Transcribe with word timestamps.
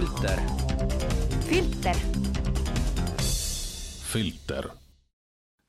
filter. 0.00 0.40
filter. 1.48 1.96
filter. 4.12 4.68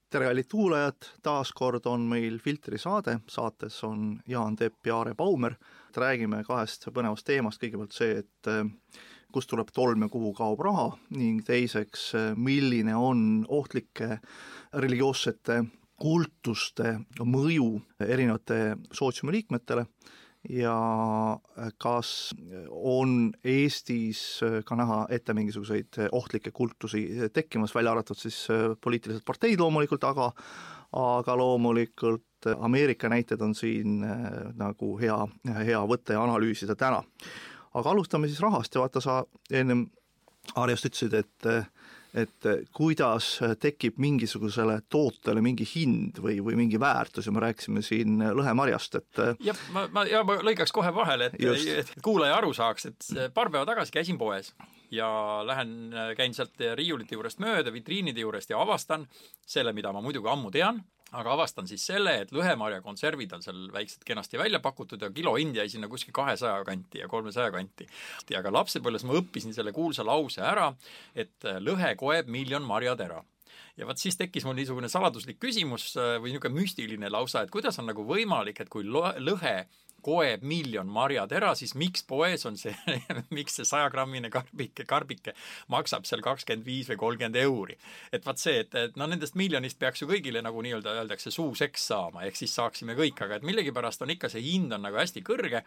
tere, 0.10 0.26
kallid 0.26 0.48
kuulajad, 0.52 1.08
taas 1.24 1.52
kord 1.52 1.86
on 1.92 2.06
meil 2.08 2.38
Filtri 2.40 2.80
saade, 2.80 3.18
saates 3.28 3.82
on 3.84 4.22
Jaan 4.28 4.56
Tepp 4.56 4.88
ja 4.88 4.96
Aare 4.98 5.16
Baumer. 5.16 5.56
räägime 5.98 6.44
kahest 6.48 6.88
põnevast 6.96 7.28
teemast, 7.28 7.60
kõigepealt 7.60 7.92
see, 7.92 8.22
et 8.24 8.48
eh, 8.48 8.64
kust 9.36 9.52
tuleb 9.52 9.74
tolm 9.76 10.08
ja 10.08 10.10
kuhu 10.10 10.32
kaob 10.34 10.64
raha 10.64 10.88
ning 11.10 11.44
teiseks, 11.44 12.14
eh, 12.16 12.32
milline 12.36 12.96
on 12.96 13.46
ohtlike 13.50 14.22
religioossete 14.74 15.66
kultuste 16.00 17.02
mõju 17.20 17.82
erinevate 18.00 18.78
sootsiumi 18.96 19.42
liikmetele 19.42 19.90
ja 20.50 20.76
kas 21.78 22.34
on 22.70 23.32
Eestis 23.44 24.42
ka 24.66 24.76
näha 24.76 25.04
ette 25.14 25.36
mingisuguseid 25.38 26.00
ohtlikke 26.12 26.52
kultusi 26.52 27.30
tekkimas, 27.34 27.76
välja 27.76 27.92
arvatud 27.92 28.18
siis 28.18 28.48
poliitilised 28.82 29.26
parteid 29.26 29.60
loomulikult, 29.62 30.04
aga 30.04 30.32
aga 30.98 31.38
loomulikult 31.38 32.50
Ameerika 32.60 33.10
näited 33.10 33.42
on 33.42 33.54
siin 33.56 34.02
nagu 34.58 34.96
hea, 35.00 35.18
hea 35.66 35.82
võtta 35.88 36.18
ja 36.18 36.24
analüüsida 36.26 36.76
täna. 36.76 37.04
aga 37.74 37.90
alustame 37.90 38.28
siis 38.28 38.42
rahast 38.42 38.76
ja 38.76 38.82
vaata, 38.82 39.02
sa 39.02 39.24
ennem, 39.52 39.88
Aare, 40.56 40.74
just 40.74 40.88
ütlesid, 40.90 41.14
et 41.14 41.46
et 42.18 42.48
kuidas 42.76 43.38
tekib 43.62 44.00
mingisugusele 44.02 44.82
tootele 44.92 45.44
mingi 45.44 45.68
hind 45.68 46.20
või, 46.20 46.40
või 46.44 46.58
mingi 46.60 46.80
väärtus 46.82 47.30
ja 47.30 47.32
me 47.36 47.44
rääkisime 47.46 47.84
siin 47.86 48.20
lõhemarjast, 48.20 49.00
et 49.00 49.22
jah, 49.48 49.66
ma, 49.72 49.86
ma, 49.94 50.06
ja 50.10 50.24
ma 50.28 50.40
lõikaks 50.44 50.76
kohe 50.76 50.92
vahele, 50.96 51.32
et, 51.32 51.66
et 51.86 51.94
kuulaja 52.04 52.36
aru 52.42 52.52
saaks, 52.58 52.90
et 52.92 53.12
paar 53.36 53.52
päeva 53.54 53.66
tagasi 53.70 53.96
käisin 53.96 54.20
poes 54.20 54.52
ja 54.92 55.08
lähen, 55.48 55.94
käin 56.18 56.36
sealt 56.36 56.60
riiulite 56.76 57.16
juurest 57.16 57.40
mööda, 57.40 57.72
vitriinide 57.74 58.26
juurest 58.26 58.52
ja 58.52 58.60
avastan 58.60 59.08
selle, 59.48 59.74
mida 59.74 59.94
ma 59.96 60.04
muidugi 60.04 60.30
ammu 60.32 60.52
tean, 60.52 60.84
aga 61.20 61.34
avastan 61.36 61.68
siis 61.68 61.84
selle, 61.86 62.14
et 62.24 62.32
lõhemarja 62.36 62.82
konservid 62.86 63.34
on 63.36 63.44
seal 63.44 63.66
väikselt 63.74 64.06
kenasti 64.08 64.40
välja 64.40 64.62
pakutud 64.64 65.02
ja 65.02 65.12
kilohind 65.12 65.58
jäi 65.60 65.68
sinna 65.70 65.90
kuskil 65.92 66.16
kahesaja 66.16 66.64
kanti 66.68 67.02
ja 67.04 67.10
kolmesaja 67.12 67.52
kanti. 67.52 67.88
aga 68.38 68.54
lapsepõlves 68.54 69.04
ma 69.08 69.20
õppisin 69.20 69.54
selle 69.54 69.74
kuulsa 69.76 70.06
lause 70.08 70.42
ära, 70.42 70.72
et 71.16 71.52
lõhe 71.60 71.96
koeb 72.00 72.32
miljon 72.32 72.64
marjatera 72.64 73.22
ja 73.78 73.88
vot 73.88 74.00
siis 74.00 74.18
tekkis 74.20 74.46
mul 74.46 74.56
niisugune 74.58 74.90
saladuslik 74.92 75.40
küsimus 75.42 75.92
või 75.96 76.32
niisugune 76.32 76.62
müstiline 76.62 77.12
lausa, 77.12 77.44
et 77.44 77.54
kuidas 77.54 77.80
on 77.80 77.90
nagu 77.92 78.06
võimalik, 78.08 78.62
et 78.62 78.70
kui 78.72 78.86
lõhe 78.88 79.56
koeb 80.04 80.44
miljon 80.48 80.90
marjatera, 80.92 81.54
siis 81.58 81.74
miks 81.80 82.04
poes 82.08 82.46
on 82.50 82.58
see 82.60 82.74
miks 83.38 83.60
see 83.60 83.68
sajagrammine 83.68 84.32
karbike, 84.34 84.86
karbike 84.90 85.36
maksab 85.72 86.08
seal 86.10 86.24
kakskümmend 86.26 86.66
viis 86.68 86.90
või 86.92 87.00
kolmkümmend 87.02 87.40
euri. 87.42 87.78
et 88.12 88.26
vaat 88.26 88.42
see, 88.42 88.62
et, 88.66 88.76
et 88.76 89.00
no 89.00 89.08
nendest 89.10 89.38
miljonist 89.40 89.80
peaks 89.80 90.04
ju 90.04 90.10
kõigile 90.10 90.44
nagu 90.44 90.62
nii-öelda 90.62 90.96
öeldakse 91.02 91.32
suuseks 91.34 91.88
saama, 91.92 92.26
ehk 92.28 92.40
siis 92.40 92.54
saaksime 92.58 92.96
kõik, 92.98 93.22
aga 93.26 93.40
et 93.40 93.48
millegipärast 93.48 94.04
on 94.06 94.14
ikka 94.16 94.30
see 94.32 94.44
hind 94.46 94.74
on 94.76 94.86
nagu 94.86 95.00
hästi 95.00 95.24
kõrge. 95.26 95.64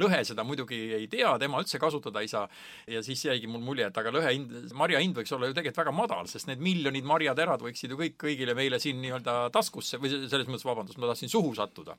lõhe 0.00 0.22
seda 0.24 0.44
muidugi 0.46 0.78
ei 0.96 1.06
tea, 1.12 1.36
tema 1.38 1.60
üldse 1.62 1.80
kasutada 1.82 2.22
ei 2.24 2.28
saa. 2.28 2.48
ja 2.86 3.02
siis 3.02 3.24
jäigi 3.24 3.46
mul 3.50 3.64
mulje, 3.64 3.88
et 3.90 3.98
aga 3.98 4.12
lõhe 4.14 4.32
hind, 4.32 4.54
marja 4.74 5.00
hind 5.02 5.16
võiks 5.16 5.32
olla 5.36 5.50
ju 5.50 5.56
tegelikult 5.56 5.84
väga 5.84 5.94
madal, 5.96 6.30
sest 6.30 6.50
need 6.50 6.62
miljonid 6.62 7.04
marjaterad 7.06 7.62
võiksid 7.62 7.92
ju 7.92 8.00
kõik 8.00 8.16
kõigile 8.26 8.54
meile 8.56 8.80
siin 8.82 9.00
nii-öelda 9.02 9.36
taskusse 9.54 10.00
või 10.00 10.12
selles 10.14 10.48
mõttes, 10.48 10.66
vabandust, 10.66 10.98
ma 11.00 11.10
tahtsin 11.10 11.32
suhu 11.32 11.54
sattuda. 11.56 11.96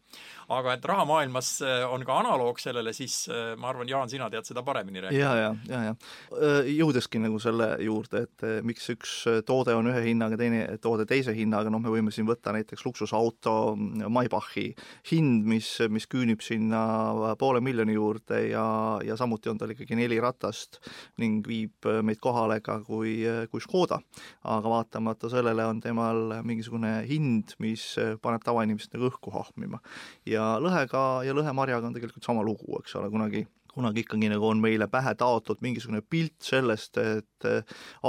aga 0.53 0.73
et 0.77 0.85
rahamaailmas 1.27 1.61
on 1.91 2.05
ka 2.05 2.17
analoog 2.21 2.59
sellele, 2.59 2.93
siis 2.93 3.27
ma 3.57 3.69
arvan, 3.69 3.87
Jaan, 3.89 4.09
sina 4.09 4.29
tead 4.29 4.45
seda 4.45 4.63
paremini 4.63 5.01
rääkida. 5.01 5.19
ja, 5.19 5.35
ja, 5.35 5.55
ja, 5.67 5.81
ja 5.83 6.63
jõudeski 6.67 7.19
nagu 7.19 7.39
selle 7.39 7.77
juurde, 7.83 8.23
et 8.27 8.45
miks 8.63 8.89
üks 8.93 9.13
toode 9.45 9.75
on 9.75 9.89
ühe 9.91 10.03
hinnaga, 10.09 10.37
teine 10.37 10.77
toode 10.81 11.05
teise 11.05 11.33
hinnaga, 11.35 11.69
noh, 11.69 11.81
me 11.81 11.91
võime 11.91 12.11
siin 12.11 12.27
võtta 12.27 12.53
näiteks 12.55 12.85
luksusauto 12.85 13.75
Maybachi 13.77 14.73
hind, 15.11 15.45
mis, 15.47 15.69
mis 15.89 16.07
küünib 16.07 16.41
sinna 16.45 17.35
poole 17.39 17.61
miljoni 17.61 17.97
juurde 17.97 18.43
ja, 18.49 18.65
ja 19.05 19.17
samuti 19.17 19.51
on 19.51 19.59
tal 19.59 19.73
ikkagi 19.73 19.97
neli 19.97 20.19
ratast 20.23 20.79
ning 21.21 21.45
viib 21.47 21.87
meid 22.03 22.21
kohale 22.23 22.59
ka 22.61 22.79
kui, 22.85 23.19
kui 23.51 23.63
Škoda. 23.63 23.99
aga 24.47 24.69
vaatamata 24.69 25.29
sellele 25.31 25.65
on 25.65 25.81
temal 25.81 26.39
mingisugune 26.47 27.01
hind, 27.07 27.55
mis 27.59 27.95
paneb 28.21 28.43
tavainimest 28.45 28.93
nagu 28.93 29.09
õhku 29.11 29.33
hahmima. 29.33 29.81
ja 30.25 30.57
lõhega 30.61 31.16
ja 31.25 31.35
lõhemarjaga 31.37 31.89
on 31.89 31.95
tegelikult 31.95 32.25
sama 32.27 32.45
lugu, 32.45 32.81
eks 32.81 32.97
ole, 32.99 33.09
kunagi 33.13 33.45
kunagi 33.77 34.01
ikkagi 34.01 34.29
nagu 34.31 34.47
on 34.49 34.61
meile 34.61 34.87
pähe 34.89 35.13
taotud 35.17 35.61
mingisugune 35.61 36.01
pilt 36.01 36.41
sellest, 36.41 36.97
et 36.97 37.47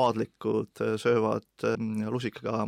aadlikud 0.01 0.81
söövad 1.01 1.67
lusikaga 2.09 2.65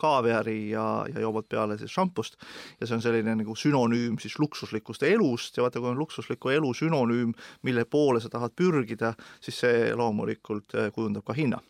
kaaviari 0.00 0.58
ja, 0.74 0.84
ja 1.08 1.24
joovad 1.24 1.48
peale 1.48 1.78
siis 1.80 1.94
šampust. 1.96 2.36
Ja 2.80 2.88
see 2.88 2.98
on 2.98 3.04
selline 3.04 3.38
nagu 3.40 3.56
sünonüüm 3.56 4.20
siis 4.20 4.36
luksuslikust 4.42 5.06
elust 5.08 5.56
ja 5.56 5.64
vaata, 5.64 5.80
kui 5.80 5.92
on 5.92 6.00
luksusliku 6.00 6.52
elu 6.52 6.74
sünonüüm, 6.76 7.32
mille 7.66 7.86
poole 7.88 8.20
sa 8.20 8.32
tahad 8.32 8.52
pürgida, 8.56 9.14
siis 9.40 9.64
see 9.64 9.90
loomulikult 9.96 10.76
kujundab 10.94 11.24
ka 11.24 11.36
hinna 11.36 11.62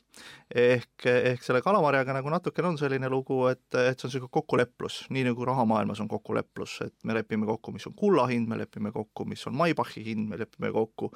ehk, 0.54 1.06
ehk 1.06 1.44
selle 1.44 1.62
kalamarjaga 1.64 2.14
nagu 2.16 2.32
natukene 2.32 2.72
on 2.72 2.78
selline 2.80 3.10
lugu, 3.12 3.42
et, 3.50 3.62
et 3.74 3.98
see 3.98 4.08
on 4.08 4.12
niisugune 4.12 4.34
kokkuleplus, 4.34 5.02
nii 5.14 5.26
nagu 5.30 5.48
rahamaailmas 5.48 6.02
on 6.02 6.10
kokkuleplus, 6.10 6.80
et 6.86 6.96
me 7.04 7.16
lepime 7.16 7.48
kokku, 7.48 7.74
mis 7.76 7.86
on 7.90 7.96
kulla 7.98 8.26
hind, 8.30 8.48
me 8.50 8.58
lepime 8.60 8.92
kokku, 8.94 9.26
mis 9.30 9.46
on 9.50 9.58
Maybachi 9.58 10.04
hind, 10.06 10.28
me 10.30 10.40
lepime 10.40 10.72
kokku, 10.74 11.12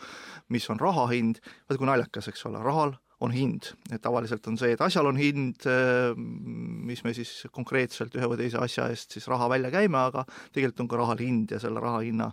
mis 0.54 0.68
on 0.70 0.82
raha 0.82 1.08
hind, 1.12 1.42
vaata 1.64 1.80
kui 1.80 1.90
naljakas, 1.90 2.30
eks 2.32 2.46
ole, 2.50 2.62
rahal 2.64 2.94
on 3.24 3.32
hind, 3.32 3.70
et 3.94 4.02
tavaliselt 4.02 4.46
on 4.50 4.58
see, 4.60 4.74
et 4.74 4.82
asjal 4.84 5.06
on 5.08 5.18
hind, 5.18 5.66
mis 6.88 7.04
me 7.06 7.14
siis 7.16 7.44
konkreetselt 7.54 8.14
ühe 8.18 8.28
või 8.30 8.40
teise 8.42 8.60
asja 8.60 8.88
eest 8.92 9.14
siis 9.16 9.28
raha 9.30 9.48
välja 9.52 9.70
käime, 9.74 10.00
aga 10.10 10.26
tegelikult 10.52 10.84
on 10.84 10.90
ka 10.90 11.02
rahal 11.02 11.22
hind 11.22 11.54
ja 11.54 11.60
selle 11.62 11.82
raha 11.82 12.02
hinna 12.04 12.32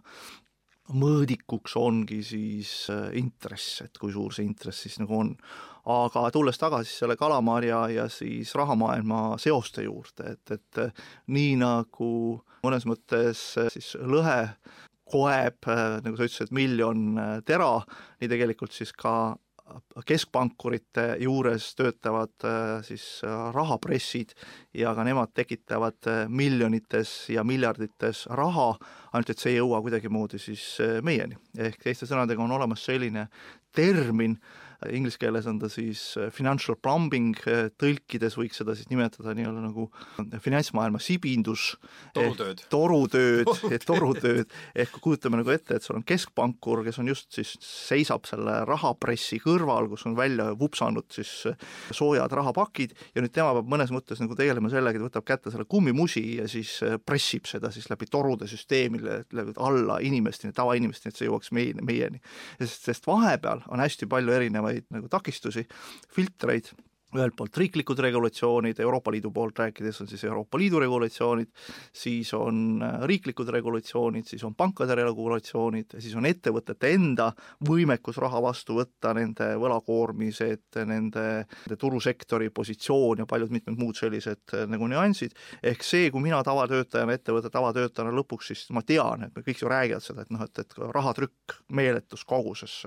mõõdikuks 0.94 1.75
ongi 1.79 2.22
siis 2.25 2.74
intress, 3.18 3.81
et 3.85 3.97
kui 4.02 4.13
suur 4.13 4.34
see 4.35 4.46
intress 4.47 4.85
siis 4.85 5.00
nagu 5.02 5.19
on. 5.19 5.35
aga 5.91 6.28
tulles 6.31 6.57
tagasi 6.62 6.91
selle 6.94 7.16
kalamarja 7.18 7.88
ja 7.90 8.06
siis 8.09 8.53
rahamaailma 8.56 9.38
seoste 9.41 9.84
juurde, 9.84 10.35
et, 10.35 10.52
et 10.52 11.02
nii 11.28 11.56
nagu 11.57 12.12
mõnes 12.62 12.85
mõttes 12.85 13.41
siis 13.74 13.96
lõhe 13.97 14.52
koeb, 15.12 15.66
nagu 15.66 16.16
sa 16.16 16.28
ütlesid, 16.28 16.53
miljon 16.56 17.18
tera, 17.46 17.81
nii 18.22 18.29
tegelikult 18.31 18.75
siis 18.75 18.94
ka 18.94 19.35
keskpankurite 20.08 21.06
juures 21.20 21.70
töötavad 21.76 22.46
siis 22.88 23.06
rahapressid 23.56 24.34
ja 24.74 24.96
ka 24.96 25.06
nemad 25.08 25.34
tekitavad 25.34 26.09
miljonites 26.28 27.30
ja 27.30 27.44
miljardites 27.44 28.26
raha, 28.30 28.74
ainult 29.12 29.34
et 29.34 29.40
see 29.40 29.54
ei 29.54 29.59
jõua 29.59 29.82
kuidagimoodi 29.84 30.40
siis 30.40 30.66
meieni. 31.02 31.38
ehk 31.58 31.84
teiste 31.84 32.09
sõnadega 32.09 32.44
on 32.44 32.58
olemas 32.58 32.86
selline 32.86 33.28
termin, 33.76 34.38
inglise 34.90 35.19
keeles 35.22 35.46
on 35.50 35.59
ta 35.62 35.69
siis 35.69 36.02
financial 36.34 36.78
plumbing, 36.81 37.38
tõlkides 37.81 38.38
võiks 38.40 38.62
seda 38.62 38.74
siis 38.78 38.90
nimetada 38.90 39.36
nii-öelda 39.38 39.62
nagu 39.68 39.88
finantsmaailma 40.42 41.02
sibindus. 41.02 41.75
torutööd. 42.16 42.64
torutööd, 42.74 43.52
torutööd, 43.86 44.56
ehk 44.75 44.97
kujutame 45.03 45.41
nagu 45.41 45.53
ette, 45.53 45.78
et 45.78 45.86
sul 45.86 46.00
on 46.00 46.06
keskpankur, 46.08 46.84
kes 46.88 47.02
on 47.02 47.12
just 47.12 47.30
siis, 47.36 47.53
seisab 47.62 48.25
selle 48.30 48.62
rahapressi 48.68 49.41
kõrval, 49.44 49.90
kus 49.91 50.08
on 50.09 50.18
välja 50.18 50.50
vupsanud 50.58 51.06
siis 51.14 51.31
soojad 51.94 52.34
rahapakid 52.41 52.96
ja 53.16 53.24
nüüd 53.24 53.36
tema 53.36 53.53
peab 53.58 53.70
mõnes 53.70 53.94
mõttes 53.94 54.22
nagu 54.24 54.38
tegelema 54.38 54.72
sellega, 54.74 54.97
et 54.97 55.08
võtab 55.09 55.28
kätte 55.28 55.53
selle 55.53 55.68
kummimusi 55.70 56.24
ja 56.40 56.47
siis 56.52 56.80
pressib 57.06 57.50
seda 57.50 57.72
siis 57.74 57.90
läbi 57.91 58.09
torude 58.09 58.50
süsteemile 58.50 59.22
alla 59.62 60.00
inimesteni, 60.02 60.56
tavainimesteni, 60.58 61.14
et 61.14 61.22
see 61.22 61.29
jõuaks 61.29 61.53
meie, 61.56 61.78
meieni. 61.85 62.22
sest, 62.59 62.90
sest 62.90 63.08
vahepeal 63.08 63.64
on 63.70 63.84
hästi 63.84 64.09
palju 64.09 64.34
erinevaid 64.35 64.71
nagu 64.94 65.12
takistusi, 65.12 65.66
filtreid, 66.16 66.72
ühelt 67.16 67.35
poolt 67.35 67.58
riiklikud 67.59 68.00
regulatsioonid, 68.00 68.79
Euroopa 68.79 69.12
Liidu 69.12 69.32
poolt 69.35 69.59
rääkides 69.59 70.02
on 70.02 70.08
siis 70.08 70.23
Euroopa 70.23 70.59
Liidu 70.59 70.79
regulatsioonid, 70.79 71.50
siis 71.94 72.34
on 72.34 72.82
riiklikud 73.08 73.50
regulatsioonid, 73.52 74.28
siis 74.28 74.44
on 74.47 74.56
pankade 74.56 74.96
regulatsioonid, 74.96 75.97
siis 76.00 76.16
on 76.16 76.28
ettevõtete 76.29 76.94
enda 76.96 77.32
võimekus 77.68 78.20
raha 78.22 78.41
vastu 78.44 78.79
võtta, 78.79 79.14
nende 79.18 79.52
võlakoormised, 79.59 80.79
nende, 80.88 81.28
turusektori 81.79 82.50
positsioon 82.56 83.23
ja 83.23 83.29
paljud 83.29 83.52
mitmed 83.52 83.79
muud 83.79 84.00
sellised 84.00 84.56
nagu 84.72 84.88
nüansid, 84.91 85.35
ehk 85.64 85.84
see, 85.84 86.09
kui 86.14 86.23
mina 86.23 86.41
tavatöötajana, 86.47 87.20
ettevõtte 87.20 87.52
tavatöötajana 87.52 88.16
lõpuks 88.22 88.53
siis 88.53 88.68
ma 88.76 88.85
tean, 88.88 89.28
et 89.28 89.35
me 89.35 89.44
kõik 89.44 89.66
ju 89.66 89.72
räägivad 89.72 90.06
seda, 90.06 90.23
et 90.23 90.32
noh, 90.32 90.47
et, 90.47 90.64
et 90.64 90.79
rahatrükk 90.96 91.59
meeletus 91.76 92.23
koguses 92.28 92.84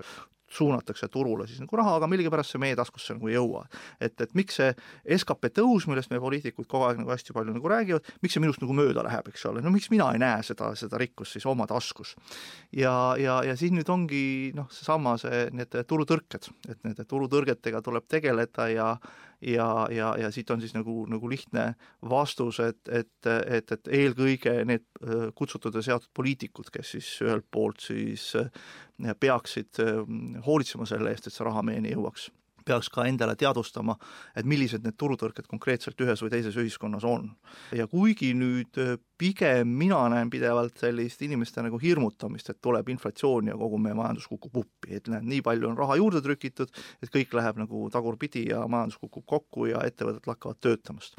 suunatakse 0.55 1.09
turule 1.13 1.47
siis 1.49 1.61
nagu 1.63 1.79
raha, 1.81 1.97
aga 1.99 2.09
millegipärast 2.11 2.55
see 2.55 2.63
meie 2.63 2.77
taskusse 2.79 3.17
nagu 3.17 3.31
ei 3.31 3.37
jõua. 3.37 3.65
et, 4.01 4.15
et 4.21 4.35
miks 4.39 4.61
see 4.61 4.71
skp 5.19 5.51
tõus, 5.59 5.89
millest 5.91 6.13
meie 6.13 6.23
poliitikud 6.23 6.69
kogu 6.71 6.89
aeg 6.89 7.01
nagu 7.03 7.13
hästi 7.15 7.37
palju 7.37 7.57
nagu 7.57 7.73
räägivad, 7.73 8.13
miks 8.23 8.37
see 8.37 8.45
minust 8.45 8.63
nagu 8.65 8.77
mööda 8.77 9.05
läheb, 9.07 9.29
eks 9.33 9.47
ole, 9.51 9.65
no 9.65 9.73
miks 9.75 9.91
mina 9.93 10.11
ei 10.15 10.23
näe 10.23 10.43
seda, 10.47 10.73
seda 10.79 11.01
rikkust 11.01 11.37
siis 11.37 11.47
oma 11.51 11.67
taskus. 11.71 12.15
ja, 12.73 12.95
ja, 13.21 13.41
ja 13.47 13.57
siin 13.59 13.77
nüüd 13.79 13.91
ongi 13.91 14.25
noh, 14.57 14.71
seesama 14.73 15.17
see, 15.21 15.47
need 15.55 15.75
turutõrked, 15.89 16.51
et 16.69 16.83
nende 16.87 17.07
turutõrgetega 17.09 17.83
tuleb 17.85 18.09
tegeleda 18.11 18.69
ja 18.73 18.89
ja, 19.41 19.87
ja, 19.91 20.13
ja 20.21 20.31
siit 20.35 20.51
on 20.51 20.61
siis 20.61 20.75
nagu, 20.77 21.05
nagu 21.11 21.31
lihtne 21.31 21.75
vastus, 22.11 22.61
et, 22.61 22.81
et, 22.89 23.31
et, 23.47 23.73
et 23.73 23.93
eelkõige 24.01 24.57
need 24.69 24.87
kutsutud 25.35 25.75
ja 25.75 25.83
seatud 25.83 26.13
poliitikud, 26.15 26.71
kes 26.75 26.95
siis 26.97 27.11
ühelt 27.25 27.47
poolt 27.51 27.85
siis 27.85 28.33
peaksid 29.21 29.83
hoolitsema 30.47 30.87
selle 30.89 31.15
eest, 31.15 31.29
et 31.29 31.37
see 31.37 31.47
raha 31.47 31.65
meieni 31.67 31.95
jõuaks 31.95 32.31
peaks 32.65 32.91
ka 32.93 33.05
endale 33.09 33.37
teadvustama, 33.37 33.97
et 34.37 34.47
millised 34.49 34.85
need 34.85 34.97
turutõrked 35.01 35.49
konkreetselt 35.51 36.01
ühes 36.01 36.23
või 36.25 36.33
teises 36.33 36.57
ühiskonnas 36.61 37.05
on. 37.09 37.31
ja 37.73 37.87
kuigi 37.91 38.33
nüüd 38.35 38.81
äh, 38.81 38.97
pigem 39.19 39.69
mina 39.79 40.01
näen 40.11 40.31
pidevalt 40.31 40.79
sellist 40.81 41.23
inimeste 41.23 41.63
nagu 41.63 41.79
hirmutamist, 41.79 42.51
et 42.51 42.61
tuleb 42.63 42.89
inflatsioon 42.95 43.53
ja 43.53 43.59
kogu 43.59 43.79
meie 43.79 43.95
majandus 43.95 44.27
kukub 44.31 44.57
uppi, 44.65 44.97
et 44.99 45.09
näed, 45.13 45.27
nii 45.31 45.43
palju 45.45 45.71
on 45.71 45.79
raha 45.79 45.99
juurde 46.01 46.23
trükitud, 46.25 46.73
et 47.03 47.13
kõik 47.15 47.37
läheb 47.39 47.61
nagu 47.63 47.85
tagurpidi 47.95 48.49
ja 48.51 48.65
majandus 48.71 48.99
kukub 49.03 49.27
kokku 49.27 49.69
ja 49.71 49.85
ettevõtted 49.87 50.27
lakkavad 50.31 50.61
töötamast. 50.61 51.17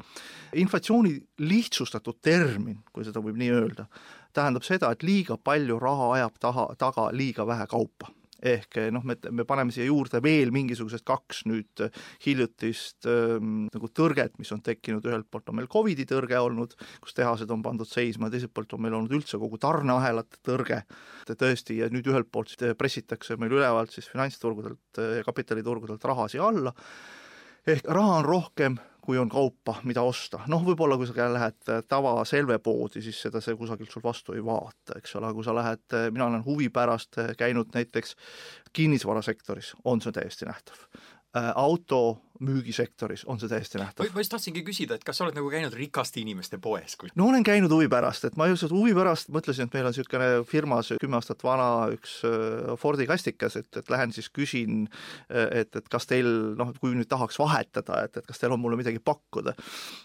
inflatsiooni 0.54 1.16
lihtsustatud 1.38 2.20
termin, 2.22 2.82
kui 2.92 3.04
seda 3.04 3.22
võib 3.24 3.40
nii 3.40 3.50
öelda, 3.54 3.88
tähendab 4.36 4.66
seda, 4.66 4.92
et 4.92 5.02
liiga 5.02 5.38
palju 5.38 5.80
raha 5.80 6.12
ajab 6.18 6.38
taha, 6.40 6.68
taga 6.78 7.08
liiga 7.12 7.46
vähe 7.46 7.66
kaupa 7.70 8.15
ehk 8.42 8.78
noh, 8.92 9.04
me, 9.06 9.16
me 9.30 9.46
paneme 9.48 9.72
siia 9.74 9.86
juurde 9.88 10.20
veel 10.24 10.52
mingisugused 10.54 11.04
kaks 11.06 11.44
nüüd 11.48 11.84
hiljutist 12.24 13.08
ähm, 13.10 13.66
nagu 13.72 13.90
tõrget, 13.96 14.36
mis 14.40 14.52
on 14.54 14.62
tekkinud, 14.64 15.06
ühelt 15.08 15.28
poolt 15.30 15.52
on 15.52 15.58
meil 15.60 15.70
Covidi 15.72 16.06
tõrge 16.08 16.38
olnud, 16.42 16.76
kus 17.02 17.16
tehased 17.16 17.50
on 17.52 17.64
pandud 17.64 17.88
seisma, 17.88 18.30
teiselt 18.32 18.54
poolt 18.56 18.76
on 18.76 18.84
meil 18.84 18.96
olnud 18.98 19.14
üldse 19.16 19.40
kogu 19.40 19.60
tarneahelate 19.62 20.42
tõrge, 20.46 20.82
tõesti, 21.32 21.80
ja 21.82 21.90
nüüd 21.92 22.08
ühelt 22.10 22.30
poolt 22.32 22.54
pressitakse 22.78 23.38
meil 23.40 23.54
ülevalt 23.56 23.94
siis 23.94 24.08
finantsturgudelt 24.12 25.00
ja 25.18 25.24
kapitaliturgudelt 25.26 26.04
raha 26.06 26.28
siia 26.32 26.46
alla, 26.46 26.74
ehk 27.66 27.88
raha 27.90 28.20
on 28.20 28.28
rohkem, 28.28 28.76
kui 29.06 29.18
on 29.18 29.28
kaupa, 29.30 29.76
mida 29.86 30.02
osta. 30.02 30.40
noh, 30.50 30.64
võib-olla 30.66 30.98
kui 30.98 31.06
sa 31.06 31.28
lähed 31.30 31.72
tava 31.88 32.18
Selve 32.26 32.58
poodi, 32.58 33.02
siis 33.04 33.20
seda 33.22 33.40
see 33.44 33.54
kusagilt 33.58 33.92
sul 33.94 34.04
vastu 34.04 34.34
ei 34.34 34.44
vaata, 34.44 34.98
eks 34.98 35.14
ole, 35.20 35.30
kui 35.34 35.46
sa 35.46 35.54
lähed, 35.54 35.84
mina 36.10 36.26
olen 36.26 36.44
huvi 36.44 36.68
pärast 36.74 37.20
käinud 37.38 37.70
näiteks 37.74 38.16
kinnisvarasektoris, 38.76 39.76
on 39.84 40.02
see 40.02 40.16
täiesti 40.16 40.48
nähtav. 40.50 40.82
Äh, 41.36 41.52
auto 41.54 42.18
müügisektoris 42.40 43.24
on 43.26 43.40
see 43.40 43.50
täiesti 43.50 43.80
nähtav. 43.80 44.08
ma 44.12 44.22
just 44.22 44.32
tahtsingi 44.34 44.62
küsida, 44.66 44.96
et 44.96 45.04
kas 45.06 45.18
sa 45.18 45.26
oled 45.26 45.36
nagu 45.36 45.50
käinud 45.52 45.74
rikaste 45.76 46.20
inimeste 46.20 46.58
poes? 46.62 46.96
no 47.14 47.28
olen 47.30 47.44
käinud 47.46 47.72
huvi 47.72 47.88
pärast, 47.92 48.26
et 48.28 48.36
ma 48.36 48.48
just 48.50 48.70
huvi 48.70 48.94
pärast 48.96 49.30
mõtlesin, 49.34 49.68
et 49.68 49.76
meil 49.76 49.88
on 49.88 49.94
niisugune 49.94 50.28
firmas 50.48 50.92
kümme 51.00 51.18
aastat 51.18 51.44
vana 51.46 51.88
üks 51.94 52.18
äh, 52.26 52.74
Fordi 52.80 53.06
kastikas, 53.08 53.56
et, 53.60 53.68
et 53.78 53.90
lähen 53.90 54.12
siis 54.14 54.28
küsin, 54.32 54.86
äh, 55.30 55.62
et, 55.62 55.76
et 55.76 55.88
kas 55.92 56.08
teil 56.08 56.28
noh, 56.58 56.72
kui 56.80 56.94
nüüd 56.96 57.08
tahaks 57.10 57.38
vahetada, 57.40 58.02
et, 58.06 58.20
et 58.20 58.26
kas 58.26 58.42
teil 58.42 58.54
on 58.54 58.60
mulle 58.62 58.78
midagi 58.80 59.00
pakkuda. 59.02 59.54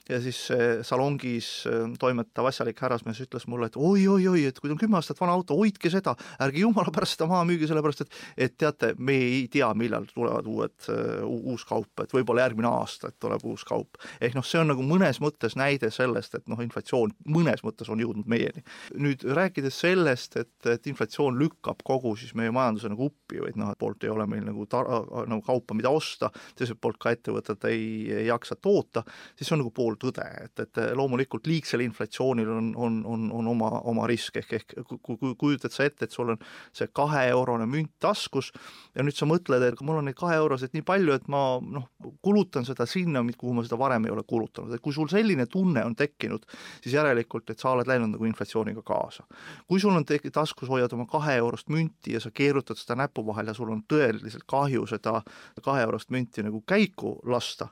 ja 0.09 0.21
siis 0.23 0.43
salongis 0.87 1.51
äh, 1.69 1.87
toimetav 1.99 2.47
asjalik 2.51 2.79
härrasmees 2.81 3.23
ütles 3.25 3.47
mulle, 3.51 3.71
et 3.71 3.77
oi-oi-oi, 3.77 4.45
et 4.49 4.59
kui 4.59 4.71
on 4.71 4.79
kümme 4.79 4.99
aastat 4.99 5.19
vana 5.21 5.35
auto, 5.37 5.57
hoidke 5.59 5.91
seda, 5.93 6.15
ärge 6.41 6.63
jumala 6.63 6.93
pärast 6.93 7.17
seda 7.17 7.29
maha 7.31 7.45
müüge, 7.49 7.69
sellepärast 7.69 8.05
et 8.05 8.19
et 8.51 8.57
teate, 8.57 8.93
me 8.97 9.15
ei 9.15 9.47
tea, 9.51 9.69
millal 9.77 10.07
tulevad 10.09 10.47
uued, 10.49 10.89
uus 11.25 11.65
kaup, 11.67 12.03
et 12.03 12.13
või 12.15 12.20
võib-olla 12.21 12.45
järgmine 12.45 12.69
aasta, 12.69 13.11
et 13.11 13.19
tuleb 13.21 13.43
uus 13.49 13.65
kaup. 13.67 13.99
ehk 14.21 14.37
noh, 14.37 14.45
see 14.45 14.61
on 14.61 14.71
nagu 14.71 14.85
mõnes 14.85 15.19
mõttes 15.23 15.57
näide 15.59 15.91
sellest, 15.91 16.35
et 16.37 16.47
noh, 16.51 16.61
inflatsioon 16.63 17.13
mõnes 17.29 17.63
mõttes 17.65 17.89
on 17.91 17.99
jõudnud 17.99 18.29
meieni. 18.31 18.63
nüüd 18.95 19.25
rääkides 19.25 19.81
sellest, 19.83 20.37
et, 20.37 20.53
et 20.65 20.87
inflatsioon 20.87 21.37
lükkab 21.39 21.83
kogu 21.83 22.15
siis 22.19 22.33
meie 22.37 22.51
majanduse 22.51 22.91
nagu 22.91 23.09
uppi, 23.09 23.41
vaid 23.41 23.57
noh, 23.59 23.71
et 23.73 23.79
poolt 23.81 24.03
ei 24.05 24.13
ole 24.13 24.27
meil 24.29 24.45
nagu 24.45 24.65
tar-, 24.69 24.89
nagu 25.27 25.41
kaupa, 25.45 25.75
mida 25.77 25.91
osta, 25.93 26.31
teiselt 26.55 26.81
poolt 26.81 26.99
ka 27.01 27.13
ettevõtted 27.15 27.67
ei, 27.69 27.85
ei 28.21 28.27
jaksa 28.29 28.55
toota, 28.55 29.03
siis 29.35 29.51
on 29.51 29.61
nagu 29.63 29.73
pooltõde, 29.75 30.25
et, 30.45 30.63
et 30.63 30.81
loomulikult 30.97 31.47
liigsel 31.49 31.83
inflatsioonil 31.85 32.49
on, 32.51 32.71
on, 32.77 33.01
on, 33.07 33.27
on 33.41 33.51
oma, 33.53 33.71
oma 33.89 34.07
risk, 34.09 34.37
ehk, 34.41 34.53
ehk 34.59 34.75
kui, 35.01 35.17
kui 35.17 35.35
kujutad 35.39 35.73
sa 35.73 35.87
ette, 35.87 36.05
et 36.05 36.15
sul 36.15 36.33
on 36.35 36.41
see 36.75 36.89
kaheeurone 36.95 37.67
münt 37.69 37.93
taskus 38.01 38.51
ja 38.95 39.05
nüüd 39.05 39.17
sa 39.17 39.27
mõtled, 39.29 39.63
et 39.65 39.83
mul 39.85 40.01
on 40.01 40.09
neid 40.09 40.19
kaheeuroseid 40.19 40.75
nii 40.75 40.85
palju, 40.87 41.15
et 41.17 41.27
ma 41.31 41.43
noh, 41.61 41.87
kulutan 42.21 42.65
seda 42.65 42.85
sinna, 42.85 43.23
kuhu 43.37 43.53
ma 43.53 43.63
seda 43.65 43.77
varem 43.79 44.05
ei 44.05 44.13
ole 44.13 44.23
kulutanud, 44.27 44.73
et 44.73 44.81
kui 44.81 44.93
sul 44.93 45.09
selline 45.11 45.45
tunne 45.51 45.83
on 45.85 45.95
tekkinud, 45.95 46.45
siis 46.81 46.95
järelikult, 46.95 47.49
et 47.49 47.59
sa 47.59 47.71
oled 47.75 47.87
läinud 47.87 48.15
nagu 48.15 48.25
inflatsiooniga 48.25 48.81
kaasa. 48.85 49.23
kui 49.67 49.79
sul 49.79 49.95
on 49.95 50.05
taskus 50.05 50.69
hoiad 50.69 50.93
oma 50.93 51.05
kaheeurost 51.05 51.69
münti 51.69 52.13
ja 52.13 52.19
sa 52.19 52.31
keerutad 52.31 52.77
seda 52.77 52.95
näpu 52.95 53.25
vahel 53.25 53.47
ja 53.47 53.53
sul 53.53 53.69
on 53.69 53.83
tõeliselt 53.83 54.43
kahju 54.47 54.87
seda 54.87 55.21
kaheeurost 55.61 56.09
münti 56.09 56.43
nagu 56.43 56.63
käiku 56.67 57.19
lasta, 57.25 57.67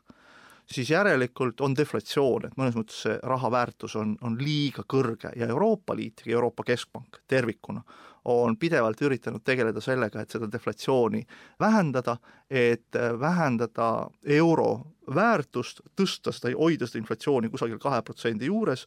siis 0.65 0.89
järelikult 0.89 1.61
on 1.61 1.75
deflatsioon, 1.75 2.45
et 2.45 2.57
mõnes 2.57 2.77
mõttes 2.77 3.01
see 3.05 3.17
raha 3.23 3.51
väärtus 3.51 3.95
on, 3.95 4.15
on 4.21 4.37
liiga 4.41 4.83
kõrge. 4.87 5.31
Ja 5.35 5.47
Euroopa 5.47 5.95
Liit 5.95 6.21
ja 6.25 6.37
Euroopa 6.37 6.63
Keskpank 6.63 7.21
tervikuna 7.27 7.83
on 8.25 8.57
pidevalt 8.57 9.01
üritanud 9.01 9.43
tegeleda 9.45 9.81
sellega, 9.81 10.21
et 10.21 10.31
seda 10.31 10.49
deflatsiooni 10.51 11.23
vähendada, 11.59 12.17
et 12.49 12.97
vähendada 13.19 14.09
euro 14.25 14.69
väärtust, 15.15 15.81
tõsta 15.97 16.33
seda, 16.35 16.53
hoida 16.57 16.87
seda 16.87 17.01
inflatsiooni 17.01 17.49
kusagil 17.49 17.79
kahe 17.81 18.01
protsendi 18.05 18.49
juures 18.49 18.85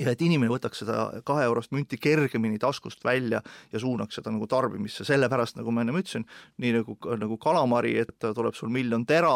ja 0.00 0.12
et 0.12 0.22
inimene 0.24 0.50
võtaks 0.52 0.82
seda 0.82 1.04
kaheeurost 1.28 1.72
münti 1.74 1.98
kergemini 2.00 2.58
taskust 2.60 3.04
välja 3.04 3.42
ja 3.72 3.80
suunaks 3.80 4.16
seda 4.18 4.32
nagu 4.32 4.46
tarbimisse, 4.48 5.04
sellepärast 5.04 5.58
nagu 5.58 5.72
ma 5.74 5.84
ennem 5.84 5.98
ütlesin, 6.00 6.24
nii 6.62 6.72
nagu, 6.78 6.96
nagu 7.20 7.36
kalamari, 7.42 7.94
et 8.00 8.16
tuleb 8.22 8.56
sul 8.56 8.72
miljon 8.72 9.04
tera, 9.06 9.34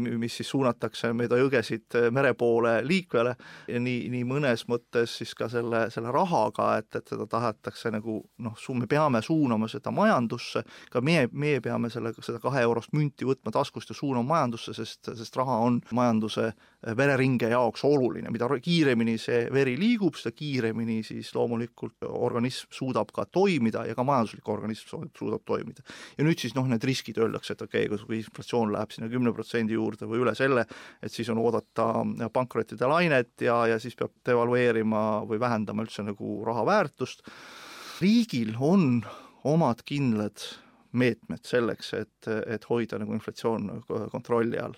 mis 0.00 0.38
siis 0.40 0.48
suunatakse 0.54 1.12
mööda 1.16 1.38
jõgesid 1.40 1.98
mere 2.14 2.32
poole 2.38 2.78
liikvele. 2.86 3.34
Nii, 3.68 4.08
nii 4.12 4.24
mõnes 4.28 4.64
mõttes 4.70 5.18
siis 5.20 5.34
ka 5.36 5.50
selle, 5.52 5.86
selle 5.92 6.12
rahaga, 6.14 6.70
et, 6.80 6.88
et 6.96 7.12
seda 7.12 7.28
tahetakse 7.28 7.92
nagu 7.92 8.20
noh, 8.44 8.64
me 8.78 8.88
peame 8.88 9.22
suunama 9.24 9.68
seda 9.68 9.92
majandusse, 9.94 10.64
ka 10.92 11.02
meie, 11.04 11.28
meie 11.32 11.60
peame 11.64 11.92
selle, 11.92 12.14
seda 12.24 12.40
kaheeurost 12.42 12.94
münti 12.96 13.28
võtma 13.28 13.52
taskust 13.54 13.92
ja 13.92 13.98
suunama 13.98 14.34
majandusse, 14.34 14.74
sest, 14.76 15.12
sest 15.20 15.36
raha 15.36 15.60
on 15.68 15.80
majanduse 15.92 16.52
vereringe 16.78 17.48
jaoks 17.50 17.82
oluline, 17.88 18.30
mida 18.30 18.46
kiiremini 18.62 19.16
see 19.18 19.40
veri 19.50 19.74
liigub, 19.78 20.14
seda 20.18 20.30
kiiremini 20.36 21.00
siis 21.06 21.32
loomulikult 21.34 22.06
organism 22.06 22.70
suudab 22.74 23.10
ka 23.14 23.24
toimida 23.34 23.82
ja 23.88 23.96
ka 23.98 24.04
majanduslik 24.06 24.48
organism 24.48 25.08
suudab 25.18 25.42
toimida. 25.46 25.82
ja 26.18 26.26
nüüd 26.26 26.38
siis 26.38 26.54
noh, 26.54 26.68
need 26.70 26.84
riskid 26.86 27.18
öeldakse, 27.18 27.56
et 27.56 27.64
okei 27.66 27.88
okay,, 27.88 28.06
kui 28.06 28.20
inflatsioon 28.22 28.70
läheb 28.72 28.94
sinna 28.94 29.10
kümne 29.10 29.32
protsendi 29.34 29.74
juurde 29.74 30.06
või 30.06 30.22
üle 30.22 30.36
selle, 30.38 30.66
et 31.02 31.12
siis 31.12 31.28
on 31.34 31.42
oodata 31.42 31.88
pankrottide 32.32 32.86
lainet 32.86 33.34
ja, 33.42 33.64
ja 33.74 33.80
siis 33.82 33.98
peab 33.98 34.14
devalveerima 34.26 35.24
või 35.26 35.42
vähendama 35.42 35.82
üldse 35.82 36.06
nagu 36.06 36.38
raha 36.46 36.62
väärtust. 36.68 37.26
riigil 37.98 38.54
on 38.60 39.02
omad 39.42 39.82
kindlad 39.82 40.38
meetmed 40.92 41.44
selleks, 41.46 41.92
et, 41.98 42.28
et 42.46 42.64
hoida 42.70 42.98
nagu 43.00 43.12
inflatsioon 43.16 43.68
kontrolli 44.12 44.58
all. 44.60 44.76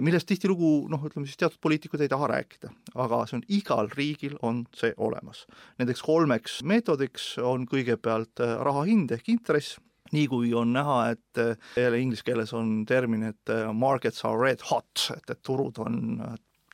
millest 0.00 0.28
tihtilugu 0.30 0.88
noh, 0.92 1.02
ütleme 1.06 1.26
siis 1.26 1.40
teatud 1.40 1.60
poliitikud 1.62 2.00
ei 2.00 2.10
taha 2.12 2.30
rääkida, 2.34 2.72
aga 3.02 3.22
see 3.26 3.38
on 3.40 3.46
igal 3.48 3.90
riigil 3.96 4.36
on 4.46 4.64
see 4.76 4.92
olemas. 4.96 5.44
Nendeks 5.80 6.02
kolmeks 6.06 6.60
meetodiks 6.66 7.32
on 7.42 7.66
kõigepealt 7.70 8.42
äh, 8.44 8.58
raha 8.64 8.84
hind 8.88 9.14
ehk 9.14 9.32
intress, 9.32 9.78
nii 10.14 10.26
kui 10.30 10.52
on 10.56 10.72
näha, 10.74 11.00
et 11.14 11.40
äh, 11.42 11.56
jälle 11.78 12.00
inglise 12.02 12.26
keeles 12.26 12.54
on 12.56 12.84
termin, 12.88 13.28
et 13.30 13.52
äh, 13.52 13.70
markets 13.74 14.24
are 14.28 14.38
red 14.40 14.64
hot, 14.70 15.10
et, 15.16 15.26
et 15.30 15.42
turud 15.46 15.78
on 15.82 16.00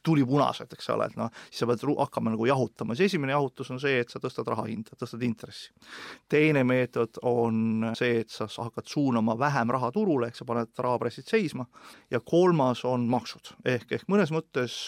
tulipunased, 0.06 0.72
eks 0.76 0.90
ole, 0.94 1.08
et 1.10 1.16
noh, 1.18 1.30
siis 1.48 1.62
sa 1.62 1.68
pead 1.70 1.82
hakkama 1.86 2.32
nagu 2.34 2.46
jahutama, 2.48 2.94
siis 2.94 3.12
esimene 3.12 3.34
jahutus 3.34 3.70
on 3.74 3.80
see, 3.82 3.98
et 4.02 4.12
sa 4.12 4.20
tõstad 4.22 4.46
raha 4.48 4.66
hinda, 4.68 4.96
tõstad 4.98 5.22
intressi. 5.26 5.72
teine 6.28 6.62
meetod 6.66 7.18
on 7.26 7.90
see, 7.98 8.20
et 8.22 8.30
sa 8.32 8.46
hakkad 8.48 8.86
suunama 8.90 9.36
vähem 9.38 9.70
raha 9.74 9.90
turule, 9.94 10.30
ehk 10.30 10.38
sa 10.38 10.46
paned 10.48 10.70
rahapressid 10.78 11.28
seisma, 11.30 11.66
ja 12.10 12.20
kolmas 12.20 12.84
on 12.84 13.08
maksud. 13.10 13.54
ehk, 13.64 13.92
ehk 13.92 14.06
mõnes 14.12 14.32
mõttes, 14.34 14.78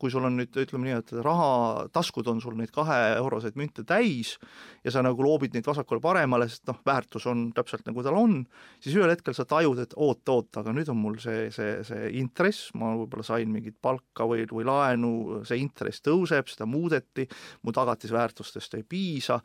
kui 0.00 0.10
sul 0.10 0.26
on 0.26 0.38
nüüd, 0.40 0.54
ütleme 0.56 0.88
nii, 0.88 0.98
et 1.00 1.12
rahataskud 1.26 2.26
on 2.32 2.40
sul 2.42 2.56
neid 2.58 2.72
kaheeuroseid 2.74 3.56
münte 3.56 3.84
täis 3.86 4.36
ja 4.84 4.92
sa 4.94 5.02
nagu 5.04 5.22
loobid 5.22 5.54
neid 5.54 5.66
vasakule-paremale, 5.66 6.48
sest 6.50 6.66
noh, 6.70 6.80
väärtus 6.86 7.26
on 7.30 7.50
täpselt 7.56 7.86
nagu 7.88 8.02
tal 8.06 8.18
on, 8.18 8.40
siis 8.82 8.96
ühel 8.96 9.12
hetkel 9.12 9.34
sa 9.36 9.46
tajud, 9.48 9.80
et 9.82 9.94
oot-oot, 9.96 10.50
aga 10.60 10.74
nüüd 10.74 10.90
on 10.92 11.00
mul 11.00 11.18
see, 11.22 11.48
see, 11.54 11.78
see 11.86 12.10
intress, 12.20 12.70
ma 12.78 12.94
võib-olla 12.96 13.26
sain 13.26 13.50
mingit 13.52 13.76
palka 13.82 14.26
või 14.28 14.46
või 14.56 14.66
laenu, 14.66 15.12
see 15.46 15.60
intress 15.62 16.02
tõuseb, 16.04 16.48
seda 16.50 16.68
muudeti, 16.68 17.26
mu 17.64 17.74
tagatisväärtustest 17.76 18.78
ei 18.78 18.84
piisa, 18.88 19.38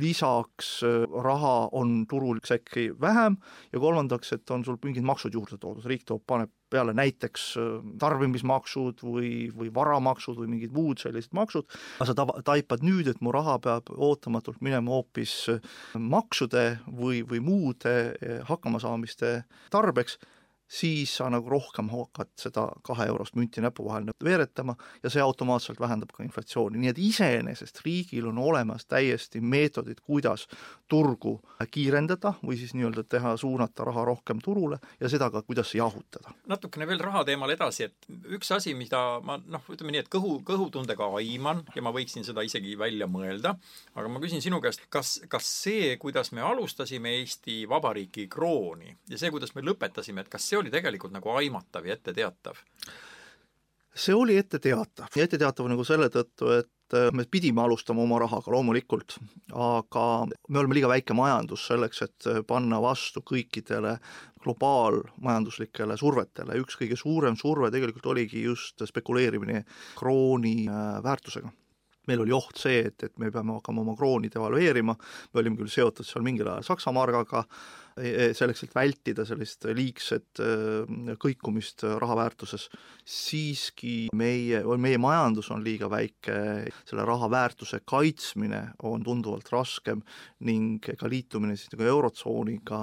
lisaks 0.00 0.80
äh, 0.86 1.06
raha 1.24 1.56
on 1.76 2.04
turul 2.08 2.40
sekki 2.44 2.90
vähem 3.00 3.38
ja 3.72 3.82
kolmandaks, 3.82 4.32
et 4.36 4.54
on 4.54 4.64
sul 4.66 4.78
mingid 4.84 5.06
maksud 5.06 5.34
juurde 5.34 5.58
toodud, 5.60 5.86
riik 5.86 6.06
toob, 6.08 6.24
paneb 6.26 6.52
peale 6.70 6.96
näiteks 6.96 7.44
äh, 7.60 7.74
tarbimismaksud 8.02 9.04
või, 9.06 9.30
või 9.54 9.72
varamaksud 9.74 10.40
või 10.40 10.50
mingid 10.56 10.74
muud 10.76 11.02
sellised 11.02 11.34
maksud, 11.36 11.68
aga 11.98 12.08
sa 12.10 12.16
tava, 12.18 12.40
taipad 12.46 12.84
nüüd, 12.86 13.10
et 13.10 13.22
mu 13.24 13.34
raha 13.34 13.58
peab 13.62 13.92
ootamatult 13.92 14.62
minema 14.64 14.96
hoopis 14.96 15.36
maksude 15.98 16.80
või, 16.88 17.22
või 17.28 17.42
muude 17.44 17.96
hakkamasaamiste 18.48 19.36
tarbeks 19.70 20.18
siis 20.68 21.16
sa 21.16 21.30
nagu 21.30 21.50
rohkem 21.50 21.88
hakkad 21.92 22.32
seda 22.40 22.66
kaheeurost 22.82 23.36
münti 23.38 23.62
näpu 23.62 23.84
vahel 23.86 24.10
veeretama 24.24 24.74
ja 25.02 25.10
see 25.10 25.22
automaatselt 25.22 25.80
vähendab 25.80 26.10
ka 26.14 26.24
inflatsiooni, 26.26 26.78
nii 26.82 26.90
et 26.90 26.98
iseenesest 26.98 27.80
riigil 27.84 28.26
on 28.32 28.38
olemas 28.42 28.86
täiesti 28.86 29.40
meetodid, 29.40 30.00
kuidas 30.02 30.46
turgu 30.88 31.38
kiirendada 31.70 32.34
või 32.42 32.58
siis 32.58 32.74
nii-öelda 32.74 33.04
teha, 33.08 33.36
suunata 33.36 33.84
raha 33.86 34.04
rohkem 34.04 34.40
turule 34.42 34.78
ja 35.00 35.10
seda 35.10 35.30
ka, 35.30 35.42
kuidas 35.46 35.74
jahutada. 35.74 36.34
natukene 36.46 36.86
veel 36.86 37.00
raha 37.00 37.24
teemal 37.24 37.50
edasi, 37.50 37.90
et 37.90 38.10
üks 38.34 38.50
asi, 38.54 38.74
mida 38.74 39.20
ma 39.24 39.38
noh, 39.38 39.62
ütleme 39.72 39.94
nii, 39.94 40.04
et 40.04 40.10
kõhu, 40.12 40.40
kõhutundega 40.46 41.08
aiman 41.20 41.62
ja 41.74 41.82
ma 41.82 41.94
võiksin 41.94 42.26
seda 42.26 42.42
isegi 42.46 42.76
välja 42.78 43.06
mõelda, 43.10 43.56
aga 43.94 44.08
ma 44.10 44.22
küsin 44.22 44.42
sinu 44.42 44.60
käest, 44.64 44.86
kas, 44.90 45.20
kas 45.30 45.48
see, 45.62 45.94
kuidas 46.02 46.32
me 46.36 46.42
alustasime 46.46 47.16
Eesti 47.20 47.64
Vabariiki 47.68 48.26
krooni 48.32 48.96
ja 49.10 49.18
see, 49.18 49.30
kuidas 49.34 49.54
me 49.54 49.64
lõpetasime, 49.66 50.22
et 50.22 50.32
kas 50.32 50.48
see 50.48 50.55
see 50.56 50.62
oli 50.64 50.72
tegelikult 50.72 51.12
nagu 51.12 51.36
aimatav 51.36 51.86
ja 51.86 51.96
etteteatav? 51.96 52.62
see 53.96 54.14
oli 54.14 54.36
etteteatav. 54.36 55.08
Ja 55.16 55.24
etteteatav 55.24 55.68
nagu 55.70 55.84
selle 55.88 56.10
tõttu, 56.12 56.50
et 56.52 56.96
äh, 56.96 57.08
me 57.16 57.24
pidime 57.32 57.62
alustama 57.64 58.02
oma 58.04 58.18
rahaga 58.20 58.52
loomulikult, 58.52 59.16
aga 59.56 60.02
me 60.28 60.60
oleme 60.60 60.76
liiga 60.76 60.90
väike 60.92 61.16
majandus 61.16 61.64
selleks, 61.70 62.02
et 62.04 62.28
äh, 62.28 62.42
panna 62.46 62.80
vastu 62.84 63.22
kõikidele 63.24 63.96
globaalmajanduslikele 64.44 65.96
survetele, 65.96 66.58
üks 66.60 66.76
kõige 66.76 66.98
suurem 67.00 67.38
surve 67.40 67.72
tegelikult 67.72 68.12
oligi 68.12 68.44
just 68.44 68.84
spekuleerimine 68.84 69.64
krooni 69.96 70.58
äh, 70.68 70.98
väärtusega. 71.04 71.52
Meil 72.06 72.20
oli 72.22 72.36
oht 72.36 72.60
see, 72.60 72.84
et, 72.86 73.00
et 73.02 73.16
me 73.18 73.32
peame 73.32 73.56
hakkama 73.56 73.80
oma 73.82 73.96
krooni 73.96 74.28
devalveerima, 74.30 74.92
me 75.32 75.40
olime 75.40 75.56
küll 75.58 75.72
seotud 75.72 76.06
seal 76.06 76.22
mingil 76.22 76.52
ajal 76.52 76.68
Saksa 76.68 76.92
margaga, 76.94 77.46
selleks, 77.96 78.64
et 78.66 78.74
vältida 78.76 79.24
sellist 79.24 79.64
liigset 79.76 80.40
e, 80.42 80.48
kõikumist 81.22 81.86
raha 82.00 82.16
väärtuses, 82.18 82.66
siiski 83.08 84.08
meie, 84.16 84.60
meie 84.82 84.98
majandus 85.00 85.48
on 85.54 85.64
liiga 85.64 85.88
väike, 85.92 86.36
selle 86.88 87.06
raha 87.08 87.30
väärtuse 87.32 87.80
kaitsmine 87.88 88.62
on 88.84 89.04
tunduvalt 89.06 89.48
raskem 89.52 90.02
ning 90.44 90.84
ka 90.84 91.08
liitumine 91.08 91.56
siis 91.56 91.72
nagu 91.72 91.88
Eurotsooniga 91.94 92.80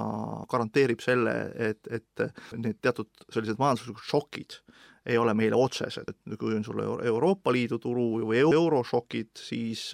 garanteerib 0.49 1.03
selle, 1.03 1.35
et, 1.69 1.85
et 1.93 2.25
need 2.57 2.81
teatud 2.81 3.11
sellised 3.29 3.61
majanduslikud 3.61 4.09
šokid 4.09 4.57
ei 5.05 5.17
ole 5.19 5.33
meile 5.35 5.57
otsesed, 5.59 6.07
et 6.07 6.37
kui 6.39 6.55
on 6.55 6.63
sul 6.63 6.79
Euroopa 6.79 7.51
Liidu 7.51 7.75
turu 7.83 8.23
või 8.23 8.39
eurošokid, 8.39 9.33
siis 9.35 9.89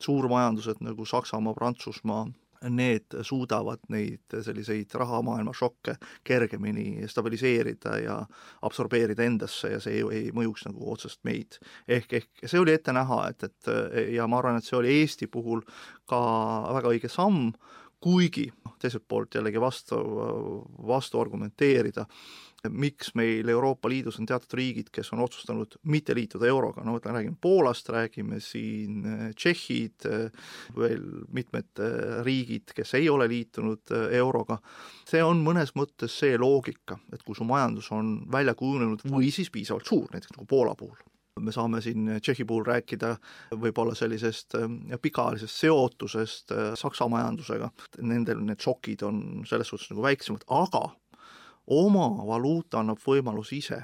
suurmajandused 0.00 0.80
nagu 0.80 1.04
Saksamaa, 1.04 1.54
Prantsusmaa, 1.54 2.24
need 2.70 3.18
suudavad 3.22 3.82
neid 3.92 4.36
selliseid 4.42 4.94
rahamaailma 4.94 5.54
šokke 5.56 5.96
kergemini 6.26 7.08
stabiliseerida 7.08 7.96
ja 8.02 8.18
absorbeerida 8.66 9.24
endasse 9.26 9.72
ja 9.76 9.80
see 9.82 10.00
ei, 10.00 10.04
ei 10.18 10.34
mõjuks 10.36 10.66
nagu 10.68 10.92
otseselt 10.92 11.22
meid. 11.28 11.58
ehk, 11.88 12.12
ehk 12.20 12.46
see 12.46 12.60
oli 12.60 12.74
ette 12.76 12.92
näha, 12.92 13.22
et, 13.30 13.48
et 13.48 14.12
ja 14.14 14.26
ma 14.26 14.40
arvan, 14.40 14.60
et 14.60 14.68
see 14.68 14.78
oli 14.78 14.94
Eesti 15.00 15.26
puhul 15.26 15.62
ka 16.08 16.20
väga 16.78 16.94
õige 16.94 17.10
samm, 17.12 17.52
kuigi 18.00 18.50
teiselt 18.82 19.06
poolt 19.08 19.34
jällegi 19.34 19.60
vastu, 19.60 19.96
vastu 20.86 21.20
argumenteerida, 21.20 22.04
miks 22.70 23.12
meil 23.18 23.48
Euroopa 23.48 23.88
Liidus 23.90 24.18
on 24.20 24.28
teatud 24.28 24.56
riigid, 24.58 24.90
kes 24.94 25.12
on 25.14 25.22
otsustanud 25.24 25.78
mitte 25.90 26.14
liituda 26.16 26.48
euroga, 26.48 26.84
no 26.84 26.96
võtame, 26.96 27.20
räägime 27.20 27.40
Poolast, 27.40 27.88
räägime 27.92 28.40
siin 28.44 29.02
äh, 29.06 29.24
Tšehhid, 29.36 30.06
äh, 30.10 30.52
veel 30.76 31.02
mitmed 31.34 31.82
äh, 31.82 32.20
riigid, 32.26 32.74
kes 32.76 32.94
ei 32.98 33.08
ole 33.12 33.28
liitunud 33.30 33.94
euroga, 34.16 34.60
see 35.08 35.22
on 35.24 35.42
mõnes 35.44 35.74
mõttes 35.78 36.14
see 36.22 36.38
loogika, 36.40 36.98
et 37.12 37.22
kui 37.26 37.36
su 37.36 37.46
majandus 37.46 37.90
on 37.94 38.18
välja 38.32 38.56
kujunenud 38.58 39.06
või 39.10 39.32
siis 39.34 39.52
piisavalt 39.54 39.86
suur, 39.88 40.08
näiteks 40.12 40.36
nagu 40.36 40.48
Poola 40.50 40.74
puhul, 40.78 40.96
me 41.40 41.52
saame 41.52 41.82
siin 41.84 42.08
Tšehhi 42.16 42.46
puhul 42.48 42.64
rääkida 42.66 43.12
võib-olla 43.60 43.94
sellisest 43.98 44.56
pikaajalisest 45.02 45.64
seotusest 45.66 46.54
Saksa 46.80 47.08
majandusega, 47.12 47.68
nendel 48.00 48.40
need 48.46 48.62
šokid 48.62 49.04
on 49.06 49.18
selles 49.48 49.68
suhtes 49.68 49.92
nagu 49.92 50.06
väiksemad, 50.06 50.46
aga 50.48 50.86
oma 51.66 52.08
valuuta 52.26 52.80
annab 52.80 53.00
võimaluse 53.02 53.56
ise 53.56 53.80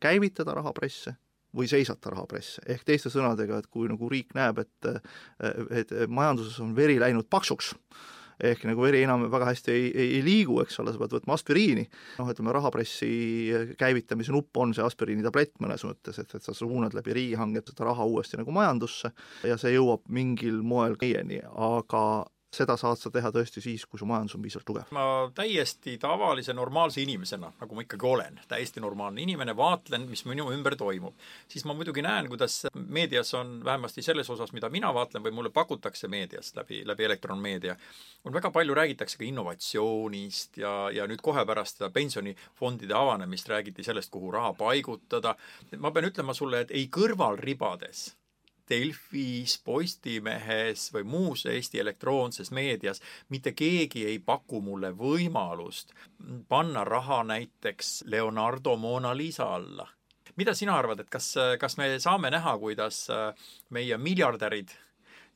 käivitada 0.00 0.54
rahapresse 0.54 1.14
või 1.54 1.68
seisata 1.70 2.10
rahapresse, 2.10 2.64
ehk 2.66 2.82
teiste 2.84 3.12
sõnadega, 3.12 3.60
et 3.62 3.70
kui 3.70 3.86
nagu 3.90 4.08
riik 4.10 4.34
näeb, 4.34 4.58
et 4.64 4.88
et 5.70 5.94
majanduses 6.10 6.58
on 6.60 6.74
veri 6.76 6.98
läinud 6.98 7.28
paksuks, 7.30 7.74
ehk 8.42 8.64
nagu 8.66 8.82
veri 8.82 9.04
enam 9.06 9.28
väga 9.30 9.46
hästi 9.52 9.72
ei, 9.72 9.84
ei, 9.92 10.08
ei 10.18 10.22
liigu, 10.26 10.58
eks 10.64 10.80
ole, 10.82 10.92
sa 10.92 10.98
pead 10.98 11.14
võtma 11.14 11.36
aspiriini, 11.38 11.84
noh, 12.18 12.30
ütleme 12.34 12.54
rahapressi 12.56 13.10
käivitamise 13.78 14.34
nupp 14.34 14.58
on 14.58 14.74
see 14.74 14.82
aspiriini 14.84 15.22
tablett 15.22 15.54
mõnes 15.62 15.86
mõttes, 15.86 16.18
et, 16.18 16.34
et 16.34 16.42
sa 16.42 16.56
suunad 16.56 16.96
läbi 16.98 17.14
riigihanget 17.20 17.70
seda 17.70 17.86
raha 17.92 18.06
uuesti 18.10 18.40
nagu 18.40 18.54
majandusse 18.54 19.14
ja 19.46 19.58
see 19.60 19.76
jõuab 19.76 20.02
mingil 20.10 20.58
moel 20.66 20.98
meieni, 21.00 21.38
aga 21.54 22.24
seda 22.54 22.76
saad 22.80 23.00
sa 23.00 23.10
teha 23.12 23.30
tõesti 23.34 23.62
siis, 23.64 23.84
kui 23.88 24.00
su 24.00 24.06
majandus 24.08 24.36
on 24.38 24.44
piisavalt 24.44 24.66
tugev. 24.68 24.92
ma 24.94 25.04
täiesti 25.34 25.96
tavalise 26.02 26.54
normaalse 26.56 27.02
inimesena, 27.02 27.52
nagu 27.60 27.76
ma 27.76 27.84
ikkagi 27.84 28.08
olen, 28.08 28.40
täiesti 28.48 28.82
normaalne 28.84 29.22
inimene, 29.22 29.56
vaatlen, 29.56 30.06
mis 30.10 30.24
minu 30.28 30.50
ümber 30.54 30.76
toimub, 30.80 31.18
siis 31.48 31.66
ma 31.68 31.76
muidugi 31.76 32.02
näen, 32.04 32.28
kuidas 32.32 32.64
meedias 32.74 33.34
on 33.34 33.56
vähemasti 33.64 34.02
selles 34.02 34.30
osas, 34.30 34.52
mida 34.56 34.70
mina 34.70 34.92
vaatlen 34.94 35.24
või 35.24 35.34
mulle 35.38 35.52
pakutakse 35.54 36.08
meediast 36.08 36.56
läbi, 36.56 36.82
läbi 36.86 37.08
elektronmeedia, 37.10 37.76
on 38.24 38.34
väga 38.34 38.50
palju, 38.50 38.74
räägitakse 38.74 39.18
ka 39.18 39.28
innovatsioonist 39.28 40.58
ja, 40.62 40.74
ja 40.94 41.08
nüüd 41.10 41.22
kohe 41.22 41.44
pärast 41.46 41.80
seda 41.80 41.90
pensionifondide 41.94 42.94
avanemist 42.96 43.48
räägiti 43.48 43.84
sellest, 43.84 44.12
kuhu 44.14 44.32
raha 44.34 44.52
paigutada. 44.58 45.36
ma 45.78 45.90
pean 45.90 46.10
ütlema 46.10 46.34
sulle, 46.34 46.64
et 46.64 46.70
ei 46.70 46.88
kõrvalribades 46.92 48.12
Delfis, 48.70 49.58
Postimehes 49.64 50.88
või 50.94 51.04
muus 51.04 51.44
Eesti 51.46 51.80
elektroonses 51.80 52.50
meedias 52.50 53.02
mitte 53.28 53.52
keegi 53.52 54.06
ei 54.06 54.18
paku 54.18 54.60
mulle 54.60 54.92
võimalust 54.96 55.92
panna 56.48 56.84
raha 56.84 57.22
näiteks 57.24 58.04
Leonardo 58.06 58.76
Mona 58.76 59.16
Lisa 59.16 59.54
alla. 59.54 59.88
mida 60.36 60.54
sina 60.54 60.78
arvad, 60.78 61.00
et 61.00 61.10
kas, 61.10 61.34
kas 61.60 61.76
me 61.76 61.98
saame 61.98 62.30
näha, 62.30 62.58
kuidas 62.58 63.06
meie 63.70 63.98
miljardärid 63.98 64.72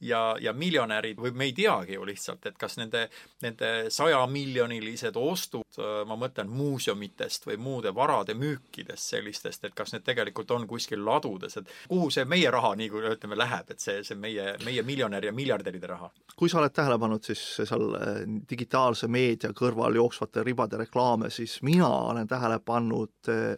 ja, 0.00 0.36
ja 0.40 0.52
miljonärid 0.52 1.18
või 1.18 1.32
me 1.34 1.48
ei 1.48 1.52
teagi 1.56 1.96
ju 1.96 2.06
lihtsalt, 2.06 2.46
et 2.46 2.58
kas 2.58 2.76
nende, 2.78 3.08
nende 3.42 3.70
sajamiljonilised 3.92 5.16
ostud, 5.18 5.80
ma 6.06 6.16
mõtlen 6.18 6.50
muuseumitest 6.50 7.46
või 7.48 7.58
muude 7.62 7.92
varade 7.94 8.34
müükidest 8.38 9.14
sellistest, 9.14 9.64
et 9.64 9.74
kas 9.74 9.92
need 9.94 10.06
tegelikult 10.06 10.50
on 10.54 10.66
kuskil 10.70 11.04
ladudes, 11.04 11.58
et 11.60 11.70
kuhu 11.88 12.10
see 12.14 12.26
meie 12.28 12.50
raha 12.50 12.74
nii 12.78 12.90
kui 12.92 13.04
ütleme 13.12 13.38
läheb, 13.38 13.70
et 13.74 13.82
see, 13.82 14.02
see 14.06 14.18
meie, 14.18 14.54
meie 14.64 14.82
miljonäri 14.86 15.30
ja 15.30 15.34
miljardäride 15.36 15.90
raha? 15.90 16.10
kui 16.38 16.50
sa 16.50 16.60
oled 16.60 16.74
tähele 16.74 16.98
pannud, 17.02 17.24
siis 17.24 17.40
seal 17.58 17.88
äh, 17.98 18.20
digitaalse 18.50 19.08
meedia 19.10 19.50
kõrval 19.56 19.96
jooksvate 19.98 20.44
ribade 20.46 20.78
reklaame, 20.78 21.32
siis 21.34 21.58
mina 21.66 21.88
olen 21.88 22.28
tähele 22.30 22.60
pannud 22.64 23.32
äh, 23.32 23.56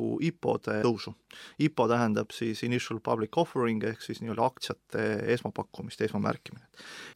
plahvatuslikku 0.00 0.18
IPO-de 0.20 0.80
tõusu. 0.84 1.12
IPO 1.62 1.86
tähendab 1.88 2.32
siis 2.34 2.62
initial 2.66 3.00
public 3.00 3.36
offering 3.38 3.82
ehk 3.84 4.02
siis 4.02 4.20
nii-öelda 4.20 4.46
aktsiate 4.48 5.04
esmapakkumist, 5.34 6.00
esmamärkimine. 6.00 6.66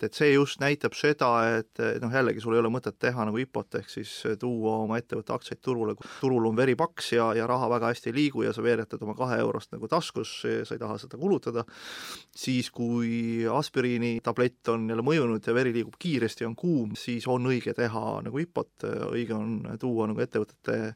et 0.02 0.12
see 0.12 0.34
just 0.34 0.60
näitab 0.60 0.92
seda, 0.94 1.58
et 1.58 1.80
noh, 2.02 2.12
jällegi 2.12 2.40
sul 2.40 2.54
ei 2.54 2.60
ole 2.60 2.68
mõtet 2.68 2.98
teha 3.00 3.24
nagu 3.24 3.38
IPO-t 3.40 3.78
ehk 3.80 3.88
siis 3.88 4.12
tuua 4.38 4.76
oma 4.84 4.98
ettevõtte 5.00 5.32
aktsiaid 5.32 5.60
turule, 5.64 5.94
turul 6.20 6.46
on 6.46 6.56
veri 6.56 6.76
paks 6.76 7.12
ja, 7.16 7.32
ja 7.34 7.46
raha 7.46 7.68
väga 7.72 7.90
hästi 7.90 8.10
ei 8.10 8.14
liigu 8.14 8.44
ja 8.44 8.52
sa 8.52 8.62
veeretad 8.62 9.02
oma 9.02 9.16
kahe 9.16 9.38
eurost 9.40 9.72
nagu 9.72 9.88
taskus, 9.88 10.34
sa 10.44 10.74
ei 10.74 10.78
taha 10.78 10.98
seda 11.00 11.18
kulutada, 11.18 11.64
siis 12.36 12.70
kui 12.70 13.46
aspiriini 13.50 14.20
tablett 14.22 14.68
on 14.68 14.86
jälle 14.90 15.02
mõjunud 15.02 15.46
ja 15.46 15.54
veri 15.54 15.72
liigub 15.74 15.96
kiiresti, 15.98 16.44
on 16.44 16.54
kuum, 16.54 16.94
siis 16.98 17.26
on 17.26 17.48
õige 17.50 17.74
teha 17.74 18.20
nagu 18.28 18.44
IPO-t, 18.44 18.86
õige 19.10 19.34
on 19.34 19.78
tuua 19.80 20.10
nagu 20.12 20.20
ettevõtete 20.20 20.92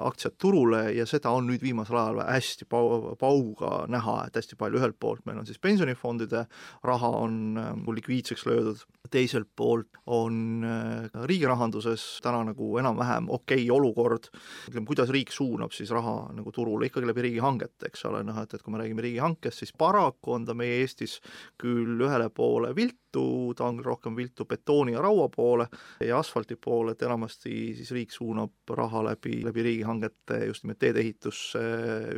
aktsiad 0.00 0.36
turule 0.40 0.79
ja 0.96 1.06
seda 1.08 1.32
on 1.36 1.48
nüüd 1.50 1.62
viimasel 1.64 1.98
ajal 2.00 2.22
hästi 2.26 2.66
pau-, 2.70 3.14
pauga 3.20 3.84
näha, 3.90 4.16
et 4.26 4.38
hästi 4.40 4.58
palju, 4.60 4.80
ühelt 4.80 4.98
poolt 5.00 5.24
meil 5.28 5.40
on 5.40 5.48
siis 5.48 5.60
pensionifondide 5.62 6.46
raha 6.86 7.10
on 7.20 7.40
nagu 7.54 7.94
likviidseks 7.96 8.46
löödud, 8.48 8.84
teiselt 9.10 9.48
poolt 9.56 10.00
on 10.06 10.64
äh, 10.66 11.26
riigi 11.28 11.48
rahanduses 11.48 12.04
täna 12.24 12.42
nagu 12.50 12.72
enam-vähem 12.80 13.28
okei 13.30 13.64
okay 13.64 13.76
olukord, 13.76 14.30
ütleme, 14.70 14.86
kuidas 14.88 15.10
riik 15.12 15.32
suunab 15.34 15.74
siis 15.76 15.90
raha 15.94 16.30
nagu 16.36 16.52
turule, 16.54 16.88
ikkagi 16.88 17.08
läbi 17.08 17.26
riigihangete, 17.28 17.90
eks 17.90 18.06
ole, 18.10 18.22
noh 18.26 18.38
et, 18.42 18.54
et 18.54 18.64
kui 18.64 18.74
me 18.74 18.80
räägime 18.82 19.04
riigihankest, 19.04 19.64
siis 19.64 19.74
paraku 19.76 20.36
on 20.36 20.46
ta 20.48 20.56
meie 20.56 20.80
Eestis 20.80 21.18
küll 21.60 22.00
ühele 22.00 22.30
poole 22.34 22.72
viltu, 22.76 23.54
ta 23.56 23.66
on 23.68 23.80
rohkem 23.84 24.16
viltu 24.16 24.46
betooni 24.48 24.94
ja 24.94 25.02
raua 25.04 25.28
poole 25.32 25.66
ja 26.06 26.20
asfalti 26.20 26.56
poole, 26.56 26.94
et 26.94 27.02
enamasti 27.06 27.54
siis 27.78 27.90
riik 27.96 28.14
suunab 28.14 28.74
raha 28.76 29.04
läbi, 29.10 29.40
läbi 29.44 29.66
riigihangete 29.66 30.44
just 30.46 30.64
nimelt 30.70 30.80
teedeehitusse, 30.80 31.60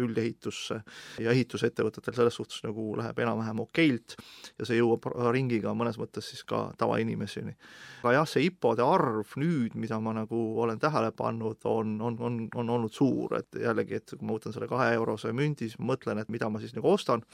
üldehitusse 0.01 0.79
ja 1.23 1.33
ehitusettevõtetel 1.33 2.15
selles 2.17 2.37
suhtes 2.37 2.61
nagu 2.67 2.93
läheb 3.01 3.19
enam-vähem 3.25 3.63
okeilt 3.65 4.17
ja 4.59 4.69
see 4.69 4.79
jõuab 4.79 5.09
ringiga 5.33 5.73
mõnes 5.77 5.99
mõttes 6.01 6.29
siis 6.33 6.45
ka 6.45 6.69
tavainimeseni. 6.79 7.57
aga 8.03 8.15
jah, 8.19 8.29
see 8.29 8.47
IPO-de 8.51 8.85
arv 8.85 9.37
nüüd, 9.41 9.75
mida 9.75 9.99
ma 10.01 10.15
nagu 10.17 10.43
olen 10.63 10.81
tähele 10.83 11.13
pannud, 11.17 11.61
on, 11.65 11.99
on, 12.01 12.19
on, 12.21 12.39
on 12.55 12.73
olnud 12.77 12.93
suur, 12.93 13.39
et 13.39 13.61
jällegi, 13.63 14.01
et 14.01 14.17
kui 14.17 14.27
ma 14.27 14.37
võtan 14.37 14.55
selle 14.55 14.69
kahe 14.71 14.93
eurose 14.97 15.33
mündi, 15.33 15.69
siis 15.69 15.81
ma 15.81 15.95
mõtlen, 15.95 16.21
et 16.23 16.33
mida 16.33 16.51
ma 16.53 16.61
siis 16.63 16.75
nagu 16.77 16.91
ostan, 16.93 17.25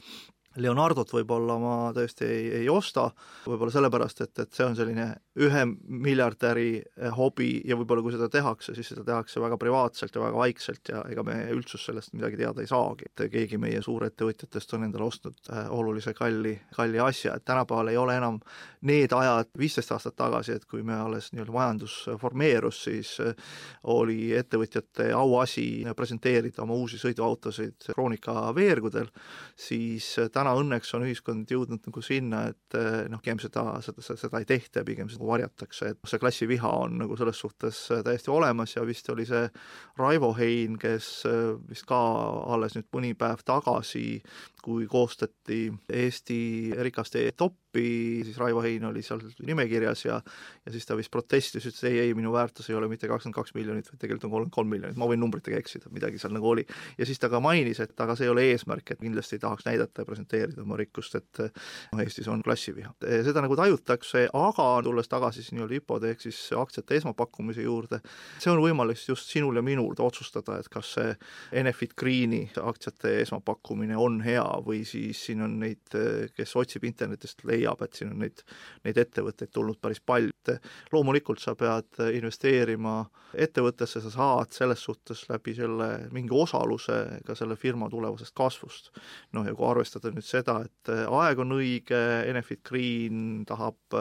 Leonardot 0.57 1.11
võib-olla 1.13 1.55
ma 1.61 1.73
tõesti 1.93 2.25
ei, 2.25 2.45
ei 2.63 2.69
osta, 2.73 3.05
võib-olla 3.45 3.73
sellepärast, 3.73 4.23
et, 4.25 4.33
et 4.41 4.55
see 4.57 4.65
on 4.65 4.75
selline 4.77 5.05
ühe 5.37 5.61
miljardäri 5.85 6.69
eh, 6.79 7.11
hobi 7.13 7.51
ja 7.69 7.77
võib-olla 7.77 8.01
kui 8.01 8.15
seda 8.15 8.25
tehakse, 8.33 8.73
siis 8.73 8.89
seda 8.89 9.05
tehakse 9.05 9.41
väga 9.43 9.59
privaatselt 9.61 10.17
ja 10.17 10.23
väga 10.23 10.39
vaikselt 10.41 10.89
ja 10.89 11.03
ega 11.11 11.23
meie 11.27 11.51
üldsus 11.53 11.85
sellest 11.85 12.15
midagi 12.17 12.39
teada 12.41 12.63
ei 12.63 12.69
saagi. 12.71 13.05
et 13.11 13.25
keegi 13.31 13.59
meie 13.61 13.81
suurettevõtjatest 13.85 14.73
on 14.73 14.87
endale 14.87 15.05
ostnud 15.05 15.37
eh, 15.53 15.69
olulise 15.69 16.15
kalli, 16.17 16.55
kalli 16.75 16.99
asja, 17.03 17.35
et 17.37 17.45
tänapäeval 17.45 17.93
ei 17.93 18.01
ole 18.01 18.17
enam 18.17 18.41
need 18.89 19.13
ajad 19.13 19.53
viisteist 19.57 19.93
aastat 19.93 20.17
tagasi, 20.17 20.57
et 20.57 20.65
kui 20.65 20.81
me 20.83 20.97
alles 20.97 21.29
nii-öelda 21.31 21.53
majandus 21.53 21.99
formeerus, 22.17 22.81
siis 22.89 23.13
eh, 23.21 23.37
oli 23.93 24.33
ettevõtjate 24.33 25.11
auasi 25.13 25.69
presenteerida 25.95 26.65
oma 26.65 26.73
uusi 26.73 26.97
sõiduautosid 26.97 27.93
Kroonika 27.93 28.49
veergudel, 28.57 29.13
siis 29.55 30.15
täna 30.33 30.38
õnneks 30.47 30.93
on 30.95 31.03
ühiskond 31.07 31.49
jõudnud 31.51 31.83
nagu 31.87 32.01
sinna, 32.05 32.43
et 32.51 32.77
eh, 32.77 33.07
noh, 33.11 33.21
pigem 33.23 33.39
seda, 33.41 33.63
seda, 33.83 34.03
seda 34.03 34.41
ei 34.41 34.47
tehta 34.49 34.81
ja 34.81 34.87
pigem 34.87 35.09
seda 35.11 35.27
varjatakse, 35.27 35.91
et 35.93 36.09
see 36.09 36.21
klassiviha 36.21 36.71
on 36.85 36.99
nagu 37.01 37.17
selles 37.19 37.41
suhtes 37.41 37.81
eh, 37.91 38.03
täiesti 38.05 38.31
olemas 38.31 38.75
ja 38.75 38.85
vist 38.87 39.09
oli 39.09 39.25
see 39.29 39.45
Raivo 39.99 40.31
Hein, 40.37 40.77
kes 40.81 41.09
eh, 41.29 41.55
vist 41.69 41.87
ka 41.89 41.99
alles 42.53 42.77
nüüd 42.77 42.87
mõni 42.95 43.13
päev 43.19 43.43
tagasi, 43.47 44.21
kui 44.63 44.87
koostati 44.89 45.67
Eesti 45.93 46.39
rikaste 46.83 47.23
toppi, 47.37 48.21
siis 48.25 48.37
Raivo 48.37 48.63
Hein 48.65 48.85
oli 48.89 49.03
seal 49.05 49.21
nimekirjas 49.45 50.05
ja 50.05 50.19
ja 50.65 50.71
siis 50.71 50.85
ta 50.85 50.97
vist 50.97 51.11
protestis, 51.11 51.65
ütles 51.65 51.83
ei, 51.89 51.99
ei, 51.99 52.13
minu 52.17 52.31
väärtus 52.33 52.69
ei 52.69 52.75
ole 52.75 52.87
mitte 52.91 53.07
kakskümmend 53.07 53.35
kaks 53.35 53.53
miljonit, 53.57 53.87
vaid 53.89 54.01
tegelikult 54.01 54.27
on 54.27 54.31
kolmkümmend 54.31 54.55
kolm 54.55 54.71
miljonit, 54.73 54.97
ma 54.99 55.07
võin 55.09 55.21
numbritega 55.21 55.57
eksida, 55.59 55.91
midagi 55.93 56.19
seal 56.21 56.33
nagu 56.35 56.49
oli. 56.49 56.65
ja 56.97 57.07
siis 57.09 57.19
ta 57.19 57.29
ka 57.31 57.41
mainis, 57.43 57.79
et 57.83 58.01
aga 58.01 58.15
see 58.17 58.27
ei 58.27 58.33
ole 58.33 58.45
eesmärk, 58.51 58.93
et 58.93 59.01
kindlasti 59.01 59.37
ei 59.37 59.43
tahaks 59.43 59.65
näidata 59.67 60.03
ja 60.03 60.09
presenteerida 60.09 60.63
oma 60.65 60.77
rikkust, 60.79 61.15
et 61.15 61.43
noh, 61.43 62.03
Eestis 62.03 62.27
on 62.31 62.43
klassiviha. 62.45 62.93
seda 63.25 63.43
nagu 63.45 63.57
tajutakse, 63.57 64.27
aga 64.33 64.67
tulles 64.85 65.09
tagasi 65.09 65.43
siis 65.43 65.53
nii-öelda 65.55 65.79
IPO-de 65.79 66.13
ehk 66.13 66.25
siis 66.27 66.39
aktsiate 66.57 66.99
esmapakkumise 66.99 67.65
juurde, 67.65 68.01
see 68.39 68.51
on 68.51 68.61
võimalik 68.63 69.01
just 69.07 69.29
sinul 69.31 69.57
ja 69.59 69.63
minul 69.65 69.95
otsustada, 69.99 70.59
et 70.59 70.69
kas 70.71 70.93
see 70.97 71.15
Enefit 71.61 71.95
Greeni 71.97 72.45
aktsiate 72.61 73.19
esmapakkumine 73.23 73.97
on 73.97 74.19
hea 74.25 74.48
või 74.65 74.83
siis 74.87 75.21
siin 75.29 75.43
on 75.45 75.57
neid, 75.61 75.95
kes 76.35 76.55
otsib 76.59 76.85
internetist, 76.89 77.43
leiab, 77.47 77.81
et 77.85 77.99
siin 77.99 78.13
on 78.13 78.23
neid, 78.25 78.43
neid 78.87 78.99
ettevõtteid 79.05 79.53
tulnud 79.53 79.79
päris 79.81 80.01
palju. 80.01 80.33
loomulikult 80.91 81.39
sa 81.39 81.53
pead 81.55 81.99
investeerima 82.15 83.03
ettevõttesse, 83.37 84.01
sa 84.01 84.09
saad 84.09 84.53
selles 84.55 84.81
suhtes 84.83 85.25
läbi 85.29 85.53
selle 85.53 85.89
mingi 86.15 86.33
osaluse 86.33 87.21
ka 87.25 87.35
selle 87.37 87.55
firma 87.59 87.89
tulevasest 87.89 88.33
kasvust. 88.35 88.89
noh, 89.33 89.45
ja 89.45 89.53
kui 89.55 89.67
arvestada 89.67 90.11
nüüd 90.13 90.25
seda, 90.25 90.59
et 90.65 90.89
aeg 90.89 91.39
on 91.39 91.53
õige, 91.59 91.99
Enefit 92.29 92.63
Green 92.65 93.43
tahab 93.45 93.97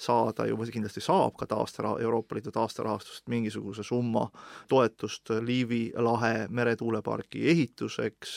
saada 0.00 0.46
ju, 0.48 0.56
kindlasti 0.72 1.02
saab 1.04 1.36
ka 1.38 1.46
taastera-, 1.46 1.98
Euroopa 2.02 2.36
Liidu 2.36 2.50
taasterahastust 2.54 3.28
mingisuguse 3.28 3.84
summa 3.86 4.26
toetust 4.68 5.30
Liivi 5.44 5.92
lahe 5.96 6.48
meretuulepargi 6.50 7.46
ehituseks, 7.52 8.34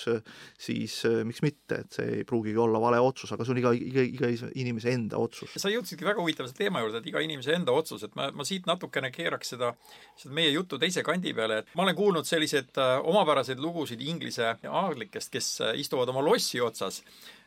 siis 0.60 1.02
miks 1.26 1.42
mitte, 1.46 1.55
et 1.76 1.98
see 1.98 2.20
ei 2.20 2.26
pruugigi 2.28 2.60
olla 2.62 2.80
vale 2.82 3.00
otsus, 3.02 3.32
aga 3.34 3.46
see 3.46 3.56
on 3.56 3.62
iga, 3.62 3.72
iga, 3.74 4.04
iga 4.06 4.50
inimese 4.62 4.94
enda 4.94 5.20
otsus. 5.22 5.56
sa 5.58 5.72
jõudsidki 5.74 6.08
väga 6.08 6.22
huvitava 6.22 6.52
teema 6.56 6.84
juurde, 6.84 7.02
et 7.02 7.10
iga 7.12 7.24
inimese 7.26 7.56
enda 7.58 7.76
otsus, 7.76 8.06
et 8.08 8.16
ma, 8.20 8.30
ma 8.36 8.46
siit 8.48 8.70
natukene 8.70 9.12
keeraks 9.16 9.56
seda, 9.56 9.72
seda 10.20 10.36
meie 10.38 10.52
jutu 10.54 10.80
teise 10.82 11.04
kandi 11.06 11.34
peale, 11.38 11.64
et 11.64 11.74
ma 11.76 11.88
olen 11.88 11.98
kuulnud 11.98 12.30
selliseid 12.30 12.78
omapäraseid 13.04 13.62
lugusid 13.62 14.02
Inglise 14.06 14.56
aadlikest, 14.70 15.32
kes 15.34 15.50
istuvad 15.82 16.12
oma 16.14 16.24
lossi 16.26 16.62
otsas 16.62 17.02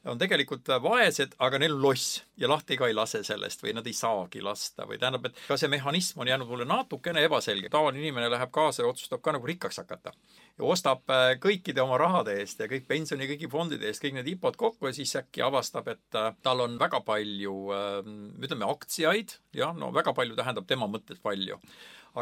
on 0.04 0.18
tegelikult 0.18 0.68
vaesed, 0.82 1.34
aga 1.42 1.58
neil 1.58 1.74
loss 1.82 2.22
ja 2.38 2.48
lahti 2.50 2.76
ka 2.78 2.86
ei 2.88 2.94
lase 2.94 3.22
sellest 3.26 3.62
või 3.64 3.74
nad 3.76 3.86
ei 3.88 3.96
saagi 3.96 4.42
lasta 4.44 4.86
või 4.86 4.98
tähendab, 5.00 5.26
et 5.26 5.40
ka 5.48 5.56
see 5.58 5.70
mehhanism 5.72 6.22
on 6.22 6.30
jäänud 6.30 6.48
mulle 6.48 6.66
natukene 6.68 7.24
ebaselge. 7.26 7.68
tavaline 7.68 8.04
inimene 8.04 8.30
läheb 8.30 8.52
kaasa 8.54 8.82
ja 8.82 8.88
otsustab 8.88 9.22
ka 9.22 9.34
nagu 9.34 9.46
rikkaks 9.46 9.80
hakata. 9.82 10.12
ja 10.58 10.64
ostab 10.64 11.10
äh, 11.10 11.34
kõikide 11.42 11.82
oma 11.82 11.98
rahade 11.98 12.38
eest 12.40 12.60
ja 12.60 12.70
kõik 12.70 12.86
pensioni, 12.86 13.28
kõigi 13.30 13.50
fondide 13.50 13.86
eest 13.90 14.02
kõik 14.04 14.18
need 14.18 14.32
IPO-d 14.34 14.56
kokku 14.56 14.86
ja 14.86 14.92
siis 14.92 15.16
äkki 15.16 15.42
avastab, 15.42 15.88
et 15.88 16.14
äh, 16.14 16.32
tal 16.42 16.60
on 16.60 16.78
väga 16.78 17.00
palju 17.00 17.58
äh, 17.74 18.00
ütleme, 18.38 18.70
aktsiaid, 18.70 19.38
jah, 19.54 19.74
no 19.74 19.92
väga 19.94 20.14
palju 20.14 20.38
tähendab 20.38 20.66
tema 20.66 20.86
mõttes 20.86 21.18
palju 21.22 21.58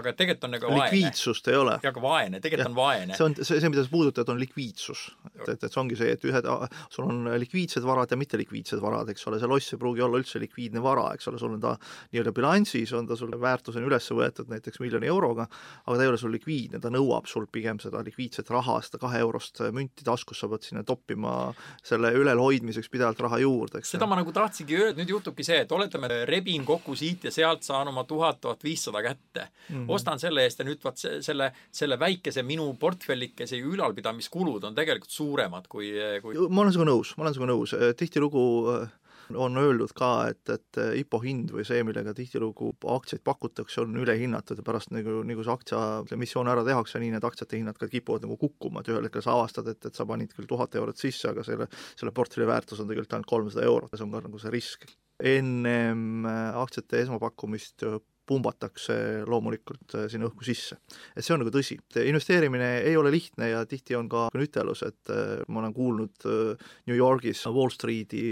aga 0.01 0.13
tegelikult 0.17 0.47
on 0.49 0.55
nagu 0.57 0.71
vaene. 0.71 0.85
likviidsust 0.91 1.49
ei 1.51 1.59
ole. 1.59 1.77
ja, 1.83 1.93
aga 1.93 2.03
vaene, 2.03 2.41
tegelikult 2.45 2.67
ja, 2.67 2.73
on 2.73 2.77
vaene. 2.77 3.17
see 3.17 3.27
on, 3.27 3.37
see, 3.41 3.61
see, 3.63 3.71
mida 3.73 3.85
sa 3.85 3.93
puudutad, 3.93 4.29
on 4.33 4.41
likviidsus. 4.41 5.05
et, 5.47 5.55
et, 5.57 5.67
see 5.69 5.81
ongi 5.81 5.99
see, 5.99 6.13
et 6.17 6.27
ühed, 6.29 6.49
sul 6.93 7.09
on 7.09 7.31
likviidsed 7.41 7.87
varad 7.87 8.13
ja 8.13 8.19
mittelikviidsed 8.21 8.83
varad, 8.83 9.11
eks 9.13 9.27
ole, 9.31 9.41
see 9.43 9.51
loss 9.51 9.75
ei 9.75 9.81
pruugi 9.81 10.05
olla 10.05 10.21
üldse 10.21 10.41
likviidne 10.43 10.83
vara, 10.85 11.09
eks 11.17 11.31
ole, 11.31 11.41
sul 11.41 11.57
on 11.57 11.63
ta 11.63 11.75
nii-öelda 12.13 12.35
bilansis, 12.37 12.93
on 12.97 13.09
ta 13.09 13.19
sul 13.19 13.33
väärtusena 13.41 13.89
üles 13.89 14.11
võetud 14.13 14.51
näiteks 14.53 14.81
miljoni 14.85 15.11
euroga, 15.11 15.49
aga 15.87 15.97
ta 15.97 16.07
ei 16.07 16.13
ole 16.13 16.21
sul 16.21 16.35
likviidne, 16.35 16.81
ta 16.83 16.93
nõuab 16.93 17.29
sul 17.31 17.49
pigem 17.53 17.81
seda 17.83 18.03
likviidset 18.07 18.51
raha, 18.53 18.79
seda 18.87 19.01
kahe 19.03 19.23
eurost 19.25 19.63
münti 19.75 20.07
taskus, 20.07 20.41
sa 20.43 20.51
pead 20.53 20.67
sinna 20.67 20.85
toppima 20.87 21.37
selle 21.85 22.13
ülalhoidmiseks 22.17 22.91
pidevalt 22.93 23.21
raha 23.27 23.41
juurde, 23.43 23.81
eks. 23.81 23.95
seda 23.97 24.09
ma 24.09 24.19
nagu 24.19 24.35
tahtsingi 24.35 24.79
öelda, 24.79 25.01
nüüd 25.01 25.17
juhtubki 25.17 25.47
see, 25.47 25.63
et 25.65 25.73
oletame, 25.73 26.11
rebin 26.29 26.65
kokku 26.69 26.97
siit 26.99 27.27
ja 27.29 27.33
sealt 27.35 27.67
saan 27.67 27.89
oma 27.93 28.05
tuhat, 28.09 28.41
tuhat 28.45 28.65
viissada 28.67 29.03
kätte 29.05 29.49
mm 29.69 29.86
-hmm. 29.87 29.95
ostan 29.95 30.23
selle 30.23 30.45
eest 30.45 30.61
ja 30.61 30.69
nüüd 30.69 30.83
vaat 30.85 30.99
selle, 31.01 31.53
selle 31.71 31.99
väikese 31.99 32.43
minu 32.43 32.69
portfellikese 32.81 33.59
ülalpidamiskulud 33.59 34.65
on 34.65 34.75
tegelikult 34.75 35.11
suuremad 35.11 35.67
kui, 35.69 35.93
kui 36.23 36.37
ma 36.49 36.63
olen 36.63 36.73
sinuga 36.73 36.91
nõus, 36.91 37.17
ma 37.17 37.27
olen 37.27 37.35
sinuga 37.35 37.53
nõus, 37.53 37.75
tihtilugu 37.97 38.47
äh, 38.75 38.89
on 39.35 39.59
öeldud 39.59 39.93
ka, 39.97 40.11
et, 40.31 40.51
et 40.53 40.81
IPO 41.01 41.21
hind 41.25 41.53
või 41.55 41.65
see, 41.67 41.83
millega 41.87 42.15
tihtilugu 42.17 42.73
aktsiaid 42.95 43.25
pakutakse, 43.27 43.83
on 43.83 43.97
ülehinnatud 44.03 44.61
ja 44.61 44.67
pärast 44.67 44.93
nagu, 44.95 45.21
nagu 45.27 45.45
see 45.45 45.55
aktsiaemissioon 45.55 46.51
ära 46.53 46.65
tehakse, 46.67 47.01
nii 47.03 47.15
need 47.17 47.27
aktsiate 47.27 47.59
hinnad 47.59 47.79
ka 47.81 47.91
kipuvad 47.91 48.27
nagu 48.27 48.39
kukkuma, 48.41 48.83
et 48.83 48.93
ühel 48.93 49.09
hetkel 49.09 49.25
sa 49.25 49.35
avastad, 49.37 49.71
et, 49.73 49.83
et 49.89 49.99
sa 49.99 50.07
panid 50.09 50.35
küll 50.37 50.49
tuhat 50.51 50.77
eurot 50.79 51.01
sisse, 51.01 51.31
aga 51.33 51.45
selle, 51.47 51.69
selle 51.99 52.15
portfelli 52.17 52.49
väärtus 52.49 52.83
on 52.83 52.91
tegelikult 52.91 53.19
ainult 53.19 53.33
kolmsada 53.33 53.67
eurot 53.67 53.93
ja 53.93 54.01
see 54.01 54.07
on 54.07 54.15
ka 54.15 54.23
nagu 54.29 54.43
see 54.43 54.55
risk. 54.55 54.87
ennem 55.17 56.27
aktsiate 56.29 57.01
esmapakkumist 57.07 57.87
pumbatakse 58.27 58.97
loomulikult 59.29 59.95
äh, 59.97 60.07
sinna 60.11 60.29
õhku 60.31 60.47
sisse. 60.47 60.79
et 61.17 61.25
see 61.25 61.35
on 61.35 61.43
nagu 61.43 61.53
tõsi. 61.55 61.79
investeerimine 62.03 62.71
ei 62.87 62.97
ole 62.97 63.11
lihtne 63.15 63.51
ja 63.51 63.65
tihti 63.69 63.97
on 63.97 64.09
ka 64.11 64.27
ütelus, 64.35 64.83
et 64.87 65.13
äh, 65.13 65.43
ma 65.49 65.63
olen 65.63 65.75
kuulnud 65.77 66.27
äh, 66.27 66.69
New 66.91 66.97
Yorgis 66.97 67.45
Wall 67.47 67.71
Streeti 67.71 68.23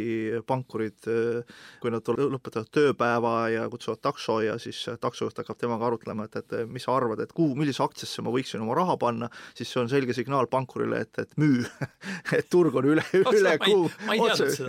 pankurid, 0.46 1.07
kui 1.80 1.92
nad 1.92 2.07
lõpetavad 2.07 2.70
tööpäeva 2.74 3.35
ja 3.52 3.64
kutsuvad 3.70 4.00
takso 4.02 4.38
ja 4.44 4.57
siis 4.62 4.80
taksojuht 5.00 5.38
hakkab 5.40 5.59
temaga 5.61 5.88
arutlema, 5.88 6.26
et, 6.28 6.38
et 6.42 6.68
mis 6.70 6.85
sa 6.85 6.94
arvad, 6.96 7.22
et 7.22 7.33
kuhu, 7.35 7.54
millisesse 7.59 7.85
aktsiasse 7.85 8.24
ma 8.24 8.33
võiksin 8.35 8.62
oma 8.64 8.76
raha 8.78 8.96
panna, 9.00 9.30
siis 9.57 9.70
see 9.70 9.83
on 9.83 9.90
selge 9.90 10.16
signaal 10.16 10.48
pankurile, 10.52 11.04
et, 11.04 11.22
et 11.22 11.38
müü. 11.40 11.64
Et 12.35 12.46
turg 12.50 12.74
on 12.76 12.87
üle, 12.88 13.02
üle 13.14 13.52
kuu 13.62 13.87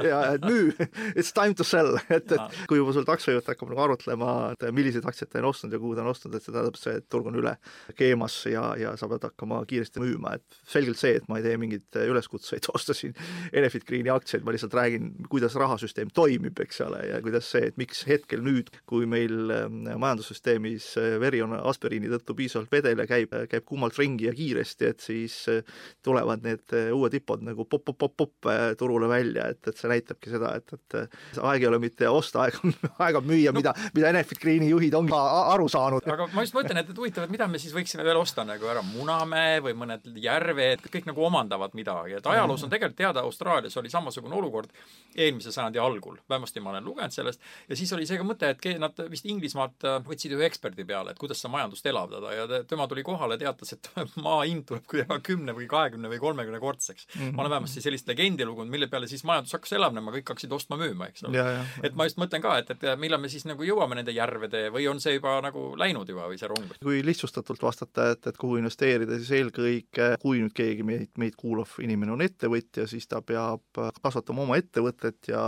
ja 0.06 0.20
et 0.36 0.44
müü, 0.46 0.74
it's 1.20 1.32
time 1.34 1.56
to 1.58 1.66
sell, 1.68 1.98
et, 2.18 2.32
et 2.32 2.60
kui 2.70 2.80
juba 2.80 2.94
sul 2.96 3.08
taksojuht 3.08 3.48
hakkab 3.50 3.72
nagu 3.72 3.84
arutlema, 3.88 4.32
et 4.56 4.68
milliseid 4.76 5.06
aktsiat 5.16 5.32
ta 5.32 5.40
on 5.40 5.50
ostnud 5.50 5.74
ja 5.74 5.80
kuhu 5.80 5.96
ta 5.96 6.04
on 6.04 6.12
ostnud, 6.12 6.36
et 6.36 6.44
see 6.44 6.54
tähendab 6.54 6.78
see, 6.80 7.00
et 7.00 7.08
turg 7.12 7.30
on 7.30 7.38
üle 7.40 7.56
keemas 7.98 8.36
ja, 8.52 8.66
ja 8.80 8.94
sa 9.00 9.08
pead 9.12 9.24
hakkama 9.30 9.62
kiiresti 9.70 10.04
müüma, 10.04 10.36
et 10.36 10.60
selgelt 10.68 11.00
see, 11.00 11.16
et 11.20 11.28
ma 11.32 11.40
ei 11.40 11.46
tee 11.46 11.56
mingeid 11.62 12.00
üleskutseid 12.04 12.68
osta 12.76 12.96
siin 12.98 13.16
Enefit 13.56 13.86
Greeni 13.88 14.12
aktsiaid, 14.12 14.44
ma 14.46 14.54
lihtsalt 14.56 14.76
räägin, 14.76 15.12
kuidas 15.32 15.56
rahasüsteem 15.60 16.12
toimib, 16.16 16.60
eks 16.66 16.82
ole, 16.86 17.02
ja 17.12 17.22
kuidas 17.24 17.48
see, 17.54 17.70
et 17.72 17.80
miks 17.80 18.04
hetkel 18.10 18.44
nüüd, 18.46 18.72
kui 18.90 19.08
meil 19.10 19.54
ähm, 19.56 19.86
majandussüsteemis 19.88 20.92
äh, 21.02 21.16
veri 21.24 21.42
on 21.46 21.56
aspiriini 21.56 22.12
tõttu 22.12 22.36
piisavalt 22.38 22.74
vedel 22.74 23.04
ja 23.04 23.08
käib, 23.10 23.34
käib 23.52 23.68
kummalt 23.68 23.98
ringi 24.02 24.28
ja 24.30 24.36
kiiresti, 24.36 24.92
et 24.92 25.06
siis 25.06 25.38
äh, 25.52 25.64
tulevad 26.06 26.44
need 26.46 26.76
uued 26.96 27.16
IPO-d 27.22 27.46
nagu 27.48 27.68
pop-pop-pop-pop 27.70 28.50
turule 28.80 29.08
välja, 29.10 29.50
et, 29.54 29.62
et 29.70 29.80
see 29.80 29.90
näitabki 29.90 30.34
seda, 30.34 30.56
et, 30.60 30.76
et 30.76 31.40
aeg 31.42 31.64
ei 31.64 31.70
ole 31.70 31.80
mitte 31.82 32.10
osta, 32.10 32.46
aeg 32.46 32.60
on, 32.64 32.76
aeg 33.06 33.22
on 33.22 33.28
müüa 33.30 33.54
no., 33.54 33.62
mida, 33.62 33.74
mida 33.96 34.12
Enefit 34.12 34.42
Greeni 34.42 34.70
juhid 34.70 34.96
on 34.98 35.05
ka 35.10 35.22
aru 35.54 35.68
saanud. 35.72 36.08
aga 36.16 36.28
ma 36.34 36.46
just 36.46 36.56
mõtlen, 36.58 36.80
et, 36.82 36.90
et 36.90 37.00
huvitav, 37.02 37.26
et 37.26 37.34
mida 37.34 37.48
me 37.52 37.62
siis 37.62 37.74
võiksime 37.76 38.06
veel 38.06 38.20
osta 38.20 38.46
nagu 38.48 38.70
ära 38.72 38.84
Munamäe 38.86 39.62
või 39.66 39.76
mõned 39.78 40.08
järved, 40.22 40.86
kõik 40.94 41.10
nagu 41.10 41.26
omandavad 41.28 41.76
midagi, 41.78 42.18
et 42.20 42.30
ajaloos 42.30 42.66
on 42.66 42.74
tegelikult 42.74 43.00
teada, 43.00 43.24
Austraalias 43.26 43.78
oli 43.82 43.92
samasugune 43.92 44.36
olukord 44.38 44.72
eelmise 45.16 45.52
sajandi 45.56 45.80
algul, 45.82 46.18
vähemasti 46.30 46.64
ma 46.64 46.74
olen 46.74 46.86
lugenud 46.86 47.16
sellest, 47.16 47.42
ja 47.70 47.78
siis 47.80 47.92
oli 47.96 48.08
see 48.08 48.20
ka 48.20 48.28
mõte, 48.28 48.52
et 48.52 48.80
nad 48.82 49.00
vist 49.12 49.28
Inglismaalt 49.30 49.88
äh, 49.88 50.00
võtsid 50.06 50.36
ühe 50.36 50.48
eksperdi 50.48 50.86
peale, 50.88 51.14
et 51.14 51.22
kuidas 51.22 51.42
seda 51.42 51.54
majandust 51.56 51.86
elavdada 51.90 52.34
ja 52.36 52.62
tema 52.68 52.88
tuli 52.92 53.04
kohale, 53.06 53.38
teatas, 53.42 53.76
et 53.78 53.90
maa 54.26 54.44
hind 54.44 54.68
tuleb 54.70 54.88
kuidagi 54.90 55.24
kümne 55.32 55.56
või 55.58 55.70
kahekümne 55.72 56.12
või 56.12 56.22
kolmekümne 56.22 56.60
kordseks 56.64 57.08
mm. 57.08 57.22
-hmm. 57.22 57.36
ma 57.36 57.46
olen 57.46 57.56
vähemasti 57.58 57.84
sellist 57.86 58.08
legendi 58.12 58.46
lugenud, 58.46 58.72
mille 58.72 58.88
peale 58.92 59.08
siis 59.12 59.24
majandus 59.28 59.56
hakkas 59.56 59.76
elavnema, 59.78 60.14
kõik 60.18 60.34
hakkasid 60.34 60.52
ostma-müüma, 60.58 61.10
eks 61.12 61.26
ole. 61.30 61.46
et 61.84 61.96
ma 61.96 62.08
just 62.10 62.20
mõtlen 62.22 62.44
ka, 62.44 62.58
et, 62.62 62.72
et 62.76 62.86
millal 63.00 63.22
me 63.22 63.32
siis 63.32 63.46
nagu 63.48 63.66
jõuame 63.66 64.00
nende 64.00 64.16
järvede 64.16 64.68
või 64.74 64.88
on 64.92 64.95
see 65.04 65.16
juba 65.18 65.38
nagu 65.44 65.68
läinud 65.80 66.10
juba 66.10 66.28
või 66.30 66.40
see 66.40 66.50
rong? 66.52 66.76
kui 66.84 67.02
lihtsustatult 67.06 67.62
vastata, 67.64 68.12
et, 68.16 68.28
et 68.32 68.38
kuhu 68.40 68.60
investeerida, 68.62 69.18
siis 69.22 69.32
eelkõige 69.40 70.10
kui 70.22 70.42
nüüd 70.44 70.56
keegi 70.56 70.86
meid, 70.88 71.12
meid 71.22 71.38
kuulav 71.40 71.78
inimene 71.84 72.16
on 72.16 72.24
ettevõtja, 72.26 72.88
siis 72.90 73.08
ta 73.12 73.22
peab 73.26 73.82
kasvatama 74.02 74.46
oma 74.46 74.60
ettevõtet 74.60 75.32
ja 75.32 75.44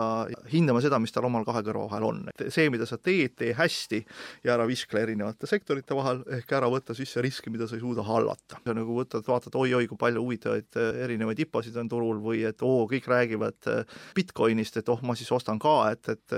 hindama 0.51 0.81
seda, 0.83 0.99
mis 1.01 1.13
tal 1.15 1.27
omal 1.29 1.45
kahe 1.47 1.63
kõrva 1.65 1.87
vahel 1.87 2.07
on. 2.07 2.23
see, 2.47 2.69
mida 2.73 2.87
sa 2.89 2.99
teed, 3.01 3.35
tee 3.39 3.53
hästi 3.57 4.03
ja 4.45 4.55
ära 4.57 4.67
viskle 4.69 5.03
erinevate 5.05 5.49
sektorite 5.49 5.95
vahel, 5.97 6.23
ehk 6.39 6.51
ära 6.59 6.69
võta 6.71 6.95
sisse 6.97 7.21
riske, 7.23 7.51
mida 7.53 7.67
sa 7.67 7.77
ei 7.77 7.83
suuda 7.83 8.05
hallata. 8.07 8.61
sa 8.63 8.75
nagu 8.75 8.97
võtad, 8.97 9.25
vaatad 9.27 9.55
oi-oi, 9.55 9.87
kui 9.87 9.99
palju 9.99 10.23
huvitavaid 10.23 10.79
erinevaid 11.05 11.39
IPO-sid 11.45 11.77
on 11.81 11.89
turul 11.91 12.21
või 12.23 12.43
et 12.47 12.61
oo, 12.65 12.85
kõik 12.89 13.07
räägivad 13.11 13.71
Bitcoinist, 14.15 14.77
et 14.81 14.89
oh, 14.89 15.01
ma 15.05 15.15
siis 15.17 15.31
ostan 15.31 15.59
ka, 15.59 15.77
et, 15.91 16.09
et 16.13 16.37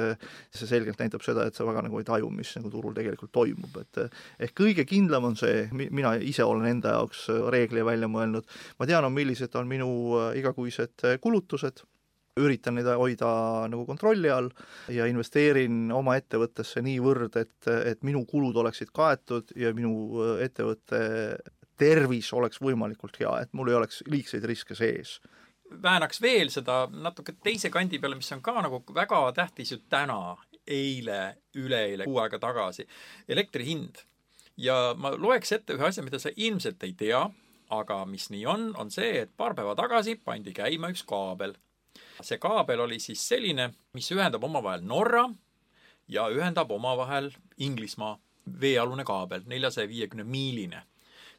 see 0.56 0.70
selgelt 0.70 1.00
näitab 1.02 1.24
seda, 1.26 1.48
et 1.48 1.58
sa 1.58 1.68
väga 1.68 1.86
nagu 1.88 2.00
ei 2.00 2.08
taju, 2.08 2.30
mis 2.34 2.52
nagu 2.58 2.72
turul 2.74 2.96
tegelikult 3.00 3.32
toimub, 3.36 3.78
et 3.82 4.02
ehk 4.48 4.56
kõige 4.62 4.86
kindlam 4.90 5.30
on 5.32 5.40
see, 5.40 5.68
mina 5.72 6.16
ise 6.20 6.46
olen 6.46 6.68
enda 6.70 6.98
jaoks 6.98 7.28
reegli 7.54 7.86
välja 7.86 8.10
mõelnud, 8.12 8.48
ma 8.80 8.90
tean, 8.90 9.08
millised 9.14 9.56
on 9.60 9.70
minu 9.70 9.90
igakuised 10.38 11.08
kulutused, 11.24 11.84
üritan 12.40 12.78
neid 12.78 12.88
hoida 12.88 13.30
nagu 13.72 13.86
kontrolli 13.88 14.30
all 14.32 14.50
ja 14.94 15.08
investeerin 15.10 15.90
oma 15.96 16.16
ettevõttesse 16.20 16.84
niivõrd, 16.86 17.36
et, 17.42 17.58
et 17.68 18.04
minu 18.08 18.24
kulud 18.30 18.56
oleksid 18.62 18.94
kaetud 18.96 19.52
ja 19.60 19.74
minu 19.76 20.24
ettevõtte 20.44 21.02
tervis 21.80 22.32
oleks 22.36 22.60
võimalikult 22.64 23.20
hea, 23.22 23.36
et 23.44 23.54
mul 23.56 23.72
ei 23.72 23.78
oleks 23.80 24.04
liigseid 24.12 24.46
riske 24.48 24.76
sees. 24.78 25.20
Väänaks 25.70 26.22
veel 26.22 26.50
seda 26.50 26.82
natuke 26.90 27.36
teise 27.44 27.70
kandi 27.70 28.00
peale, 28.02 28.18
mis 28.18 28.32
on 28.34 28.42
ka 28.42 28.56
nagu 28.66 28.82
väga 28.96 29.22
tähtis 29.38 29.76
ju 29.76 29.78
täna, 29.90 30.36
eile, 30.70 31.20
üleeile, 31.58 32.08
kuu 32.08 32.20
aega 32.24 32.40
tagasi, 32.42 32.88
elektri 33.28 33.66
hind. 33.68 34.04
ja 34.60 34.94
ma 34.98 35.14
loeks 35.16 35.54
ette 35.56 35.76
ühe 35.78 35.88
asja, 35.88 36.04
mida 36.04 36.20
sa 36.20 36.32
ilmselt 36.36 36.84
ei 36.84 36.94
tea, 37.00 37.24
aga 37.70 38.04
mis 38.10 38.30
nii 38.34 38.46
on, 38.50 38.70
on 38.82 38.92
see, 38.92 39.24
et 39.24 39.32
paar 39.38 39.56
päeva 39.56 39.76
tagasi 39.78 40.18
pandi 40.26 40.54
käima 40.54 40.92
üks 40.94 41.06
kaabel. 41.08 41.56
see 42.22 42.38
kaabel 42.42 42.86
oli 42.88 43.00
siis 43.00 43.22
selline, 43.28 43.72
mis 43.94 44.12
ühendab 44.12 44.44
omavahel 44.44 44.84
Norra 44.84 45.28
ja 46.08 46.28
ühendab 46.34 46.72
omavahel 46.72 47.32
Inglismaa 47.58 48.18
veealune 48.62 49.06
kaabel, 49.06 49.44
neljasaja 49.46 49.88
viiekümne 49.88 50.24
miiline 50.24 50.84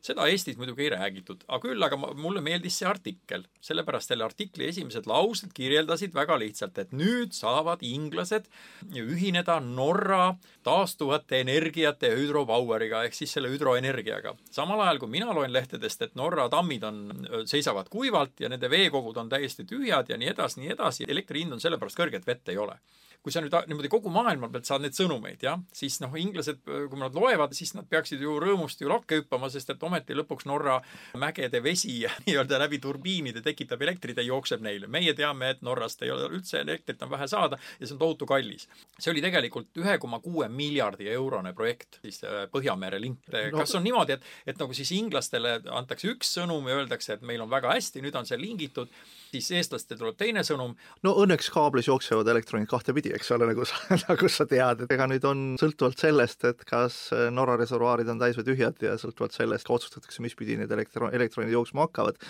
seda 0.05 0.27
Eestis 0.31 0.59
muidugi 0.61 0.87
ei 0.87 0.93
räägitud, 0.95 1.45
aga 1.49 1.61
küll 1.65 1.85
aga 1.85 1.99
mulle 1.99 2.43
meeldis 2.45 2.79
see 2.81 2.89
artikkel, 2.89 3.45
sellepärast 3.65 4.13
selle 4.13 4.25
artikli 4.25 4.69
esimesed 4.71 5.09
laused 5.11 5.53
kirjeldasid 5.57 6.15
väga 6.17 6.39
lihtsalt, 6.41 6.79
et 6.83 6.95
nüüd 6.97 7.35
saavad 7.37 7.85
inglased 7.87 8.49
ühineda 8.97 9.59
Norra 9.65 10.35
taastuvate 10.67 11.41
energiate 11.45 12.13
hüdropoweriga 12.17 13.05
ehk 13.09 13.17
siis 13.17 13.37
selle 13.37 13.53
hüdroenergiaga. 13.53 14.35
samal 14.51 14.81
ajal 14.87 15.03
kui 15.03 15.13
mina 15.19 15.35
loen 15.37 15.53
lehtedest, 15.53 16.03
et 16.03 16.17
Norra 16.17 16.49
tammid 16.49 16.85
on, 16.85 17.05
seisavad 17.47 17.89
kuivalt 17.93 18.41
ja 18.41 18.49
nende 18.49 18.71
veekogud 18.71 19.17
on 19.17 19.29
täiesti 19.29 19.65
tühjad 19.69 20.09
ja 20.09 20.17
nii 20.17 20.33
edasi, 20.35 20.61
nii 20.61 20.75
edasi, 20.77 21.05
elektri 21.09 21.45
hind 21.45 21.59
on 21.59 21.61
sellepärast 21.61 21.99
kõrge, 21.99 22.21
et 22.21 22.27
vett 22.27 22.49
ei 22.49 22.59
ole 22.59 22.79
kui 23.21 23.33
sa 23.35 23.43
nüüd 23.45 23.55
niimoodi 23.69 23.91
kogu 23.93 24.11
maailma 24.13 24.49
pealt 24.53 24.69
saad 24.69 24.85
neid 24.85 24.97
sõnumeid, 24.97 25.43
jah, 25.45 25.61
siis 25.77 25.99
noh, 26.01 26.15
inglased, 26.17 26.63
kui 26.65 27.01
nad 27.01 27.17
loevad, 27.17 27.53
siis 27.57 27.75
nad 27.77 27.89
peaksid 27.91 28.23
ju 28.25 28.39
rõõmust 28.41 28.81
ju 28.81 28.89
lakke 28.89 29.21
hüppama, 29.21 29.51
sest 29.53 29.75
et 29.75 29.85
ometi 29.85 30.17
lõpuks 30.17 30.49
Norra 30.49 30.79
mägede 31.21 31.61
vesi 31.65 31.99
nii-öelda 32.27 32.61
läbi 32.65 32.81
turbiinide 32.81 33.45
tekitab 33.45 33.85
elektrit 33.85 34.21
ja 34.21 34.25
jookseb 34.25 34.65
neile. 34.65 34.89
meie 34.89 35.15
teame, 35.17 35.53
et 35.55 35.63
Norrast 35.67 36.03
ei 36.07 36.15
ole 36.15 36.31
üldse 36.31 36.63
elektrit 36.65 37.03
on 37.05 37.13
vähe 37.13 37.29
saada 37.29 37.61
ja 37.79 37.87
see 37.87 37.95
on 37.97 38.01
tohutu 38.01 38.27
kallis. 38.27 38.69
see 38.99 39.13
oli 39.13 39.25
tegelikult 39.25 39.77
ühe 39.83 39.99
koma 40.01 40.21
kuue 40.25 40.49
miljardi 40.49 41.09
eurone 41.13 41.53
projekt, 41.53 42.01
siis 42.01 42.23
äh, 42.25 42.47
Põhjamere 42.51 43.01
link. 43.01 43.21
kas 43.53 43.75
on 43.77 43.85
niimoodi, 43.85 44.17
et, 44.17 44.29
et 44.47 44.59
nagu 44.59 44.75
siis 44.75 44.93
inglastele 44.97 45.59
antakse 45.69 46.09
üks 46.09 46.37
sõnum 46.41 46.69
ja 46.69 46.81
öeldakse, 46.81 47.19
et 47.19 47.27
meil 47.27 47.45
on 47.45 47.51
väga 47.51 47.77
hästi, 47.77 48.01
nüüd 48.05 48.17
on 48.17 48.29
see 48.29 48.41
lingitud 48.41 48.89
siis 49.31 49.51
eestlastel 49.59 49.99
tuleb 50.01 50.19
teine 50.19 50.43
sõnum. 50.47 50.75
no 51.07 51.13
õnneks 51.23 51.51
kaablis 51.55 51.89
jooksevad 51.91 52.29
elektronid 52.33 52.69
kahtepidi, 52.71 53.10
eks 53.17 53.31
ole, 53.37 53.49
nagu 53.51 53.67
sa, 53.69 53.79
nagu 54.09 54.31
sa 54.33 54.47
tead, 54.51 54.85
et 54.85 54.95
ega 54.95 55.07
nüüd 55.11 55.25
on 55.29 55.45
sõltuvalt 55.61 56.01
sellest, 56.01 56.45
et 56.49 56.65
kas 56.69 56.99
Norra 57.35 57.57
reservuaarid 57.61 58.11
on 58.13 58.21
täis 58.23 58.39
või 58.39 58.49
tühjad 58.51 58.85
ja 58.85 58.97
sõltuvalt 59.01 59.37
sellest 59.37 59.69
ka 59.69 59.77
otsustatakse, 59.77 60.23
mis 60.25 60.37
pidi 60.39 60.59
need 60.61 60.73
elektro-, 60.75 61.11
elektronid 61.15 61.53
jooksma 61.55 61.87
hakkavad. 61.89 62.21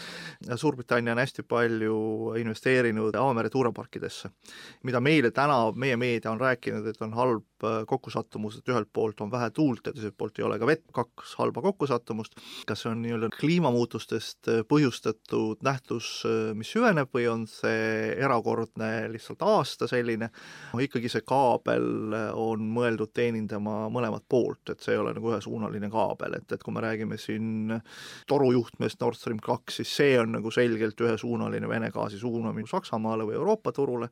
Suurbritannia 0.61 1.15
on 1.17 1.23
hästi 1.23 1.45
palju 1.49 2.01
investeerinud 2.41 3.17
avamere 3.17 3.53
tuuleparkidesse, 3.53 4.33
mida 4.89 5.03
meile 5.05 5.33
täna, 5.35 5.63
meie 5.75 5.99
meedia 6.01 6.33
on 6.33 6.41
rääkinud, 6.41 6.87
et 6.91 7.05
on 7.05 7.17
halb 7.19 7.47
kokkusattumus, 7.87 8.59
et 8.59 8.71
ühelt 8.73 8.89
poolt 8.93 9.21
on 9.21 9.31
vähe 9.33 9.51
tuult 9.55 9.87
ja 9.87 9.93
teiselt 9.93 10.17
poolt 10.19 10.39
ei 10.39 10.47
ole 10.47 10.59
ka 10.61 10.69
vett, 10.69 10.87
kaks 10.97 11.35
halba 11.41 11.63
kokkusattumust, 11.65 12.39
kas 12.69 12.85
see 12.85 12.93
on 12.93 13.03
nii-öelda 13.05 13.31
kliimamuutustest 13.37 14.51
põhjustatud 14.71 15.61
nähtus, 15.67 16.11
mis 16.57 16.73
süveneb, 16.73 17.11
või 17.15 17.27
on 17.31 17.47
see 17.51 18.15
erakordne 18.17 19.11
lihtsalt 19.13 19.45
aasta 19.45 19.89
selline, 19.91 20.31
ikkagi 20.79 21.11
see 21.11 21.25
kaabel 21.27 22.15
on 22.39 22.63
mõeldud 22.75 23.11
teenindama 23.17 23.89
mõlemat 23.93 24.25
poolt, 24.31 24.71
et 24.71 24.85
see 24.85 24.95
ei 24.95 25.01
ole 25.03 25.15
nagu 25.17 25.33
ühesuunaline 25.33 25.91
kaabel, 25.91 26.39
et, 26.39 26.47
et 26.53 26.63
kui 26.63 26.75
me 26.77 26.85
räägime 26.85 27.19
siin 27.21 27.75
torujuhtmest 28.31 29.01
Nord 29.03 29.19
Stream 29.19 29.43
kaks, 29.43 29.81
siis 29.81 29.97
see 30.03 30.15
on 30.21 30.37
nagu 30.39 30.55
selgelt 30.55 31.01
ühesuunaline 31.01 31.69
Vene 31.69 31.91
gaasi 31.95 32.21
suunamine 32.21 32.71
Saksamaale 32.71 33.27
või 33.29 33.39
Euroopa 33.41 33.73
turule 33.75 34.11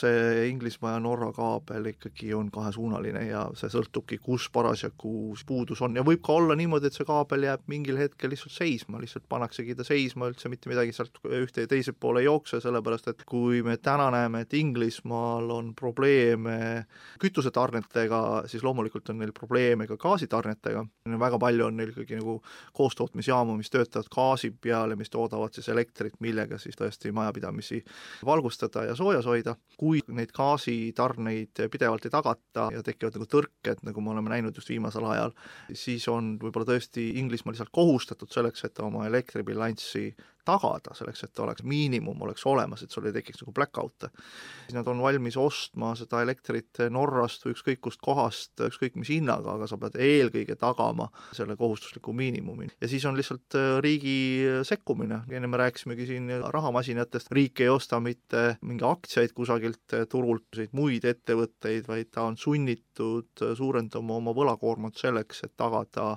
see 0.00 0.48
Inglismaa 0.48 0.94
ja 0.96 1.00
Norra 1.02 1.30
kaabel 1.34 1.90
ikkagi 1.92 2.32
on 2.34 2.50
kahesuunaline 2.54 3.24
ja 3.28 3.44
see 3.58 3.70
sõltubki, 3.72 4.18
kus 4.22 4.48
parasjagu 4.54 5.34
puudus 5.46 5.82
on. 5.84 5.96
Ja 5.98 6.04
võib 6.06 6.22
ka 6.24 6.36
olla 6.38 6.56
niimoodi, 6.58 6.90
et 6.90 6.96
see 6.96 7.06
kaabel 7.08 7.46
jääb 7.48 7.64
mingil 7.70 7.98
hetkel 8.00 8.32
lihtsalt 8.32 8.54
seisma, 8.54 9.00
lihtsalt 9.02 9.26
pannaksegi 9.30 9.76
ta 9.78 9.86
seisma, 9.86 10.28
üldse 10.32 10.50
mitte 10.52 10.70
midagi 10.72 10.94
sealt 10.96 11.20
ühte 11.24 11.64
ja 11.64 11.70
teise 11.70 11.94
poole 11.96 12.22
ei 12.22 12.28
jookse, 12.28 12.60
sellepärast 12.64 13.10
et 13.12 13.24
kui 13.28 13.62
me 13.66 13.76
täna 13.76 14.10
näeme, 14.14 14.44
et 14.44 14.54
Inglismaal 14.58 15.50
on 15.54 15.72
probleeme 15.78 16.84
kütusetarnetega, 17.22 18.20
siis 18.50 18.64
loomulikult 18.64 19.10
on 19.12 19.20
neil 19.22 19.34
probleeme 19.36 19.88
ka 19.90 19.98
gaasitarnetega, 20.00 20.84
väga 21.20 21.40
palju 21.42 21.68
on 21.68 21.78
neil 21.78 21.92
ikkagi 21.94 22.18
nagu 22.20 22.38
koostootmisjaamu, 22.76 23.56
mis 23.58 23.72
töötavad 23.72 24.10
gaasi 24.14 24.52
peal 24.60 24.94
ja 24.94 24.98
mis 24.98 25.12
toodavad 25.12 25.54
siis 25.54 25.68
elektrit, 25.72 26.18
millega 26.24 26.58
siis 26.62 26.78
tõesti 26.78 27.12
majapidamisi 27.14 27.82
valgustada 28.26 28.88
ja 28.88 28.96
soojas 28.98 29.26
hoida 29.28 29.56
kui 29.84 30.00
neid 30.16 30.32
gaasitarneid 30.32 31.64
pidevalt 31.72 32.06
ei 32.08 32.12
tagata 32.14 32.68
ja 32.72 32.82
tekivad 32.84 33.18
nagu 33.18 33.28
tõrked, 33.28 33.82
nagu 33.84 34.04
me 34.04 34.14
oleme 34.14 34.32
näinud 34.32 34.56
just 34.56 34.70
viimasel 34.72 35.04
ajal, 35.12 35.34
siis 35.76 36.06
on 36.08 36.34
võib-olla 36.40 36.70
tõesti 36.72 37.10
Inglismaa 37.20 37.52
lihtsalt 37.52 37.74
kohustatud 37.74 38.32
selleks, 38.32 38.64
et 38.64 38.80
oma 38.80 39.04
elektribilanssi 39.10 40.06
tagada 40.44 40.94
selleks, 40.96 41.24
et 41.26 41.42
oleks 41.42 41.64
miinimum 41.66 42.22
oleks 42.26 42.44
olemas, 42.46 42.82
et 42.84 42.92
sul 42.92 43.08
ei 43.08 43.14
tekiks 43.16 43.42
nagu 43.42 43.54
blackout'e. 43.56 44.10
siis 44.64 44.76
nad 44.76 44.88
on 44.90 45.02
valmis 45.02 45.36
ostma 45.40 45.94
seda 45.98 46.22
elektrit 46.22 46.82
Norrast 46.90 47.46
või 47.46 47.54
ükskõik 47.56 47.80
kust 47.84 48.00
kohast, 48.04 48.52
ükskõik 48.68 48.98
mis 49.00 49.10
hinnaga, 49.12 49.56
aga 49.56 49.68
sa 49.70 49.78
pead 49.80 49.98
eelkõige 50.00 50.56
tagama 50.60 51.08
selle 51.32 51.56
kohustusliku 51.56 52.12
miinimumi. 52.12 52.68
ja 52.80 52.88
siis 52.88 53.04
on 53.04 53.16
lihtsalt 53.16 53.58
äh, 53.58 53.78
riigi 53.84 54.16
sekkumine, 54.62 55.22
enne 55.30 55.50
me 55.50 55.60
rääkisimegi 55.60 56.06
siin 56.06 56.30
rahamasinatest, 56.54 57.32
riik 57.32 57.60
ei 57.60 57.68
osta 57.68 58.00
mitte 58.00 58.56
mingi 58.62 58.84
aktsiaid 58.84 59.32
kusagilt 59.34 59.96
turult, 60.10 60.60
muid 60.72 61.04
ettevõtteid, 61.04 61.88
vaid 61.88 62.10
ta 62.14 62.28
on 62.28 62.36
sunnitud 62.40 63.44
suurendama 63.56 64.18
oma 64.20 64.34
võlakoormat 64.36 64.98
selleks, 64.98 65.44
et 65.46 65.54
tagada 65.56 66.14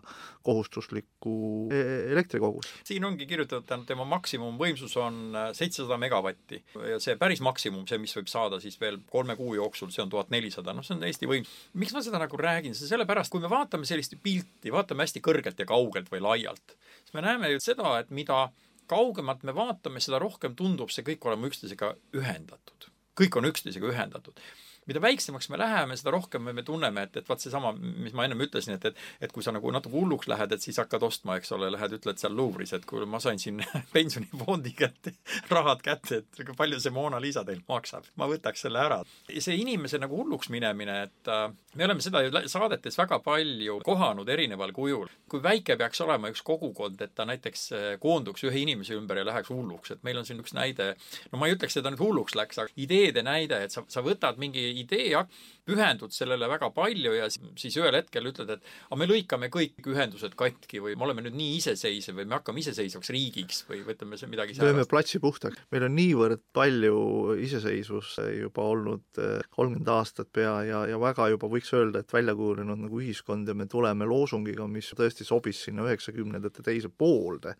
kohustuslikku 0.48 1.36
e-, 1.72 2.12
elektrikogus. 2.14 2.72
siin 2.88 3.06
ongi 3.06 3.28
kirjutatud, 3.30 3.86
tema 3.88 4.06
maksimumvõimsus 4.18 4.94
on 5.02 5.20
äh, 5.36 5.48
seitsesada 5.58 5.98
megavatti 6.02 6.60
ja 6.92 7.00
see 7.04 7.16
päris 7.20 7.42
maksimum, 7.46 7.86
see, 7.90 8.00
mis 8.02 8.16
võib 8.18 8.30
saada 8.32 8.60
siis 8.64 8.80
veel 8.82 9.00
kolme 9.12 9.38
kuu 9.40 9.56
jooksul, 9.58 9.92
see 9.94 10.04
on 10.04 10.12
tuhat 10.14 10.32
nelisada, 10.34 10.76
noh, 10.76 10.86
see 10.86 10.98
on 10.98 11.08
Eesti 11.08 11.30
võim. 11.30 11.48
miks 11.78 11.96
ma 11.96 12.04
seda 12.06 12.22
nagu 12.22 12.42
räägin, 12.42 12.76
see 12.78 12.90
sellepärast, 12.90 13.34
kui 13.34 13.44
me 13.44 13.52
vaatame 13.52 13.90
sellist 13.90 14.18
pilti, 14.24 14.74
vaatame 14.74 15.08
hästi 15.08 15.24
kõrgelt 15.26 15.60
ja 15.64 15.70
kaugelt 15.70 16.12
või 16.14 16.24
laialt, 16.26 16.78
siis 17.04 17.18
me 17.18 17.26
näeme 17.26 17.54
ju 17.54 17.64
seda, 17.64 17.98
et 18.02 18.14
mida 18.14 18.48
kaugemalt 18.92 19.44
me 19.48 19.56
vaatame, 19.56 20.04
seda 20.04 20.20
rohkem 20.24 20.56
tundub 20.56 20.94
see 20.94 21.06
kõik 21.08 21.26
olema 21.28 21.50
üksteisega 21.50 21.96
ühendatud. 22.16 22.92
kõik 23.18 23.40
on 23.40 23.50
üksteisega 23.50 23.90
ühendatud 23.92 24.40
mida 24.88 25.02
väiksemaks 25.04 25.50
me 25.54 25.60
läheme, 25.62 25.98
seda 26.00 26.14
rohkem 26.16 26.44
me, 26.48 26.56
me 26.56 26.64
tunneme, 26.68 27.08
et, 27.08 27.22
et 27.22 27.30
vaat 27.30 27.44
seesama, 27.44 27.74
mis 27.78 28.16
ma 28.18 28.28
ennem 28.28 28.46
ütlesin, 28.48 28.78
et, 28.78 28.92
et 28.92 29.28
et 29.28 29.34
kui 29.34 29.44
sa 29.44 29.54
nagu 29.56 29.72
natuke 29.74 29.96
hulluks 29.96 30.30
lähed, 30.32 30.54
et 30.54 30.64
siis 30.64 30.78
hakkad 30.80 31.04
ostma, 31.08 31.38
eks 31.40 31.52
ole, 31.56 31.70
lähed, 31.74 31.98
ütled 31.98 32.20
seal 32.22 32.36
Louvre'is, 32.38 32.74
et 32.76 32.86
kuule, 32.88 33.08
ma 33.10 33.20
sain 33.24 33.40
siin 33.42 33.62
pensionifondi 33.96 34.74
kätte, 34.78 35.14
rahad 35.52 35.84
kätte, 35.86 36.22
et 36.24 36.54
palju 36.58 36.80
see 36.82 36.94
Mona 36.96 37.20
Lisa 37.24 37.44
teil 37.48 37.62
maksab, 37.70 38.08
ma 38.20 38.30
võtaks 38.30 38.66
selle 38.68 38.82
ära. 38.84 39.02
see 39.34 39.58
inimese 39.60 40.00
nagu 40.02 40.18
hulluks 40.20 40.52
minemine, 40.54 41.00
et 41.08 41.32
äh, 41.32 41.48
me 41.76 41.88
oleme 41.88 42.04
seda 42.04 42.24
ju 42.26 42.34
saadetes 42.50 42.98
väga 42.98 43.20
palju 43.26 43.80
kohanud 43.86 44.30
erineval 44.30 44.74
kujul. 44.76 45.08
kui 45.28 45.44
väike 45.44 45.78
peaks 45.78 46.02
olema 46.06 46.32
üks 46.32 46.44
kogukond, 46.46 47.02
et 47.02 47.16
ta 47.16 47.26
näiteks 47.28 47.68
äh, 47.76 47.88
koonduks 48.00 48.46
ühe 48.48 48.64
inimese 48.64 48.96
ümber 48.98 49.22
ja 49.22 49.28
läheks 49.28 49.52
hulluks, 49.52 49.92
et 49.92 50.04
meil 50.08 50.22
on 50.22 50.28
siin 50.28 50.42
üks 50.44 50.56
näide, 50.58 50.94
no 51.32 51.42
ma 51.42 51.50
ei 51.50 51.58
ütleks, 51.58 51.78
et 51.78 51.86
ta 51.86 51.94
nüüd 51.94 52.04
hulluks 52.04 52.38
läks, 52.38 52.62
aga 52.64 52.74
ideede 52.80 53.24
näide, 53.26 53.62
et 53.66 53.76
sa, 53.76 53.84
sa 53.92 54.04
võtad 54.06 54.40
mingi 54.42 54.64
idee, 54.84 55.26
pühendud 55.68 56.14
sellele 56.16 56.48
väga 56.50 56.70
palju 56.76 57.14
ja 57.18 57.28
siis 57.30 57.76
ühel 57.80 57.98
hetkel 57.98 58.30
ütled, 58.30 58.52
et 58.56 58.64
aga 58.88 59.00
me 59.00 59.08
lõikame 59.10 59.50
kõik 59.54 59.90
ühendused 59.92 60.36
katki 60.40 60.80
või 60.84 60.96
me 60.96 61.08
oleme 61.08 61.26
nüüd 61.26 61.36
nii 61.38 61.58
iseseisev 61.60 62.22
või 62.22 62.28
me 62.30 62.38
hakkame 62.38 62.64
iseseisvaks 62.64 63.12
riigiks 63.14 63.64
või 63.68 63.82
ütleme 63.84 64.20
see 64.20 64.32
midagi 64.32 64.56
lööme 64.62 64.88
platsi 64.90 65.20
puhtaks. 65.24 65.60
meil 65.74 65.88
on 65.88 65.96
niivõrd 65.98 66.44
palju 66.56 67.02
iseseisvust 67.44 68.22
juba 68.38 68.68
olnud 68.72 69.22
eh, 69.22 69.44
kolmkümmend 69.56 69.92
aastat 69.92 70.32
pea 70.34 70.54
ja, 70.70 70.84
ja 70.88 71.00
väga 71.02 71.28
juba 71.34 71.50
võiks 71.52 71.74
öelda, 71.76 72.04
et 72.04 72.14
välja 72.14 72.36
kujunenud 72.38 72.86
nagu 72.86 73.02
ühiskond 73.02 73.48
ja 73.48 73.56
me 73.58 73.68
tuleme 73.72 74.08
loosungiga, 74.08 74.68
mis 74.72 74.94
tõesti 74.98 75.28
sobis 75.28 75.66
sinna 75.68 75.86
üheksakümnendate 75.88 76.64
teise 76.64 76.90
poolde. 76.90 77.58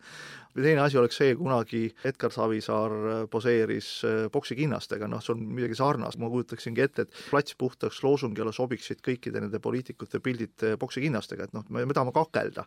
teine 0.56 0.80
asi 0.82 0.98
oleks 0.98 1.20
see, 1.20 1.36
kunagi 1.38 1.84
Edgar 2.08 2.32
Savisaar 2.34 3.28
poseeris 3.30 3.92
eh, 4.08 4.24
poksikinnastega, 4.32 5.10
noh, 5.10 5.22
see 5.24 5.36
on 5.36 5.44
midagi 5.60 5.76
sarnast, 5.78 6.18
ma 6.18 6.32
kujutaksingi 6.32 6.86
ette, 6.88 7.07
et 7.08 7.24
plats 7.30 7.56
puhtaks 7.58 8.02
loosungi 8.04 8.42
alla 8.44 8.52
sobiksid 8.54 9.00
kõikide 9.04 9.42
nende 9.42 9.60
poliitikute 9.62 10.20
pildid 10.24 10.66
poksikinnastega, 10.80 11.48
et 11.48 11.56
noh, 11.56 11.64
me, 11.74 11.84
me 11.88 11.96
tahame 11.96 12.12
kakelda. 12.14 12.66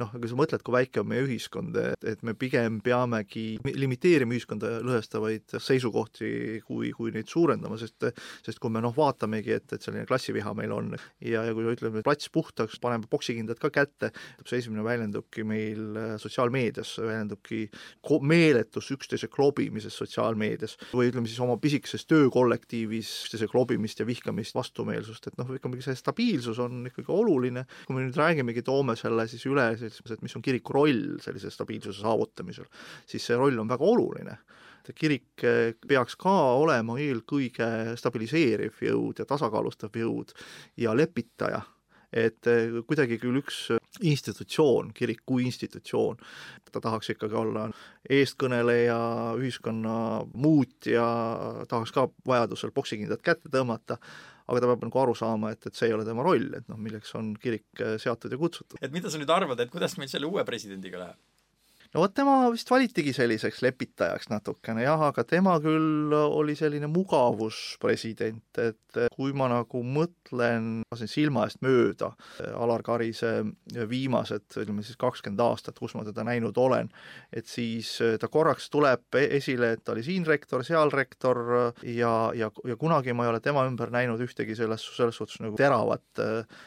noh, 0.00 0.12
kui 0.16 0.30
sa 0.30 0.38
mõtled, 0.38 0.64
kui 0.64 0.74
väike 0.74 1.02
on 1.02 1.10
meie 1.10 1.24
ühiskond, 1.26 1.76
et, 1.76 2.22
me 2.24 2.34
pigem 2.38 2.80
peamegi 2.84 3.58
limiteerima 3.66 4.34
ühiskonda 4.36 4.78
lõhestavaid 4.84 5.56
seisukohti, 5.60 6.62
kui, 6.64 6.90
kui 6.96 7.12
neid 7.14 7.28
suurendama, 7.30 7.78
sest 7.80 8.06
sest 8.44 8.60
kui 8.62 8.72
me 8.72 8.82
noh, 8.84 8.94
vaatamegi, 8.96 9.54
et, 9.58 9.66
et 9.74 9.84
selline 9.84 10.06
klassiviha 10.08 10.54
meil 10.56 10.72
on 10.74 10.92
ja, 10.94 11.44
ja 11.44 11.52
kui 11.54 11.66
ütleme, 11.72 12.02
plats 12.06 12.30
puhtaks, 12.32 12.78
paneme 12.82 13.08
poksikindad 13.10 13.60
ka 13.62 13.70
kätte, 13.74 14.10
see 14.46 14.60
esimene 14.62 14.84
väljendubki 14.86 15.44
meil 15.46 15.98
sotsiaalmeedias, 16.22 16.96
väljendubki 17.02 17.64
meeletus 18.24 18.90
üksteise 18.94 19.28
klobimises 19.32 19.96
sotsiaalmeedias 20.00 20.76
või 20.92 21.10
ütleme 21.10 21.30
siis 21.30 21.42
oma 21.44 21.56
pisikeses 21.60 22.06
töökollektiivis 22.10 23.12
üksteise 23.24 23.48
klobimises 23.50 23.73
nälgimist 23.74 24.00
ja 24.00 24.06
vihkamist, 24.06 24.54
vastumeelsust, 24.54 25.26
et 25.26 25.38
noh, 25.38 25.50
ikkagi 25.56 25.82
see 25.82 25.96
stabiilsus 25.98 26.58
on 26.62 26.86
ikkagi 26.86 27.10
oluline, 27.10 27.64
kui 27.86 27.96
me 27.96 28.04
nüüd 28.04 28.16
räägimegi, 28.16 28.62
toome 28.62 28.94
selle 28.96 29.26
siis 29.28 29.44
üle, 29.50 29.72
et 29.74 30.22
mis 30.22 30.36
on 30.36 30.42
kiriku 30.42 30.76
roll 30.76 31.18
sellise 31.20 31.50
stabiilsuse 31.50 32.04
saavutamisel, 32.04 32.68
siis 33.06 33.26
see 33.26 33.36
roll 33.36 33.58
on 33.58 33.68
väga 33.68 33.84
oluline. 33.84 34.38
Kirik 34.94 35.40
peaks 35.88 36.14
ka 36.20 36.32
olema 36.60 36.98
eelkõige 37.00 37.96
stabiliseeriv 37.96 38.82
jõud 38.84 39.22
ja 39.22 39.24
tasakaalustav 39.24 39.96
jõud 39.96 40.34
ja 40.76 40.92
lepitaja 40.92 41.62
et 42.14 42.46
eh, 42.50 42.78
kuidagi 42.86 43.18
küll 43.22 43.40
üks 43.40 43.66
institutsioon, 44.04 44.92
kirik 44.94 45.24
kui 45.26 45.44
institutsioon, 45.48 46.20
ta 46.70 46.82
tahaks 46.82 47.12
ikkagi 47.14 47.36
olla 47.38 47.66
eestkõneleja, 48.10 48.98
ühiskonna 49.40 49.96
muutja, 50.34 51.08
tahaks 51.70 51.94
ka 51.94 52.08
vajadusel 52.26 52.74
poksikindad 52.74 53.22
kätte 53.24 53.50
tõmmata, 53.52 53.98
aga 54.46 54.60
ta 54.60 54.70
peab 54.70 54.86
nagu 54.86 55.02
aru 55.02 55.14
saama, 55.18 55.54
et, 55.54 55.66
et 55.66 55.76
see 55.76 55.90
ei 55.90 55.96
ole 55.96 56.06
tema 56.06 56.24
roll, 56.26 56.50
et 56.56 56.66
noh, 56.70 56.80
milleks 56.80 57.14
on 57.18 57.34
kirik 57.40 57.82
eh, 57.82 57.96
seatud 58.02 58.32
ja 58.32 58.40
kutsutud. 58.40 58.80
et 58.80 58.94
mida 58.94 59.10
sa 59.10 59.20
nüüd 59.20 59.34
arvad, 59.34 59.60
et 59.60 59.72
kuidas 59.72 59.98
meil 59.98 60.10
selle 60.12 60.30
uue 60.30 60.46
presidendiga 60.46 61.02
läheb? 61.02 61.22
No 61.94 62.02
vot, 62.02 62.14
tema 62.14 62.34
vist 62.50 62.70
valitigi 62.70 63.12
selliseks 63.14 63.60
lepitajaks 63.62 64.28
natukene 64.32 64.82
jah, 64.82 65.00
aga 65.10 65.22
tema 65.28 65.54
küll 65.62 66.12
oli 66.14 66.56
selline 66.58 66.88
mugavuspresident, 66.90 68.58
et 68.58 68.98
kui 69.14 69.34
ma 69.36 69.46
nagu 69.50 69.82
mõtlen 69.86 70.82
silma 71.10 71.46
eest 71.46 71.62
mööda 71.64 72.12
Alar 72.58 72.82
Karise 72.86 73.36
viimased, 73.90 74.46
ütleme 74.58 74.82
siis 74.86 74.98
kakskümmend 74.98 75.42
aastat, 75.44 75.78
kus 75.78 75.94
ma 75.94 76.04
teda 76.06 76.26
näinud 76.26 76.58
olen, 76.58 76.90
et 77.34 77.46
siis 77.50 77.92
ta 78.20 78.30
korraks 78.30 78.66
tuleb 78.74 79.18
esile, 79.20 79.74
et 79.76 79.84
ta 79.86 79.94
oli 79.94 80.04
siin 80.06 80.26
rektor, 80.26 80.64
seal 80.66 80.90
rektor 80.94 81.42
ja, 81.82 82.14
ja, 82.34 82.50
ja 82.50 82.78
kunagi 82.80 83.14
ma 83.14 83.28
ei 83.28 83.32
ole 83.34 83.42
tema 83.44 83.66
ümber 83.68 83.94
näinud 83.94 84.22
ühtegi 84.24 84.58
selles, 84.58 84.86
selles 84.96 85.18
suhtes 85.20 85.38
nagu 85.44 85.58
teravat 85.58 86.24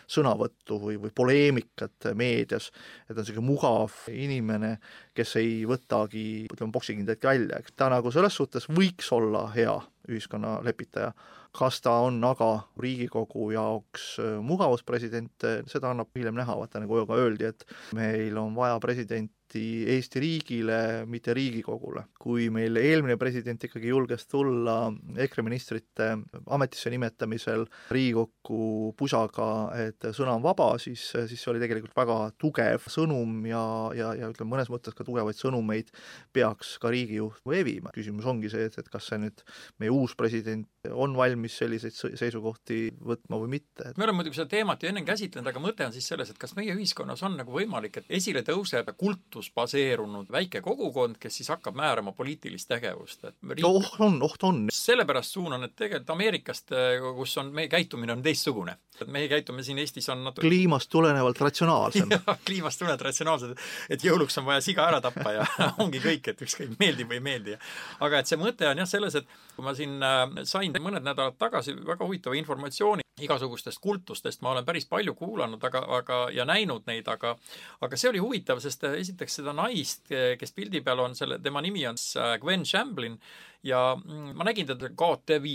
sõnavõttu 0.07 0.79
või, 0.83 0.99
või 1.03 1.11
poleemikat 1.15 2.13
meedias, 2.15 2.71
et 3.07 3.13
ta 3.13 3.19
on 3.19 3.25
niisugune 3.25 3.47
mugav 3.47 4.01
inimene, 4.11 4.77
kes 5.17 5.35
ei 5.41 5.53
võtagi, 5.69 6.45
ütleme, 6.51 6.73
poksikindadki 6.75 7.29
välja, 7.29 7.61
eks. 7.61 7.75
Ta 7.77 7.89
nagu 7.93 8.11
selles 8.13 8.37
suhtes 8.37 8.69
võiks 8.69 9.09
olla 9.15 9.47
hea 9.55 9.75
ühiskonna 10.07 10.57
lepitaja. 10.65 11.13
kas 11.57 11.79
ta 11.81 11.91
on 12.05 12.19
aga 12.23 12.67
Riigikogu 12.79 13.49
jaoks 13.51 14.19
äh, 14.21 14.35
mugavuspresident, 14.45 15.47
seda 15.65 15.91
annab 15.91 16.11
hiljem 16.15 16.35
näha, 16.37 16.57
vaata 16.59 16.83
nagu 16.83 17.05
ka 17.07 17.17
öeldi, 17.17 17.49
et 17.49 17.65
meil 17.97 18.37
on 18.37 18.53
vaja 18.55 18.79
president, 18.79 19.31
Eesti, 19.55 20.19
riigile, 20.19 21.05
mitte 21.07 21.33
Riigikogule. 21.33 22.03
kui 22.19 22.49
meil 22.51 22.75
eelmine 22.75 23.15
president 23.17 23.61
ikkagi 23.63 23.87
julges 23.87 24.27
tulla 24.27 24.91
EKRE 25.23 25.43
ministrite 25.47 26.09
ametisse 26.51 26.91
nimetamisel 26.91 27.63
Riigikokku 27.91 28.93
pusaga, 28.99 29.47
et 29.79 30.09
sõna 30.11 30.35
on 30.35 30.43
vaba, 30.43 30.73
siis, 30.77 31.05
siis 31.15 31.39
see 31.39 31.51
oli 31.53 31.63
tegelikult 31.63 31.95
väga 31.95 32.17
tugev 32.37 32.89
sõnum 32.91 33.39
ja, 33.47 33.63
ja, 33.95 34.11
ja 34.19 34.31
ütleme, 34.33 34.51
mõnes 34.57 34.71
mõttes 34.73 34.97
ka 34.97 35.07
tugevaid 35.07 35.39
sõnumeid 35.39 35.93
peaks 36.35 36.75
ka 36.83 36.91
riigijuht 36.91 37.47
evima. 37.55 37.95
küsimus 37.95 38.27
ongi 38.27 38.51
see, 38.51 38.67
et, 38.67 38.75
et 38.77 38.91
kas 38.91 39.07
see 39.07 39.21
nüüd 39.21 39.45
meie 39.79 39.93
uus 39.97 40.15
president 40.17 40.67
on 40.93 41.15
valmis 41.17 41.57
selliseid 41.59 42.15
seisukohti 42.19 42.79
võtma 43.03 43.39
või 43.41 43.49
mitte. 43.57 43.91
me 43.97 44.05
oleme 44.05 44.21
muidugi 44.21 44.39
seda 44.39 44.49
teemat 44.51 44.83
ju 44.83 44.89
ennem 44.91 45.05
käsitlenud, 45.07 45.49
aga 45.51 45.61
mõte 45.63 45.85
on 45.87 45.93
siis 45.95 46.07
selles, 46.07 46.29
et 46.31 46.39
kas 46.39 46.55
meie 46.57 46.75
ühiskonnas 46.75 47.23
on 47.27 47.37
nagu 47.39 47.53
võimalik, 47.53 47.99
et 48.01 48.11
esile 48.19 48.43
tõuseb 48.47 48.91
kultus 48.97 49.49
baseerunud 49.55 50.31
väike 50.33 50.61
kogukond, 50.65 51.19
kes 51.21 51.41
siis 51.41 51.51
hakkab 51.53 51.77
määrama 51.77 52.13
poliitilist 52.17 52.69
tegevust, 52.71 53.25
et 53.25 53.35
riik... 53.49 53.63
no 53.65 53.73
oht 53.81 53.99
on, 54.03 54.19
oht 54.25 54.47
on. 54.47 54.65
sellepärast 54.73 55.37
suunan, 55.37 55.67
et 55.67 55.75
tegelikult 55.75 56.15
Ameerikast, 56.17 56.71
kus 57.17 57.35
on, 57.41 57.51
meie 57.55 57.69
käitumine 57.71 58.15
on 58.15 58.23
teistsugune. 58.25 58.77
et 59.01 59.11
meie 59.13 59.27
käitumine 59.29 59.63
siin 59.63 59.77
Eestis 59.77 60.07
on 60.09 60.23
natuke 60.25 60.47
kliimast 60.47 60.89
tulenevalt 60.89 61.41
ratsionaalsem 61.41 62.09
kliimast 62.47 62.79
tulenevalt 62.79 63.05
ratsionaalsem, 63.09 63.53
et 63.89 64.03
jõuluks 64.03 64.39
on 64.41 64.47
vaja 64.47 64.63
siga 64.65 64.87
ära 64.87 65.01
tappa 65.03 65.35
ja 65.35 65.45
ongi 65.83 66.01
kõik, 66.03 66.31
et 66.31 66.41
ükskõik, 66.47 66.77
meeldib 66.79 67.11
või 67.11 67.19
ei 67.19 67.27
meeldi. 67.29 67.59
aga 67.99 68.23
et 68.23 68.29
see 68.29 68.39
mõte 68.41 68.67
on 68.69 68.83
jah 68.83 68.89
selles, 68.89 69.19
et 69.21 69.46
kui 69.57 69.65
ma 69.65 69.73
siin 69.73 69.97
äh, 70.05 70.45
sain 70.45 70.75
mõned 70.77 71.01
nädalad 71.01 71.37
tagasi 71.41 71.73
väga 71.81 72.05
huvitava 72.05 72.37
informatsiooni 72.37 73.06
igasugustest 73.21 73.81
kultustest, 73.81 74.41
ma 74.41 74.51
olen 74.53 74.65
päris 74.65 74.85
palju 74.89 75.15
kuulanud, 75.17 75.63
aga, 75.63 75.83
aga 75.99 76.19
ja 76.33 76.45
näinud 76.45 76.85
neid, 76.89 77.07
aga 77.09 77.35
aga 77.81 77.97
see 77.99 78.11
oli 78.11 78.21
huvitav, 78.23 78.61
sest 78.63 78.83
esiteks 78.89 79.39
seda 79.39 79.53
naist, 79.57 80.07
kes 80.09 80.55
pildi 80.55 80.83
peal 80.85 81.01
on, 81.05 81.15
selle, 81.17 81.39
tema 81.43 81.61
nimi 81.65 81.85
on 81.89 81.97
Gwen 82.41 82.65
Shamblin 82.65 83.17
ja 83.63 83.97
mm, 84.05 84.35
ma 84.37 84.45
nägin 84.47 84.67
teda 84.67 84.89
KTV 84.89 85.45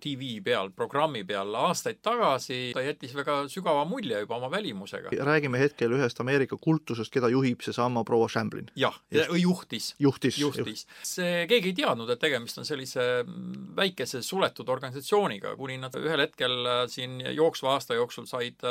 TV 0.00 0.40
peal, 0.44 0.70
programmi 0.76 1.22
peal 1.24 1.54
aastaid 1.56 2.00
tagasi, 2.04 2.72
ta 2.74 2.82
jättis 2.84 3.14
väga 3.16 3.42
sügava 3.52 3.84
mulje 3.88 4.22
juba 4.24 4.36
oma 4.36 4.50
välimusega. 4.50 5.12
räägime 5.24 5.60
hetkel 5.60 5.94
ühest 5.96 6.20
Ameerika 6.20 6.56
kultusest, 6.60 7.12
keda 7.12 7.30
juhib 7.32 7.62
seesama 7.62 8.04
proua 8.04 8.28
Shamblin. 8.28 8.70
jah, 8.76 8.98
juhtis. 9.12 9.94
juhtis. 9.98 10.38
juhtis. 10.38 10.86
see, 11.02 11.46
keegi 11.48 11.72
ei 11.72 11.78
teadnud, 11.82 12.10
et 12.10 12.20
tegemist 12.20 12.58
on 12.58 12.68
sellise 12.68 13.06
mm, 13.22 13.72
väikese 13.76 14.22
suletud 14.22 14.68
organisatsiooniga, 14.68 15.56
kuni 15.56 15.78
nad 15.78 15.96
ühel 15.98 16.26
hetkel 16.26 16.58
äh, 16.66 16.84
siin 17.12 17.36
jooksva 17.36 17.76
aasta 17.76 17.94
jooksul 17.94 18.26
said, 18.26 18.64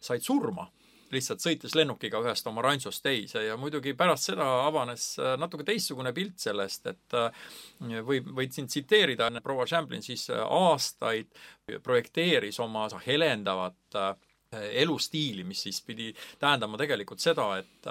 said 0.00 0.22
surma. 0.22 0.70
lihtsalt 1.14 1.38
sõites 1.38 1.76
lennukiga 1.78 2.18
ühest 2.24 2.46
oma 2.50 2.62
rantsost 2.64 3.02
teise 3.04 3.44
ja 3.44 3.54
muidugi 3.60 3.92
pärast 3.94 4.32
seda 4.32 4.46
avanes 4.64 5.12
äh, 5.22 5.36
natuke 5.38 5.62
teistsugune 5.62 6.10
pilt 6.12 6.40
sellest, 6.42 6.88
et 6.90 7.14
äh, 7.14 7.44
võib, 8.02 8.32
võid 8.34 8.56
siin 8.56 8.66
tsiteerida, 8.66 9.28
proua 9.44 9.66
Champlin 9.66 10.02
siis 10.02 10.26
äh, 10.34 10.40
aastaid 10.42 11.30
projekteeris 11.82 12.58
oma 12.64 12.88
helendavat 13.06 14.00
elustiili, 14.84 15.44
mis 15.44 15.62
siis 15.66 15.80
pidi 15.86 16.12
tähendama 16.38 16.80
tegelikult 16.80 17.20
seda, 17.20 17.50
et 17.58 17.90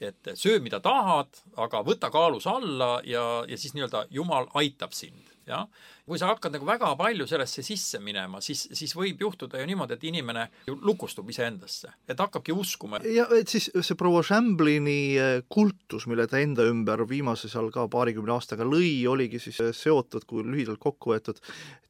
et 0.00 0.28
söö, 0.36 0.60
mida 0.60 0.76
tahad, 0.84 1.38
aga 1.56 1.80
võta 1.80 2.10
kaalus 2.12 2.44
alla 2.50 2.98
ja, 3.08 3.44
ja 3.48 3.56
siis 3.56 3.72
nii-öelda 3.72 4.06
Jumal 4.12 4.50
aitab 4.60 4.92
sind 4.92 5.36
jah. 5.46 5.66
kui 6.06 6.18
sa 6.20 6.28
hakkad 6.30 6.54
nagu 6.54 6.66
väga 6.66 6.92
palju 6.98 7.26
sellesse 7.26 7.64
sisse 7.66 7.98
minema, 8.02 8.38
siis, 8.44 8.66
siis 8.78 8.92
võib 8.94 9.22
juhtuda 9.24 9.58
ju 9.58 9.66
niimoodi, 9.66 9.96
et 9.96 10.04
inimene 10.06 10.44
ju 10.68 10.76
lukustub 10.86 11.30
iseendasse, 11.32 11.90
et 12.06 12.20
hakkabki 12.22 12.54
uskuma. 12.54 13.00
ja 13.10 13.26
et 13.34 13.50
siis 13.50 13.68
see 13.74 13.98
proua 13.98 14.22
Chamblini 14.26 14.98
eh, 15.18 15.40
kultus, 15.48 16.06
mille 16.10 16.28
ta 16.30 16.38
enda 16.42 16.66
ümber 16.70 17.02
viimase 17.08 17.50
seal 17.50 17.72
ka 17.74 17.88
paarikümne 17.90 18.34
aastaga 18.36 18.66
lõi, 18.66 19.00
oligi 19.10 19.42
siis 19.42 19.62
seotud, 19.80 20.26
kui 20.28 20.46
lühidalt 20.46 20.82
kokku 20.82 21.14
võetud, 21.14 21.42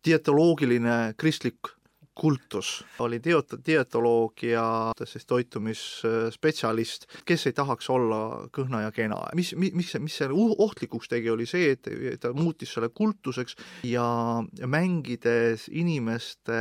dietoloogiline 0.07 1.17
kristlik 1.21 1.76
kultus, 2.17 2.81
oli 3.05 3.21
diet-, 3.23 3.59
dietoloog 3.67 4.43
ja 4.47 4.67
siis 5.05 5.27
toitumisspetsialist, 5.29 7.07
kes 7.29 7.47
ei 7.51 7.57
tahaks 7.57 7.91
olla 7.93 8.21
kõhna 8.57 8.83
ja 8.87 8.93
kena. 8.95 9.21
mis, 9.37 9.53
mis, 9.59 9.75
mis, 9.77 9.93
mis 10.01 10.19
selle 10.23 10.37
ohtlikuks 10.37 11.13
tegi, 11.13 11.31
oli 11.31 11.47
see, 11.47 11.75
et 11.77 12.21
ta 12.21 12.33
muutis 12.37 12.73
selle 12.73 12.89
kultuseks 12.89 13.57
ja 13.87 14.07
mängides 14.67 15.69
inimeste 15.71 16.61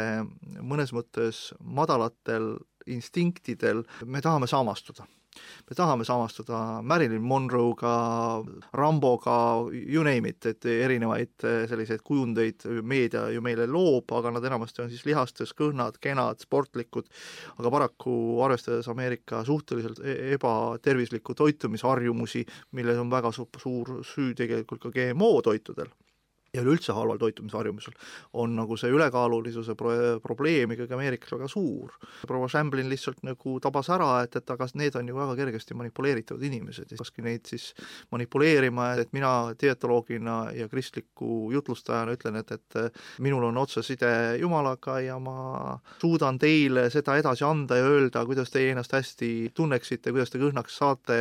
mõnes 0.61 0.93
mõttes 0.95 1.49
madalatel 1.59 2.55
instinktidel, 2.85 3.85
me 4.05 4.21
tahame 4.21 4.47
samastuda 4.47 5.07
me 5.69 5.75
tahame 5.77 6.05
samastuda 6.05 6.81
Marilyn 6.83 7.23
Monroe'ga, 7.23 7.95
Ramboga, 8.73 9.37
you 9.73 10.03
name 10.03 10.29
it, 10.29 10.45
et 10.45 10.67
erinevaid 10.69 11.45
eh, 11.47 11.65
selliseid 11.69 12.03
kujundeid 12.05 12.67
meedia 12.83 13.25
ju 13.33 13.41
meile 13.45 13.67
loob, 13.69 14.11
aga 14.17 14.33
nad 14.35 14.45
enamasti 14.45 14.85
on 14.85 14.93
siis 14.93 15.05
lihastes 15.07 15.55
kõhnad, 15.57 15.99
kenad, 16.01 16.41
sportlikud, 16.45 17.09
aga 17.57 17.73
paraku 17.77 18.15
arvestades 18.45 18.89
Ameerika 18.91 19.43
suhteliselt 19.47 20.01
e-, 20.03 20.17
ebatervislikku 20.37 21.35
toitumisharjumusi, 21.37 22.45
milles 22.77 23.01
on 23.01 23.11
väga 23.13 23.33
su 23.35 23.49
suur 23.61 23.99
süü 24.05 24.33
tegelikult 24.37 24.87
ka 24.87 24.93
GMO 24.95 25.37
toitudel 25.45 25.91
ja 26.55 26.63
üleüldse 26.63 26.95
halval 26.95 27.19
toitumisharjumusel, 27.21 27.95
on 28.33 28.55
nagu 28.57 28.77
see 28.79 28.91
ülekaalulisuse 28.93 29.75
pro-, 29.79 30.19
probleem 30.23 30.75
ikkagi 30.75 30.95
Ameerikas 30.95 31.35
väga 31.35 31.49
suur. 31.51 31.93
proua 32.27 32.49
Shamblin 32.51 32.89
lihtsalt 32.89 33.23
nagu 33.27 33.59
tabas 33.63 33.89
ära, 33.93 34.23
et, 34.25 34.35
et 34.39 34.55
aga 34.55 34.67
need 34.79 34.95
on 34.95 35.07
ju 35.07 35.15
väga 35.15 35.35
kergesti 35.39 35.77
manipuleeritavad 35.77 36.43
inimesed 36.43 36.91
ja 36.91 36.99
hakkaski 36.99 37.25
neid 37.25 37.45
siis 37.49 37.71
manipuleerima, 38.11 38.93
et 39.01 39.11
mina 39.13 39.31
dietoloogina 39.61 40.37
ja 40.55 40.69
kristliku 40.71 41.51
jutlustajana 41.53 42.15
ütlen, 42.15 42.39
et, 42.41 42.51
et 42.51 42.99
minul 43.23 43.43
on 43.49 43.57
otseside 43.57 44.37
Jumalaga 44.41 44.99
ja 45.03 45.19
ma 45.19 45.77
suudan 46.01 46.39
teile 46.41 46.89
seda 46.93 47.17
edasi 47.19 47.45
anda 47.47 47.79
ja 47.79 47.89
öelda, 47.89 48.25
kuidas 48.25 48.51
teie 48.53 48.71
ennast 48.73 48.95
hästi 48.95 49.51
tunneksite, 49.55 50.13
kuidas 50.15 50.33
te 50.33 50.41
kõhnaks 50.41 50.79
saate 50.79 51.19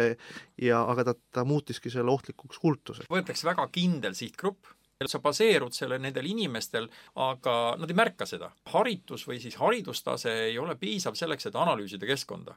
ja 0.61 0.83
aga 0.91 1.11
ta, 1.11 1.15
ta 1.33 1.45
muutiski 1.49 1.93
selle 1.93 2.13
ohtlikuks 2.15 2.61
kultuseks. 2.63 3.11
võetakse 3.11 3.49
väga 3.49 3.69
kindel 3.75 4.17
sihtgrupp 4.19 4.73
sa 5.11 5.21
baseerud 5.25 5.75
selle 5.75 5.99
nendel 5.99 6.27
inimestel, 6.31 6.89
aga 7.15 7.57
nad 7.79 7.91
ei 7.91 7.99
märka 7.99 8.27
seda. 8.27 8.51
haritus 8.73 9.27
või 9.29 9.41
siis 9.41 9.57
haridustase 9.57 10.33
ei 10.49 10.59
ole 10.59 10.77
piisav 10.77 11.15
selleks, 11.19 11.47
et 11.47 11.61
analüüsida 11.61 12.07
keskkonda 12.07 12.57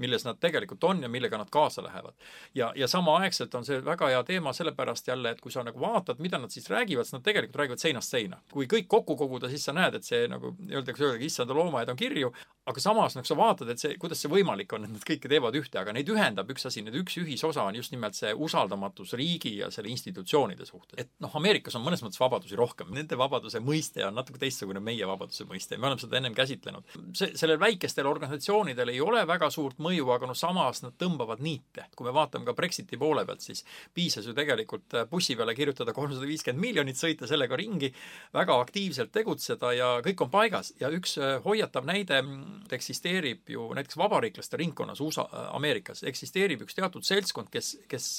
milles 0.00 0.24
nad 0.24 0.38
tegelikult 0.40 0.84
on 0.84 1.02
ja 1.02 1.08
millega 1.08 1.38
nad 1.38 1.50
kaasa 1.50 1.82
lähevad. 1.82 2.14
ja, 2.54 2.72
ja 2.76 2.88
samaaegselt 2.88 3.54
on 3.54 3.64
see 3.64 3.84
väga 3.84 4.08
hea 4.08 4.22
teema 4.24 4.52
sellepärast 4.56 5.08
jälle, 5.08 5.30
et 5.30 5.40
kui 5.40 5.52
sa 5.52 5.64
nagu 5.66 5.80
vaatad, 5.80 6.18
mida 6.18 6.38
nad 6.38 6.50
siis 6.50 6.70
räägivad, 6.70 7.04
siis 7.04 7.18
nad 7.18 7.24
tegelikult 7.26 7.60
räägivad 7.60 7.82
seinast 7.82 8.16
seina. 8.16 8.40
kui 8.52 8.66
kõik 8.66 8.88
kokku 8.88 9.16
koguda, 9.16 9.48
siis 9.48 9.64
sa 9.64 9.72
näed, 9.76 9.94
et 9.94 10.04
see 10.04 10.28
nagu 10.28 10.54
öeldakse, 10.70 11.04
öeldakse, 11.04 11.26
issanda 11.26 11.54
loomaaed 11.54 11.92
on 11.92 12.00
kirju, 12.00 12.32
aga 12.70 12.82
samas 12.82 13.16
nagu 13.18 13.28
sa 13.28 13.36
vaatad, 13.38 13.70
et 13.72 13.82
see, 13.82 13.96
kuidas 14.00 14.22
see 14.22 14.30
võimalik 14.32 14.72
on, 14.76 14.86
et 14.86 14.94
nad 14.94 15.06
kõike 15.06 15.30
teevad 15.30 15.56
ühte, 15.58 15.78
aga 15.80 15.94
neid 15.96 16.08
ühendab 16.12 16.50
üks 16.54 16.66
asi, 16.68 16.84
need 16.86 16.96
üks 17.00 17.18
ühisosa 17.20 17.64
on 17.66 17.78
just 17.78 17.94
nimelt 17.94 18.16
see 18.18 18.32
usaldamatus 18.34 19.14
riigi 19.18 19.56
ja 19.58 19.70
selle 19.74 19.90
institutsioonide 19.92 20.66
suhtes. 20.68 20.98
et 21.00 21.10
noh, 21.22 21.34
Ameerikas 21.40 21.76
on 21.78 21.84
mõnes 21.84 22.02
mõttes 22.04 22.20
vabadusi 22.20 22.58
rohkem, 22.58 22.92
nende 22.94 23.18
vabaduse 23.18 23.60
mõiste 23.64 24.04
on 24.06 24.16
natuke 24.18 24.40
teistsugune 24.42 24.82
meie 24.84 25.06
vabaduse 25.08 25.46
mõiste, 25.48 25.78
me 25.78 25.90
oleme 25.90 26.02
seda 26.02 26.18
ennem 26.20 26.36
käsitlenud. 26.36 26.96
see, 27.16 27.32
sellel 27.38 27.60
väikestel 27.60 28.08
organisatsioonidel 28.10 28.94
ei 28.94 29.00
ole 29.00 29.24
väga 29.28 29.50
suurt 29.50 29.80
mõju, 29.82 30.08
aga 30.14 30.30
noh, 30.30 30.38
samas 30.38 30.84
nad 30.84 30.96
tõmbavad 31.00 31.42
niite. 31.44 31.86
kui 31.96 32.06
me 32.06 32.14
vaatame 32.14 32.46
ka 32.48 32.54
Brexiti 32.56 32.98
poole 33.00 33.24
pealt, 33.26 33.44
siis 33.44 33.64
piisas 33.94 34.26
ju 34.26 34.34
tegelikult 34.36 34.94
äh, 34.94 35.08
bussi 35.10 35.36
peale 35.36 35.54
kirjutada 35.54 35.94
kolmsada 35.96 36.26
viiskümmend 36.28 36.60
miljonit, 36.60 36.98
sõita 37.00 37.28
sellega 37.30 37.56
ringi, 37.58 37.92
väga 38.36 38.58
aktiivselt 38.60 39.12
tegutseda 39.14 39.72
ja 39.76 39.90
kõik 40.04 40.24
on 40.26 40.30
paigas. 40.30 40.74
ja 40.80 40.90
üks 40.94 41.16
äh, 41.18 41.38
hoiatav 41.44 41.86
näide 41.88 42.20
mm, 42.22 42.59
eksisteerib 42.72 43.50
ju 43.50 43.68
näiteks 43.74 43.96
vabariiklaste 44.00 44.60
ringkonnas 44.60 45.00
USA, 45.00 45.28
äh, 45.32 45.54
Ameerikas, 45.56 46.04
eksisteerib 46.08 46.66
üks 46.66 46.76
teatud 46.78 47.06
seltskond, 47.06 47.50
kes, 47.52 47.76
kes 47.88 48.10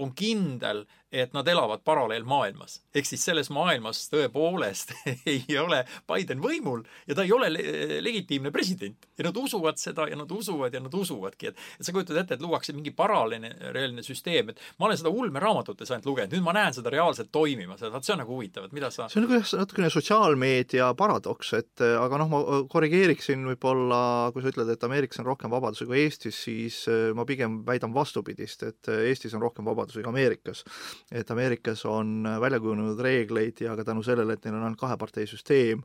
on 0.00 0.14
kindel, 0.16 0.84
et 1.12 1.32
nad 1.34 1.48
elavad 1.48 1.82
paralleelmaailmas. 1.84 2.80
ehk 2.94 3.06
siis 3.06 3.24
selles 3.24 3.50
maailmas 3.50 4.04
tõepoolest 4.12 4.92
ei 5.32 5.58
ole 5.58 5.82
Biden 6.08 6.42
võimul 6.42 6.84
ja 7.08 7.16
ta 7.18 7.24
ei 7.26 7.32
ole 7.34 7.50
le 7.50 7.98
legitiimne 8.02 8.50
president. 8.54 9.08
ja 9.18 9.24
nad 9.26 9.36
usuvad 9.36 9.78
seda 9.78 10.06
ja 10.08 10.16
nad 10.16 10.30
usuvad 10.30 10.74
ja 10.74 10.80
nad 10.80 10.94
usuvadki, 10.94 11.50
et, 11.50 11.58
et 11.78 11.86
sa 11.86 11.92
kujutad 11.92 12.16
ette, 12.22 12.38
et 12.38 12.42
luuakse 12.42 12.72
mingi 12.72 12.92
paralleelne 12.94 14.04
süsteem, 14.06 14.52
et 14.52 14.62
ma 14.78 14.86
olen 14.86 15.00
seda 15.00 15.10
ulmeraamatutes 15.10 15.90
ainult 15.90 16.06
lugenud, 16.06 16.36
nüüd 16.36 16.46
ma 16.46 16.54
näen 16.56 16.76
seda 16.76 16.92
reaalselt 16.94 17.32
toimimas 17.32 17.82
ja 17.82 17.90
vaat 17.90 18.06
see 18.06 18.14
on 18.14 18.22
nagu 18.22 18.36
huvitav, 18.36 18.68
et 18.68 18.76
mida 18.76 18.92
sa 18.94 19.08
see 19.10 19.20
on 19.20 19.26
nagu 19.26 19.40
jah, 19.40 19.54
natukene 19.64 19.90
sotsiaalmeedia 19.90 20.92
paradoks, 20.98 21.52
et 21.58 21.84
aga 21.90 22.22
noh, 22.22 22.30
ma 22.30 22.62
korrigeeriksin 22.70 23.42
võib-olla, 23.50 24.00
kui 24.34 24.44
sa 24.44 24.54
ütled, 24.54 24.70
et 24.70 24.86
Ameerikas 24.86 25.22
on 25.22 25.28
rohkem 25.32 25.50
vabadusi 25.52 25.88
kui 25.90 26.04
Eestis, 26.04 26.38
siis 26.46 26.82
äh, 26.90 27.10
ma 27.16 27.26
pigem 27.28 27.60
väidan 27.66 27.94
vastupidist, 27.94 28.62
et 28.68 28.90
äh, 28.92 29.08
Eestis 29.10 29.34
on 29.34 29.42
rohkem 29.42 29.66
vabadusi 29.66 30.00
kui 30.00 30.12
Ameerikas 30.12 30.64
et 31.12 31.30
Ameerikas 31.30 31.84
on 31.88 32.24
välja 32.40 32.60
kujunenud 32.60 33.00
reegleid 33.00 33.60
ja 33.60 33.76
ka 33.76 33.84
tänu 33.84 34.02
sellele, 34.02 34.36
et 34.36 34.44
neil 34.44 34.58
on 34.58 34.66
ainult 34.68 34.80
kaheparteisüsteem, 34.80 35.84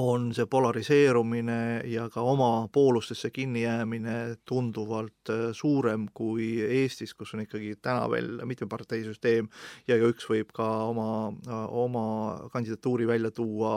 on 0.00 0.30
see 0.32 0.46
polariseerumine 0.48 1.82
ja 1.90 2.06
ka 2.12 2.22
oma 2.24 2.68
poolustesse 2.72 3.30
kinnijäämine 3.30 4.36
tunduvalt 4.48 5.30
äh, 5.30 5.50
suurem 5.52 6.06
kui 6.14 6.62
Eestis, 6.62 7.14
kus 7.14 7.34
on 7.34 7.44
ikkagi 7.44 7.74
täna 7.82 8.06
veel 8.10 8.40
mitmeparteisüsteem 8.48 9.50
ja 9.88 9.98
igaüks 9.98 10.28
võib 10.30 10.52
ka 10.56 10.68
oma, 10.88 11.32
oma 11.68 12.06
kandidatuuri 12.52 13.06
välja 13.10 13.30
tuua 13.36 13.74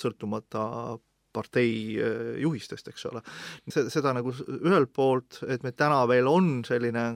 sõltumata 0.00 0.98
partei 1.32 1.98
äh, 2.02 2.34
juhistest, 2.42 2.90
eks 2.90 3.06
ole. 3.12 3.22
seda 3.70 4.14
nagu 4.16 4.34
ühelt 4.58 4.92
poolt, 4.96 5.42
et 5.46 5.62
meil 5.62 5.76
täna 5.78 6.02
veel 6.10 6.26
on 6.30 6.62
selline 6.66 7.12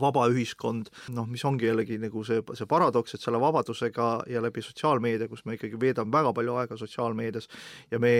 vaba 0.00 0.26
ühiskond, 0.32 0.90
noh, 1.16 1.26
mis 1.30 1.44
ongi 1.48 1.68
jällegi 1.68 1.98
nagu 2.02 2.24
see, 2.26 2.42
see 2.58 2.68
paradoks, 2.70 3.16
et 3.16 3.24
selle 3.24 3.40
vabadusega 3.42 4.08
ja 4.30 4.42
läbi 4.44 4.64
sotsiaalmeedia, 4.64 5.28
kus 5.30 5.44
me 5.46 5.56
ikkagi 5.56 5.80
veedame 5.80 6.12
väga 6.14 6.32
palju 6.36 6.56
aega 6.60 6.78
sotsiaalmeedias 6.80 7.48
ja 7.92 8.00
me 8.02 8.14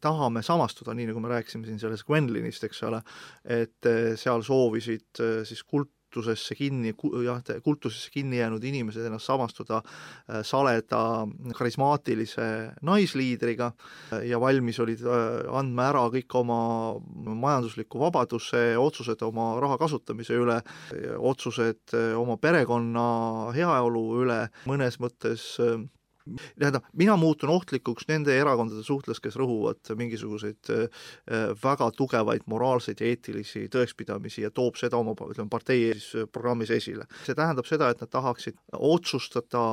tahame 0.00 0.44
samastuda, 0.46 0.94
nii 0.96 1.10
nagu 1.12 1.22
me 1.24 1.32
rääkisime 1.34 1.68
siin 1.68 1.80
sellest 1.82 2.06
Gwenlinist, 2.08 2.64
eks 2.68 2.82
ole, 2.88 3.02
et 3.44 3.90
eh, 3.90 4.14
seal 4.20 4.44
soovisid 4.46 5.22
eh, 5.24 5.36
siis 5.48 5.64
kult-, 5.64 5.92
kultusesse 6.14 6.54
kinni, 6.54 6.94
jah, 7.24 7.40
kultusesse 7.62 8.10
kinni 8.14 8.38
jäänud 8.38 8.64
inimesed 8.64 9.06
ennast 9.06 9.26
samastuda 9.26 9.80
äh, 9.82 10.42
saleda 10.46 11.26
karismaatilise 11.56 12.46
naisliidriga 12.82 13.72
äh, 14.12 14.26
ja 14.28 14.40
valmis 14.40 14.78
olid 14.80 15.02
äh, 15.02 15.42
andma 15.58 15.88
ära 15.90 16.04
kõik 16.14 16.38
oma 16.38 16.60
majandusliku 17.24 17.98
vabaduse, 18.04 18.76
otsused 18.78 19.22
oma 19.26 19.54
raha 19.60 19.78
kasutamise 19.80 20.38
üle, 20.38 20.60
otsused 21.18 21.94
oma 22.18 22.36
perekonna 22.38 23.06
heaolu 23.56 24.04
üle, 24.22 24.40
mõnes 24.70 25.00
mõttes 25.02 25.54
tähendab, 26.58 26.84
mina 26.96 27.16
muutun 27.20 27.50
ohtlikuks 27.52 28.06
nende 28.08 28.32
erakondade 28.38 28.82
suhtes, 28.86 29.20
kes 29.20 29.36
rõhuvad 29.36 29.92
mingisuguseid 29.98 30.70
väga 31.62 31.90
tugevaid 31.96 32.46
moraalseid 32.50 33.02
ja 33.02 33.10
eetilisi 33.12 33.66
tõekspidamisi 33.72 34.44
ja 34.46 34.50
toob 34.54 34.78
seda 34.80 34.96
oma, 34.96 35.12
ütleme, 35.12 35.50
partei 35.52 35.92
programmis 36.32 36.72
esile. 36.72 37.04
see 37.26 37.36
tähendab 37.36 37.68
seda, 37.68 37.90
et 37.92 38.00
nad 38.00 38.10
tahaksid 38.10 38.56
otsustada 38.72 39.64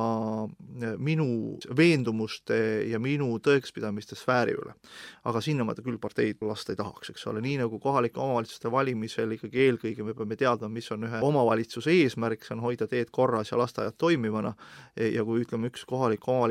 minu 0.98 1.56
veendumuste 1.76 2.58
ja 2.90 3.00
minu 3.00 3.38
tõekspidamiste 3.40 4.18
sfääri 4.18 4.56
üle. 4.58 4.76
aga 5.24 5.40
sinna 5.40 5.64
ma 5.64 5.74
küll 5.74 5.98
parteid 5.98 6.42
lasta 6.44 6.72
ei 6.72 6.76
tahaks, 6.76 7.10
eks 7.10 7.26
ole, 7.26 7.40
nii 7.40 7.62
nagu 7.62 7.78
kohalike 7.80 8.20
omavalitsuste 8.20 8.70
valimisel 8.70 9.32
ikkagi 9.38 9.64
eelkõige 9.66 10.04
me 10.04 10.14
peame 10.14 10.36
teadma, 10.36 10.68
mis 10.68 10.90
on 10.92 11.08
ühe 11.08 11.22
omavalitsuse 11.24 11.90
eesmärk, 12.02 12.44
see 12.44 12.56
on 12.56 12.64
hoida 12.66 12.86
teed 12.86 13.10
korras 13.10 13.52
ja 13.52 13.58
lasteaiad 13.58 13.96
toimivana, 13.98 14.52
ja 14.96 15.24
kui 15.24 15.46
ütleme, 15.46 15.70
üks 15.72 15.86
kohalik 15.88 16.28
omavalitsus 16.28 16.41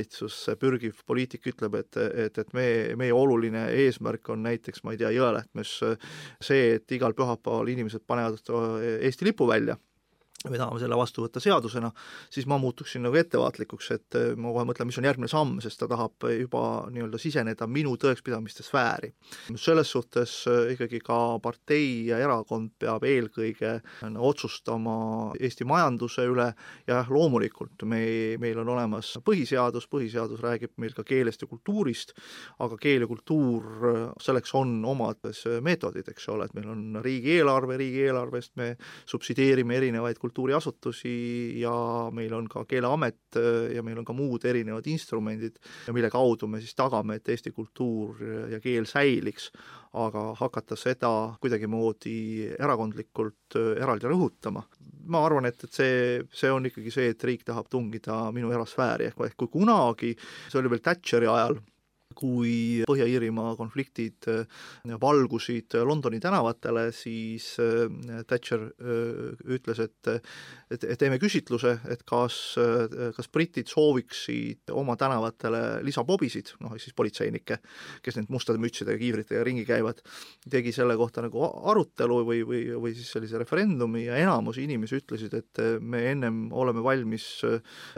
pürgiv 0.62 1.04
poliitik 1.08 1.48
ütleb, 1.54 1.76
et, 1.82 1.98
et, 1.98 2.38
et 2.38 2.54
me, 2.58 2.66
meie 3.00 3.14
oluline 3.16 3.68
eesmärk 3.84 4.32
on 4.34 4.44
näiteks, 4.48 4.84
ma 4.84 4.96
ei 4.96 5.02
tea, 5.02 5.12
Jõelähtmes 5.16 5.78
see, 6.42 6.76
et 6.78 6.98
igal 6.98 7.16
pühapäeval 7.18 7.72
inimesed 7.74 8.06
panevad 8.08 8.40
Eesti 9.02 9.28
lipu 9.28 9.48
välja 9.50 9.78
me 10.50 10.58
tahame 10.58 10.80
selle 10.82 10.98
vastu 10.98 11.22
võtta 11.22 11.42
seadusena, 11.44 11.92
siis 12.34 12.48
ma 12.50 12.58
muutuksin 12.62 13.04
nagu 13.06 13.18
ettevaatlikuks, 13.20 13.90
et 13.94 14.18
eh, 14.18 14.32
ma 14.34 14.54
kohe 14.56 14.66
mõtlen, 14.70 14.90
mis 14.90 14.98
on 14.98 15.06
järgmine 15.06 15.30
samm, 15.30 15.60
sest 15.62 15.78
ta 15.82 15.90
tahab 15.92 16.26
juba 16.34 16.64
nii-öelda 16.94 17.20
siseneda 17.22 17.68
minu 17.70 17.94
tõekspidamiste 18.02 18.66
sfääri. 18.66 19.12
selles 19.56 19.92
suhtes 19.92 20.34
eh, 20.50 20.74
ikkagi 20.74 21.02
ka 21.06 21.38
partei 21.44 22.08
ja 22.08 22.18
erakond 22.18 22.74
peab 22.80 23.06
eelkõige 23.06 23.82
otsustama 24.18 25.36
Eesti 25.40 25.66
majanduse 25.66 26.26
üle 26.26 26.48
ja 26.88 26.96
jah, 27.02 27.12
loomulikult 27.12 27.86
me, 27.86 28.02
meil 28.42 28.58
on 28.64 28.74
olemas 28.74 29.14
põhiseadus, 29.26 29.88
põhiseadus 29.92 30.42
räägib 30.42 30.74
meil 30.82 30.96
ka 30.98 31.06
keelest 31.06 31.46
ja 31.46 31.50
kultuurist, 31.52 32.16
aga 32.60 32.78
keel 32.82 33.06
ja 33.06 33.12
kultuur, 33.12 34.18
selleks 34.22 34.56
on 34.58 34.80
omad 34.86 35.22
meetodid, 35.62 36.10
eks 36.10 36.28
ole, 36.34 36.48
et 36.48 36.58
meil 36.58 36.70
on 36.74 37.00
riigieelarve, 37.04 37.78
riigieelarvest 37.78 38.56
me 38.58 38.74
subsideerime 39.06 39.78
erinevaid 39.78 40.18
kultuuri 40.18 40.31
kultuuriasutusi 40.32 41.60
ja 41.60 41.74
meil 42.16 42.34
on 42.34 42.48
ka 42.50 42.64
Keeleamet 42.66 43.36
äh, 43.36 43.76
ja 43.76 43.84
meil 43.84 44.00
on 44.00 44.08
ka 44.08 44.16
muud 44.16 44.46
erinevad 44.48 44.88
instrumendid, 44.88 45.60
mille 45.92 46.10
kaudu 46.10 46.48
me 46.48 46.62
siis 46.64 46.76
tagame, 46.76 47.20
et 47.20 47.30
eesti 47.30 47.52
kultuur 47.52 48.24
ja 48.52 48.60
keel 48.64 48.88
säiliks, 48.88 49.52
aga 50.00 50.32
hakata 50.40 50.78
seda 50.80 51.12
kuidagimoodi 51.42 52.54
erakondlikult 52.56 53.60
äh, 53.60 53.74
eraldi 53.84 54.08
rõhutama, 54.08 54.64
ma 55.12 55.26
arvan, 55.28 55.50
et, 55.50 55.68
et 55.68 55.82
see, 55.82 56.22
see 56.32 56.52
on 56.52 56.70
ikkagi 56.70 56.94
see, 56.94 57.12
et 57.12 57.28
riik 57.28 57.44
tahab 57.48 57.68
tungida 57.72 58.24
minu 58.32 58.54
erasfääri, 58.56 59.12
ehk, 59.12 59.20
ehk 59.28 59.38
kui 59.44 59.52
kunagi, 59.60 60.16
see 60.48 60.62
oli 60.62 60.72
veel 60.72 60.86
Thatcheri 60.86 61.28
ajal, 61.28 61.60
kui 62.18 62.84
Põhja-Iirimaa 62.90 63.56
konfliktid 63.60 64.28
äh, 64.32 64.62
valgusid 65.02 65.76
Londoni 65.86 66.20
tänavatele, 66.24 66.90
siis 66.96 67.54
äh, 67.62 68.24
Thatcher 68.28 68.68
ütles, 69.52 69.80
et, 69.82 70.10
teeme 71.00 71.18
küsitluse, 71.22 71.74
et 71.92 72.04
kas, 72.08 72.36
kas 73.16 73.30
britid 73.32 73.70
sooviksid 73.72 74.72
oma 74.78 74.96
tänavatele 75.00 75.82
lisabobisid, 75.86 76.54
noh 76.64 76.76
siis 76.82 76.96
politseinikke, 76.98 77.58
kes 78.04 78.20
nüüd 78.20 78.32
mustade 78.34 78.62
mütsidega, 78.62 79.00
kiivritega 79.02 79.44
ringi 79.48 79.66
käivad, 79.68 80.02
tegi 80.52 80.74
selle 80.76 80.96
kohta 81.00 81.24
nagu 81.26 81.44
arutelu 81.72 82.20
või, 82.28 82.44
või, 82.48 82.62
või 82.82 82.96
siis 82.98 83.12
sellise 83.14 83.42
referendumi 83.42 84.06
ja 84.08 84.20
enamus 84.22 84.62
inimesi 84.62 85.02
ütlesid, 85.02 85.36
et 85.38 85.64
me 85.82 86.04
ennem 86.12 86.44
oleme 86.52 86.84
valmis 86.86 87.28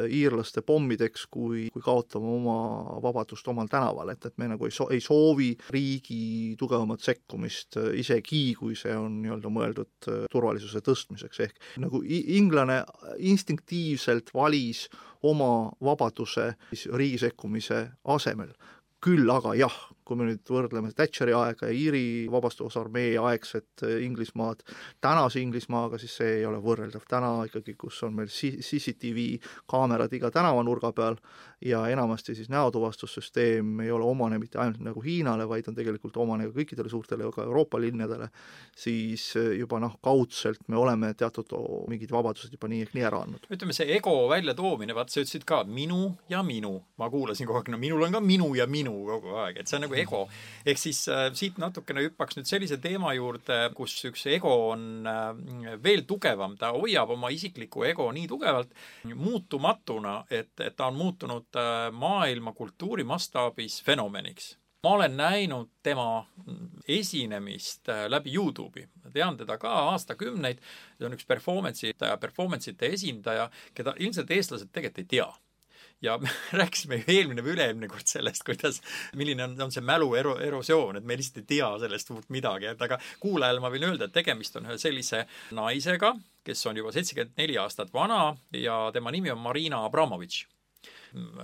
iirlaste 0.04 0.64
pommideks, 0.66 1.28
kui, 1.34 1.68
kui 1.74 1.84
kaotame 1.84 2.30
oma 2.38 2.58
vabadust 3.04 3.48
omal 3.52 3.70
tänaval 3.72 4.03
et, 4.12 4.26
et 4.26 4.38
me 4.38 4.50
nagu 4.52 4.68
ei 4.68 4.74
so-, 4.76 4.90
ei 4.94 5.02
soovi 5.04 5.52
riigi 5.74 6.56
tugevamat 6.60 7.04
sekkumist, 7.04 7.78
äh, 7.80 7.92
isegi 8.02 8.44
kui 8.60 8.76
see 8.80 8.96
on 8.98 9.22
nii-öelda 9.24 9.52
mõeldud 9.54 10.10
äh, 10.12 10.22
turvalisuse 10.32 10.84
tõstmiseks, 10.86 11.42
ehk 11.48 11.82
nagu 11.84 12.04
inglane 12.08 12.82
instinktiivselt 13.20 14.34
valis 14.36 14.88
oma 15.24 15.72
vabaduse 15.84 16.54
siis 16.74 16.88
riigi 16.94 17.22
sekkumise 17.28 17.86
asemel. 18.16 18.54
küll 19.04 19.28
aga 19.28 19.52
jah, 19.60 19.74
kui 20.06 20.20
me 20.20 20.28
nüüd 20.28 20.50
võrdleme 20.50 20.92
Thatcheri 20.96 21.36
aega 21.38 21.70
ja 21.70 21.76
Iiri 21.76 22.04
vabastusarmee 22.32 23.16
aegset 23.22 23.86
äh, 23.86 24.02
Inglismaad 24.06 24.64
tänase 25.02 25.42
Inglismaaga, 25.44 26.00
siis 26.02 26.18
see 26.20 26.40
ei 26.40 26.46
ole 26.46 26.60
võrreldav. 26.64 27.06
täna 27.10 27.34
ikkagi, 27.48 27.76
kus 27.80 28.02
on 28.04 28.16
meil 28.18 28.30
CCTV 28.30 29.28
kaamerad 29.70 30.14
iga 30.14 30.32
tänavanurga 30.32 30.92
peal 30.96 31.18
ja 31.66 31.88
enamasti 31.88 32.36
siis 32.36 32.50
näotuvastussüsteem 32.50 33.80
ei 33.80 33.92
ole 33.92 34.06
omane 34.06 34.40
mitte 34.40 34.60
ainult 34.60 34.82
nagu 34.84 35.02
Hiinale, 35.02 35.48
vaid 35.50 35.68
on 35.68 35.76
tegelikult 35.76 36.18
omane 36.18 36.48
ka 36.50 36.58
kõikidele 36.58 36.90
suurtele 36.92 37.30
ka 37.34 37.44
Euroopa 37.44 37.80
linnadele, 37.82 38.28
siis 38.78 39.32
äh, 39.40 39.54
juba 39.60 39.80
noh, 39.84 39.98
kaudselt 40.04 40.68
me 40.68 40.78
oleme 40.78 41.14
teatud 41.18 41.54
mingid 41.90 42.12
vabadused 42.12 42.54
juba 42.54 42.70
nii 42.72 42.84
ehk 42.86 42.98
nii 42.98 43.08
ära 43.08 43.24
andnud. 43.24 43.48
ütleme, 43.50 43.76
see 43.76 43.90
ego 43.96 44.16
väljatoomine, 44.32 44.96
vaata 44.96 45.16
sa 45.16 45.24
ütlesid 45.24 45.48
ka 45.48 45.64
minu 45.64 46.14
ja 46.30 46.44
minu, 46.44 46.76
ma 47.00 47.10
kuulasin 47.14 47.48
kogu 47.48 47.62
aeg, 47.62 47.72
no 47.74 47.80
minul 47.82 48.04
on 48.08 48.18
ka 48.18 48.24
minu 48.24 48.52
ja 48.58 48.68
minu 48.68 48.96
kogu 49.08 49.38
aeg, 49.46 49.62
et 49.62 49.70
see 49.70 49.80
on 49.80 49.88
nagu 49.88 49.93
ego. 49.98 50.24
ehk 50.66 50.80
siis 50.80 51.04
äh, 51.12 51.28
siit 51.38 51.60
natukene 51.62 52.06
hüppaks 52.08 52.38
nüüd 52.38 52.50
sellise 52.50 52.78
teema 52.82 53.14
juurde, 53.18 53.60
kus 53.78 53.96
üks 54.10 54.26
ego 54.32 54.54
on 54.72 55.08
äh, 55.10 55.78
veel 55.84 56.06
tugevam, 56.10 56.58
ta 56.58 56.74
hoiab 56.76 57.14
oma 57.18 57.32
isiklikku 57.34 57.86
ego 57.90 58.10
nii 58.16 58.28
tugevalt 58.32 58.74
muutumatuna, 59.04 60.24
et, 60.30 60.54
et 60.60 60.76
ta 60.78 60.90
on 60.92 61.00
muutunud 61.00 61.60
äh, 61.60 61.88
maailma 61.92 62.56
kultuuri 62.58 63.04
mastaabis 63.08 63.82
fenomeniks. 63.84 64.54
Ma 64.84 64.98
olen 64.98 65.14
näinud 65.18 65.70
tema 65.84 66.26
esinemist 66.88 67.90
äh, 67.90 68.06
läbi 68.12 68.34
Youtube'i, 68.36 68.90
tean 69.14 69.38
teda 69.40 69.56
ka 69.58 69.72
aastakümneid, 69.94 70.60
ta 71.00 71.08
on 71.08 71.16
üks 71.16 71.28
performance'i, 71.28 71.96
performance'ite 72.20 72.92
esindaja, 72.98 73.48
keda 73.74 73.96
ilmselt 74.00 74.32
eestlased 74.36 74.74
tegelikult 74.76 75.04
ei 75.06 75.12
tea 75.18 75.30
ja 76.04 76.18
me 76.18 76.30
rääkisime 76.62 77.00
ju 77.02 77.04
eelmine 77.08 77.44
või 77.46 77.56
üle-eelmine 77.56 77.90
kord 77.92 78.08
sellest, 78.10 78.44
kuidas, 78.48 78.82
milline 79.20 79.48
on, 79.48 79.56
on 79.68 79.74
see 79.74 79.84
mälu 79.86 80.12
ero-, 80.20 80.38
erosioon, 80.44 81.00
et 81.00 81.08
me 81.08 81.18
lihtsalt 81.20 81.44
ei 81.44 81.50
tea 81.56 81.70
sellest 81.86 82.12
suurt 82.12 82.32
midagi, 82.34 82.70
et 82.74 82.82
aga 82.88 83.00
kuulajale 83.24 83.64
ma 83.64 83.72
võin 83.74 83.88
öelda, 83.92 84.10
et 84.10 84.16
tegemist 84.16 84.60
on 84.60 84.68
ühe 84.70 84.80
sellise 84.82 85.24
naisega, 85.56 86.14
kes 86.44 86.66
on 86.68 86.82
juba 86.82 86.92
seitsekümmend 86.96 87.40
neli 87.40 87.58
aastat 87.62 87.94
vana 87.94 88.34
ja 88.52 88.90
tema 88.94 89.14
nimi 89.16 89.32
on 89.32 89.40
Marina 89.40 89.86
Abramovitš. 89.88 90.44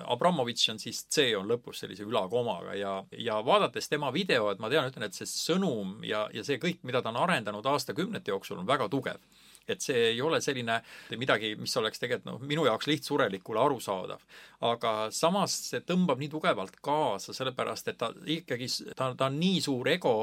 Abramovitš 0.10 0.72
on 0.74 0.80
siis 0.82 1.03
C 1.14 1.28
on 1.38 1.45
lõpus 1.47 1.84
sellise 1.84 2.03
ülakomaga 2.03 2.74
ja, 2.74 2.93
ja 3.14 3.38
vaadates 3.45 3.86
tema 3.88 4.10
videot, 4.12 4.57
ma 4.60 4.70
tean, 4.70 4.89
ütlen, 4.89 5.05
et 5.05 5.16
see 5.16 5.30
sõnum 5.30 5.99
ja, 6.03 6.26
ja 6.34 6.43
see 6.43 6.57
kõik, 6.60 6.82
mida 6.89 7.03
ta 7.05 7.14
on 7.14 7.22
arendanud 7.22 7.66
aastakümnete 7.70 8.34
jooksul, 8.34 8.57
on 8.60 8.68
väga 8.68 8.89
tugev 8.89 9.22
et 9.70 9.82
see 9.84 10.05
ei 10.11 10.22
ole 10.22 10.41
selline 10.41 10.80
midagi, 11.20 11.53
mis 11.59 11.76
oleks 11.82 12.01
tegelikult 12.01 12.28
noh, 12.30 12.45
minu 12.49 12.65
jaoks 12.67 12.89
lihtsurelikule 12.89 13.61
arusaadav. 13.63 14.24
aga 14.70 14.93
samas 15.15 15.55
see 15.72 15.84
tõmbab 15.88 16.20
nii 16.20 16.32
tugevalt 16.32 16.80
kaasa, 16.84 17.34
sellepärast 17.34 17.91
et 17.91 17.99
ta 17.99 18.11
ikkagi, 18.26 18.67
ta, 18.95 19.13
ta 19.15 19.30
on 19.30 19.39
nii 19.39 19.61
suur 19.63 19.88
ego 19.88 20.15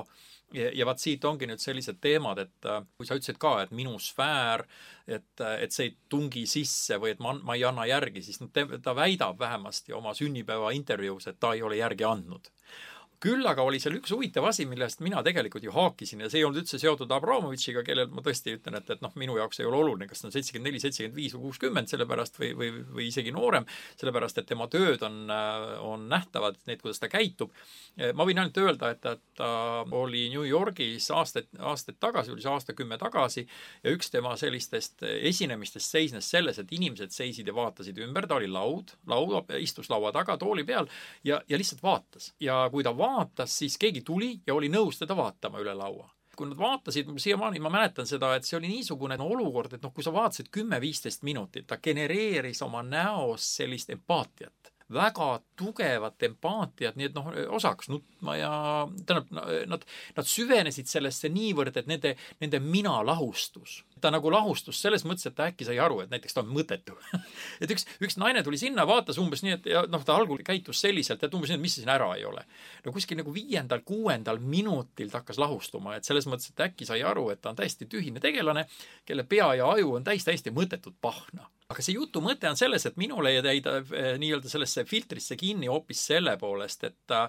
ja, 0.55 0.71
ja 0.75 0.87
vaat 0.87 1.03
siit 1.03 1.25
ongi 1.25 1.49
nüüd 1.49 1.63
sellised 1.63 2.01
teemad, 2.03 2.41
et 2.43 2.69
äh, 2.69 2.83
kui 2.97 3.09
sa 3.09 3.17
ütlesid 3.19 3.41
ka, 3.43 3.57
et 3.63 3.73
minu 3.77 3.97
sfäär, 4.03 4.67
et, 5.07 5.33
äh, 5.41 5.57
et 5.65 5.75
see 5.75 5.91
ei 5.91 5.97
tungi 6.13 6.47
sisse 6.51 7.01
või 7.03 7.15
et 7.15 7.23
ma, 7.25 7.35
ma 7.41 7.57
ei 7.57 7.65
anna 7.69 7.87
järgi, 7.89 8.25
siis 8.27 8.43
noh, 8.43 8.53
ta 8.53 8.97
väidab 8.97 9.41
vähemasti 9.41 9.97
oma 9.97 10.15
sünnipäeva 10.17 10.73
intervjuus, 10.77 11.31
et 11.31 11.41
ta 11.41 11.55
ei 11.57 11.65
ole 11.67 11.81
järgi 11.81 12.07
andnud 12.09 12.53
küll 13.23 13.47
aga 13.49 13.65
oli 13.65 13.81
seal 13.83 13.97
üks 13.99 14.13
huvitav 14.15 14.47
asi, 14.49 14.67
millest 14.69 15.01
mina 15.05 15.23
tegelikult 15.25 15.65
ju 15.65 15.73
haakisin 15.75 16.25
ja 16.25 16.31
see 16.31 16.41
ei 16.41 16.47
olnud 16.47 16.63
üldse 16.63 16.81
seotud 16.81 17.13
Abramovitšiga, 17.17 17.85
kellel 17.87 18.11
ma 18.13 18.25
tõesti 18.25 18.57
ütlen, 18.57 18.79
et, 18.79 18.91
et 18.93 19.05
noh, 19.05 19.13
minu 19.21 19.39
jaoks 19.39 19.61
ei 19.61 19.69
ole 19.69 19.81
oluline, 19.81 20.09
kas 20.11 20.23
ta 20.23 20.29
on 20.29 20.35
seitsekümmend 20.35 20.71
neli, 20.71 20.81
seitsekümmend 20.83 21.17
viis 21.17 21.37
või 21.37 21.47
kuuskümmend, 21.47 21.91
sellepärast 21.93 22.41
või, 22.41 22.53
või, 22.59 22.71
või 22.99 23.09
isegi 23.11 23.33
noorem, 23.35 23.67
sellepärast 24.01 24.43
et 24.43 24.49
tema 24.51 24.69
tööd 24.73 25.03
on, 25.07 25.23
on 25.87 26.07
nähtavad, 26.13 26.59
need, 26.69 26.83
kuidas 26.83 27.01
ta 27.03 27.11
käitub. 27.13 27.55
ma 28.15 28.27
võin 28.29 28.43
ainult 28.43 28.61
öelda, 28.61 28.93
et, 28.93 29.07
et 29.09 29.25
ta 29.39 29.51
oli 29.97 30.27
New 30.33 30.45
Yorgis 30.47 31.09
aastaid, 31.15 31.49
aastaid 31.59 32.01
tagasi, 32.03 32.35
oli 32.35 32.45
see 32.45 32.53
aastakümme 32.53 32.99
tagasi, 33.01 33.47
ja 33.85 33.95
üks 33.95 34.13
tema 34.13 34.37
sellistest 34.37 35.05
esinemistest 35.07 35.93
seisnes 35.93 36.31
selles, 36.31 36.61
et 36.61 36.73
inimesed 36.77 37.15
seisid 37.15 37.49
ja 37.49 37.55
vaatasid 37.57 37.99
ümber, 38.05 38.29
ta 38.29 38.39
oli 38.41 38.49
laud, 38.51 38.93
laud, 39.09 39.53
istus 39.61 39.91
laua 39.93 40.13
taga 40.15 40.37
tooli 40.41 40.65
peal 40.67 40.89
ja, 41.25 41.41
ja 41.49 41.59
lihtsalt 41.59 41.83
vaatas. 41.83 42.33
ja 42.41 42.65
kui 42.73 42.85
ta 42.85 42.93
vaatas, 42.97 43.06
vaatas, 43.07 43.55
siis 43.63 43.79
keegi 43.81 44.03
tuli 44.07 44.35
ja 44.47 44.55
oli 44.55 44.71
nõus 44.73 45.01
teda 45.01 45.17
vaatama 45.17 45.63
üle 45.63 45.75
laua. 45.79 46.11
Kui 46.37 46.51
nad 46.51 46.59
vaatasid, 46.61 47.09
siiamaani 47.23 47.63
ma 47.65 47.71
mäletan 47.73 48.09
seda, 48.09 48.35
et 48.37 48.45
see 48.45 48.59
oli 48.59 48.69
niisugune 48.69 49.17
no, 49.17 49.31
olukord, 49.33 49.73
et 49.73 49.85
noh, 49.85 49.93
kui 49.97 50.05
sa 50.05 50.13
vaatasid 50.13 50.51
kümme-viisteist 50.53 51.25
minutit, 51.25 51.65
ta 51.71 51.79
genereeris 51.81 52.61
oma 52.67 52.83
näos 52.85 53.47
sellist 53.57 53.95
empaatiat. 53.95 54.73
Väga 54.93 55.31
tugevat 55.59 56.23
empaatiat, 56.29 56.99
nii 56.99 57.09
et 57.09 57.17
noh, 57.17 57.33
osaks 57.57 57.89
nutma 57.89 58.37
ja 58.37 58.53
tähendab, 59.09 59.33
nad, 59.73 59.89
nad 60.19 60.29
süvenesid 60.29 60.93
sellesse 60.93 61.33
niivõrd, 61.33 61.81
et 61.81 61.89
nende, 61.91 62.15
nende 62.45 62.61
mina 62.63 63.01
lahustus 63.07 63.81
ta 64.01 64.11
nagu 64.13 64.31
lahustus 64.33 64.81
selles 64.83 65.05
mõttes, 65.09 65.27
et 65.29 65.37
ta 65.37 65.49
äkki 65.51 65.67
sai 65.69 65.79
aru, 65.83 66.03
et 66.05 66.13
näiteks 66.13 66.37
ta 66.37 66.43
on 66.43 66.53
mõttetu 66.53 66.97
et 67.63 67.73
üks, 67.73 67.87
üks 68.05 68.19
naine 68.21 68.43
tuli 68.47 68.61
sinna, 68.61 68.87
vaatas 68.89 69.21
umbes 69.23 69.45
nii, 69.47 69.57
et 69.59 69.69
ja 69.73 69.85
noh, 69.91 70.05
ta 70.07 70.17
algul 70.19 70.43
käitus 70.47 70.83
selliselt, 70.85 71.25
et 71.25 71.35
umbes 71.35 71.53
nii, 71.53 71.61
et 71.61 71.65
mis 71.65 71.79
siin 71.81 71.93
ära 71.93 72.13
ei 72.19 72.27
ole. 72.29 72.45
no 72.85 72.95
kuskil 72.95 73.21
nagu 73.21 73.35
viiendal-kuuendal 73.35 74.41
minutil 74.43 75.11
ta 75.13 75.23
hakkas 75.23 75.41
lahustuma, 75.43 75.97
et 75.97 76.09
selles 76.09 76.29
mõttes, 76.31 76.53
et 76.53 76.67
äkki 76.69 76.89
sai 76.89 77.03
aru, 77.07 77.31
et 77.33 77.43
ta 77.43 77.53
on 77.53 77.61
täiesti 77.61 77.89
tühine 77.91 78.23
tegelane, 78.23 78.67
kelle 79.09 79.25
pea 79.29 79.53
ja 79.61 79.71
aju 79.77 79.97
on 79.99 80.07
täis 80.07 80.27
täiesti 80.27 80.55
mõttetut 80.55 80.99
pahna 81.01 81.49
aga 81.73 81.83
see 81.83 81.97
jutu 81.97 82.23
mõte 82.23 82.47
on 82.47 82.59
selles, 82.59 82.85
et 82.87 82.99
minule 83.01 83.33
jäi 83.35 83.61
ta 83.65 83.81
eh, 83.81 84.13
nii-öelda 84.23 84.51
sellesse 84.51 84.85
filtrisse 84.87 85.37
kinni 85.39 85.71
hoopis 85.71 86.05
selle 86.13 86.37
poolest, 86.39 86.85
et 86.87 86.99
ta 87.11 87.27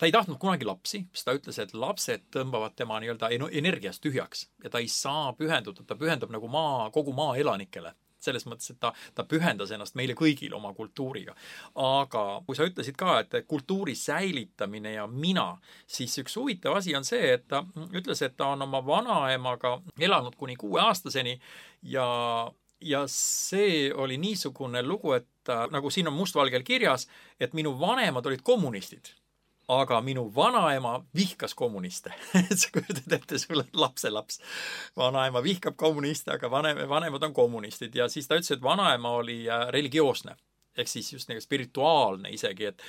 ta 0.00 0.06
ei 0.08 0.12
tahtnud 0.12 0.38
kunagi 0.40 0.64
lapsi, 0.64 1.02
sest 1.12 1.26
ta 1.28 1.34
ütles, 1.36 1.58
et 1.60 1.74
lapsed 1.76 2.22
tõmbavad 2.32 2.72
tema 2.76 2.96
nii-öelda 3.02 3.28
energiast 3.60 4.00
tühjaks 4.00 4.46
ja 4.64 4.70
ta 4.72 4.80
ei 4.80 4.88
saa 4.88 5.34
pühenduda, 5.36 5.84
ta 5.84 5.96
pühendub 6.00 6.32
nagu 6.32 6.48
maa, 6.48 6.86
kogu 6.94 7.12
maa 7.12 7.34
elanikele 7.36 7.92
selles 8.20 8.44
mõttes, 8.44 8.68
et 8.72 8.76
ta, 8.80 8.92
ta 9.16 9.24
pühendas 9.24 9.70
ennast 9.72 9.96
meile 9.96 10.12
kõigile 10.16 10.56
oma 10.56 10.74
kultuuriga. 10.76 11.34
aga 11.74 12.24
kui 12.46 12.56
sa 12.56 12.66
ütlesid 12.68 12.96
ka, 13.00 13.18
et 13.20 13.46
kultuuri 13.48 13.94
säilitamine 13.96 14.92
ja 14.92 15.06
mina, 15.06 15.54
siis 15.88 16.16
üks 16.20 16.36
huvitav 16.36 16.76
asi 16.76 16.96
on 16.96 17.04
see, 17.04 17.34
et 17.36 17.46
ta 17.48 17.62
ütles, 17.92 18.20
et 18.24 18.36
ta 18.36 18.52
on 18.54 18.68
oma 18.68 18.82
vanaemaga 18.86 19.78
elanud 19.98 20.36
kuni 20.36 20.56
kuueaastaseni 20.60 21.38
ja 21.82 22.08
ja 22.80 23.02
see 23.12 23.90
oli 23.92 24.16
niisugune 24.16 24.80
lugu, 24.82 25.12
et 25.12 25.50
nagu 25.70 25.90
siin 25.92 26.08
on 26.08 26.16
mustvalgel 26.16 26.62
kirjas, 26.64 27.08
et 27.40 27.52
minu 27.52 27.74
vanemad 27.80 28.26
olid 28.26 28.40
kommunistid 28.44 29.12
aga 29.70 30.00
minu 30.04 30.26
vanaema 30.34 30.96
vihkas 31.16 31.54
kommuniste. 31.54 32.12
Sa 32.60 32.70
kujutad 32.72 33.16
ette, 33.16 33.38
sul 33.38 33.62
on 33.62 33.68
lapselaps. 33.72 34.40
vanaema 34.96 35.42
vihkab 35.42 35.76
kommuniste, 35.76 36.32
aga 36.34 36.50
vanem, 36.50 36.84
vanemad 36.88 37.22
on 37.22 37.34
kommunistid. 37.34 37.94
Ja 37.94 38.08
siis 38.08 38.28
ta 38.28 38.38
ütles, 38.38 38.54
et 38.56 38.62
vanaema 38.62 39.16
oli 39.22 39.42
äh, 39.48 39.68
religioosne. 39.68 40.36
Ehk 40.78 40.88
siis 40.88 41.12
just 41.12 41.28
nagu 41.28 41.42
spirituaalne 41.42 42.30
isegi, 42.30 42.70
et 42.70 42.82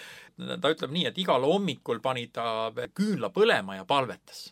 ta 0.62 0.70
ütleb 0.70 0.92
nii, 0.94 1.08
et 1.10 1.18
igal 1.18 1.44
hommikul 1.44 2.00
pani 2.00 2.28
ta 2.34 2.70
küünla 2.94 3.32
põlema 3.34 3.80
ja 3.80 3.86
palvetas 3.90 4.52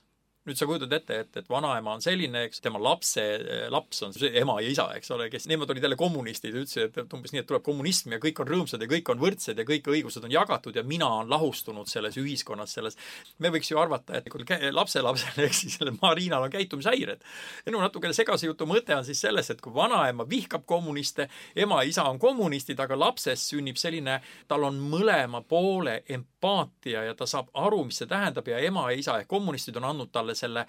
nüüd 0.50 0.60
sa 0.60 0.68
kujutad 0.70 0.94
ette, 0.96 1.22
et, 1.24 1.42
et 1.42 1.50
vanaema 1.50 1.96
on 1.98 2.04
selline, 2.04 2.46
eks, 2.50 2.62
tema 2.66 2.82
lapse 2.82 3.24
laps 3.70 4.04
on 4.06 4.14
see 4.16 4.32
ema 4.42 4.60
ja 4.64 4.70
isa, 4.72 4.86
eks 4.98 5.12
ole, 5.16 5.30
kes, 5.32 5.48
nemad 5.50 5.70
olid 5.70 5.84
jälle 5.86 5.98
kommunistid 6.00 6.54
ja 6.54 6.64
ütlesid, 6.64 6.98
et 6.98 7.14
umbes 7.14 7.34
nii, 7.34 7.44
et 7.44 7.50
tuleb 7.50 7.64
kommunism 7.66 8.14
ja 8.16 8.20
kõik 8.22 8.42
on 8.44 8.50
rõõmsad 8.50 8.84
ja 8.84 8.90
kõik 8.90 9.12
on 9.14 9.22
võrdsed 9.22 9.60
ja 9.60 9.66
kõik 9.68 9.90
õigused 9.94 10.26
on 10.26 10.34
jagatud 10.34 10.76
ja 10.76 10.84
mina 10.88 11.08
olen 11.20 11.30
lahustunud 11.32 11.90
selles 11.90 12.18
ühiskonnas, 12.20 12.74
selles. 12.78 12.98
me 13.40 13.52
võiks 13.54 13.72
ju 13.72 13.80
arvata, 13.80 14.18
et 14.20 14.30
kui 14.30 14.46
lapselapsel 14.72 15.44
ehk 15.46 15.56
siis 15.56 15.78
sellel 15.80 15.98
Marinal 16.02 16.48
on 16.48 16.54
käitumishäired. 16.54 17.24
minu 17.66 17.82
natukene 17.84 18.14
segase 18.14 18.48
jutu 18.48 18.68
mõte 18.70 18.96
on 18.96 19.06
siis 19.06 19.22
selles, 19.22 19.50
et 19.50 19.62
kui 19.62 19.74
vanaema 19.74 20.26
vihkab 20.30 20.66
kommuniste, 20.66 21.30
ema 21.56 21.84
ja 21.84 21.90
isa 21.90 22.08
on 22.10 22.20
kommunistid, 22.20 22.80
aga 22.80 22.98
lapses 23.00 23.50
sünnib 23.52 23.78
selline, 23.78 24.20
tal 24.48 24.64
on 24.68 24.80
mõlema 24.80 25.42
poole 25.42 26.04
empaatia 26.10 27.04
ja 27.10 27.16
ta 27.16 27.28
saab 27.30 27.52
aru, 27.54 27.84
mis 27.90 28.02
see 28.02 28.10
tähendab 28.10 28.48
ja 28.48 28.60
ema 28.60 28.90
ja 28.92 28.98
isa 28.98 29.20
ehk 29.20 29.30
kommunistid 29.30 29.78
on 29.78 29.90
andnud 29.92 30.12
talle 30.12 30.36
selle 30.40 30.66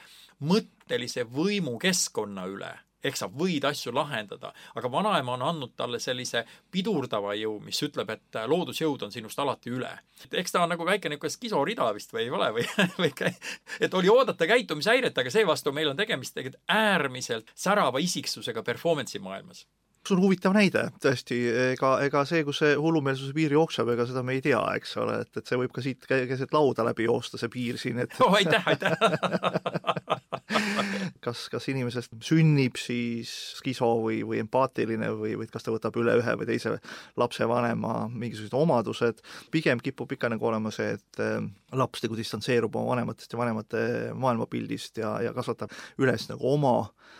mõttelise 0.47 1.27
võimu 1.31 1.79
keskkonna 1.81 2.47
üle 2.51 2.75
ehk 3.05 3.17
sa 3.17 3.29
võid 3.33 3.65
asju 3.65 3.93
lahendada, 3.97 4.53
aga 4.77 4.91
vanaema 4.93 5.35
on 5.37 5.45
andnud 5.49 5.73
talle 5.77 6.01
sellise 6.03 6.45
pidurdava 6.73 7.35
jõu, 7.39 7.57
mis 7.65 7.81
ütleb, 7.87 8.13
et 8.13 8.41
loodusjõud 8.53 9.07
on 9.07 9.15
sinust 9.15 9.41
alati 9.41 9.73
üle. 9.73 9.91
eks 10.31 10.53
ta 10.53 10.63
on 10.65 10.73
nagu 10.75 10.87
väike 10.87 11.09
niisugune 11.09 11.33
skisorida 11.33 11.91
vist 11.97 12.13
või 12.13 12.27
ei 12.27 12.31
ole 12.31 12.51
või, 12.59 12.67
või 13.03 13.35
et 13.81 13.95
oli 13.95 14.13
oodata 14.13 14.47
käitumishäiret, 14.47 15.19
aga 15.19 15.33
seevastu 15.33 15.73
meil 15.73 15.93
on 15.93 15.97
tegemist 15.97 16.37
tegelikult 16.37 16.63
äärmiselt 16.69 17.53
särava 17.55 18.03
isiksusega 18.05 18.63
performance'i 18.63 19.23
maailmas 19.25 19.67
see 20.07 20.17
on 20.17 20.23
huvitav 20.25 20.55
näide, 20.57 20.87
tõesti, 21.03 21.37
ega, 21.75 21.93
ega 22.07 22.23
see, 22.29 22.43
kus 22.47 22.63
see 22.63 22.77
hullumeelsuse 22.81 23.35
piir 23.37 23.53
jookseb, 23.55 23.91
ega 23.93 24.07
seda 24.09 24.23
me 24.27 24.37
ei 24.39 24.45
tea, 24.45 24.61
eks 24.81 24.97
ole, 25.03 25.21
et, 25.25 25.33
et 25.37 25.47
see 25.47 25.59
võib 25.61 25.75
ka 25.77 25.85
siit 25.85 26.09
keset 26.09 26.55
lauda 26.57 26.87
läbi 26.89 27.05
joosta, 27.09 27.41
see 27.41 27.53
piir 27.53 27.79
siin, 27.81 28.01
et 28.07 28.17
oh, 28.25 28.35
aitäh, 28.39 28.71
aitäh! 28.71 28.97
Kas, 31.21 31.45
kas 31.53 31.67
inimesest 31.71 32.15
sünnib 32.25 32.79
siis 32.81 33.31
skiso 33.59 33.87
või, 34.01 34.23
või 34.27 34.41
empaatiline 34.41 35.11
või, 35.15 35.35
või 35.39 35.47
kas 35.53 35.67
ta 35.67 35.71
võtab 35.71 35.95
üle 36.01 36.15
ühe 36.19 36.35
või 36.41 36.49
teise 36.49 36.73
lapsevanema 37.21 38.07
mingisugused 38.09 38.57
omadused, 38.57 39.21
pigem 39.53 39.83
kipub 39.85 40.11
ikka 40.17 40.31
nagu 40.33 40.49
olema 40.49 40.73
see, 40.75 40.97
et 40.97 41.23
äh, 41.23 41.37
laps 41.77 42.03
nagu 42.03 42.17
distantseerub 42.19 42.81
oma 42.81 42.95
vanematest 42.95 43.37
ja 43.37 43.41
vanemate 43.41 43.83
maailmapildist 44.17 45.03
ja, 45.03 45.19
ja 45.27 45.35
kasvatab 45.37 45.77
üles 46.01 46.27
nagu 46.33 46.55
oma 46.55 46.75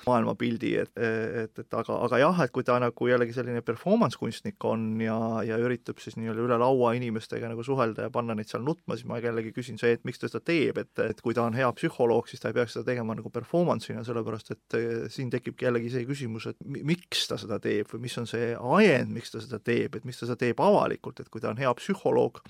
maailmapildi, 0.07 0.75
et, 0.81 0.93
et, 0.97 1.59
et 1.61 1.77
aga, 1.77 1.99
aga 2.07 2.21
jah, 2.23 2.43
et 2.45 2.53
kui 2.55 2.65
ta 2.67 2.70
nagu 2.83 3.09
jällegi 3.09 3.35
selline 3.35 3.63
performance 3.67 4.19
kunstnik 4.21 4.65
on 4.69 5.01
ja, 5.03 5.17
ja 5.47 5.59
üritab 5.61 6.01
siis 6.03 6.17
nii-öelda 6.19 6.45
üle 6.47 6.59
laua 6.61 6.93
inimestega 6.99 7.51
nagu 7.51 7.65
suhelda 7.67 8.07
ja 8.07 8.13
panna 8.15 8.37
neid 8.39 8.51
seal 8.51 8.63
nutma, 8.67 8.97
siis 8.97 9.09
ma 9.11 9.19
jällegi 9.23 9.53
küsin 9.57 9.81
see, 9.81 9.95
et 9.97 10.05
miks 10.09 10.23
ta 10.23 10.31
seda 10.31 10.43
teeb, 10.47 10.79
et, 10.83 10.93
et 11.05 11.23
kui 11.25 11.37
ta 11.37 11.47
on 11.49 11.57
hea 11.57 11.71
psühholoog, 11.77 12.31
siis 12.31 12.43
ta 12.43 12.53
ei 12.53 12.59
peaks 12.61 12.77
seda 12.77 12.87
tegema 12.93 13.17
nagu 13.19 13.33
performance'ina, 13.35 14.05
sellepärast 14.07 14.55
et 14.55 14.79
eh, 14.79 14.91
siin 15.13 15.33
tekibki 15.33 15.67
jällegi 15.69 15.93
see 15.95 16.07
küsimus, 16.09 16.51
et 16.53 16.61
miks 16.67 17.27
ta 17.31 17.41
seda 17.41 17.61
teeb 17.63 17.91
või 17.93 18.07
mis 18.07 18.19
on 18.21 18.29
see 18.31 18.53
ajend, 18.55 19.15
miks 19.17 19.35
ta 19.35 19.43
seda 19.43 19.61
teeb, 19.65 19.97
et 19.97 20.07
miks 20.09 20.23
ta 20.23 20.31
seda 20.31 20.41
teeb 20.45 20.63
avalikult, 20.65 21.23
et 21.23 21.33
kui 21.33 21.43
ta 21.43 21.53
on 21.53 21.61
hea 21.61 21.73
psühholoog, 21.81 22.43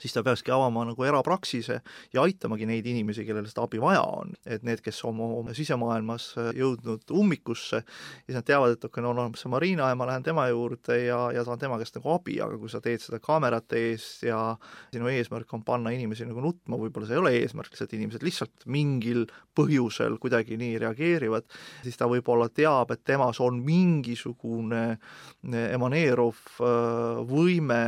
siis 0.00 0.12
ta 0.12 0.22
peakski 0.26 0.52
avama 0.52 0.84
nagu 0.88 1.04
erapraksise 1.04 1.80
ja 2.14 2.22
aitamagi 2.22 2.66
neid 2.68 2.86
inimesi, 2.86 3.24
kellel 3.26 3.46
seda 3.48 3.64
abi 3.64 3.80
vaja 3.80 4.02
on. 4.04 4.34
et 4.46 4.62
need, 4.66 4.80
kes 4.84 4.98
oma, 5.08 5.28
oma 5.40 5.54
sisemaailmas 5.56 6.28
jõudnud 6.56 7.10
ummikusse, 7.16 7.82
siis 8.26 8.36
nad 8.36 8.46
teavad, 8.46 8.76
et 8.76 8.84
okei 8.84 9.04
no 9.04 9.12
on 9.14 9.22
olemas 9.24 9.42
see 9.42 9.52
Marina 9.52 9.88
ja 9.90 9.98
ma 9.98 10.08
lähen 10.08 10.26
tema 10.26 10.46
juurde 10.50 10.98
ja, 11.04 11.20
ja 11.34 11.44
saan 11.46 11.60
tema 11.62 11.78
käest 11.80 11.96
nagu 11.98 12.12
abi, 12.14 12.38
aga 12.44 12.58
kui 12.60 12.70
sa 12.72 12.82
teed 12.84 13.02
seda 13.02 13.20
kaamerate 13.22 13.80
ees 13.90 14.06
ja 14.26 14.40
sinu 14.92 15.10
eesmärk 15.12 15.54
on 15.56 15.64
panna 15.66 15.92
inimesi 15.94 16.28
nagu 16.28 16.44
nutma, 16.44 16.78
võib-olla 16.80 17.08
see 17.08 17.16
ei 17.16 17.22
ole 17.22 17.34
eesmärk, 17.40 17.72
lihtsalt 17.72 17.96
inimesed 17.96 18.26
lihtsalt 18.26 18.68
mingil 18.70 19.26
põhjusel 19.56 20.18
kuidagi 20.20 20.58
nii 20.60 20.76
reageerivad, 20.82 21.48
siis 21.84 21.96
ta 21.96 22.08
võib-olla 22.10 22.50
teab, 22.52 22.92
et 22.92 23.04
temas 23.06 23.40
on 23.44 23.62
mingisugune 23.64 24.84
emaneeruv 25.46 26.42
äh, 26.60 27.22
võime 27.28 27.80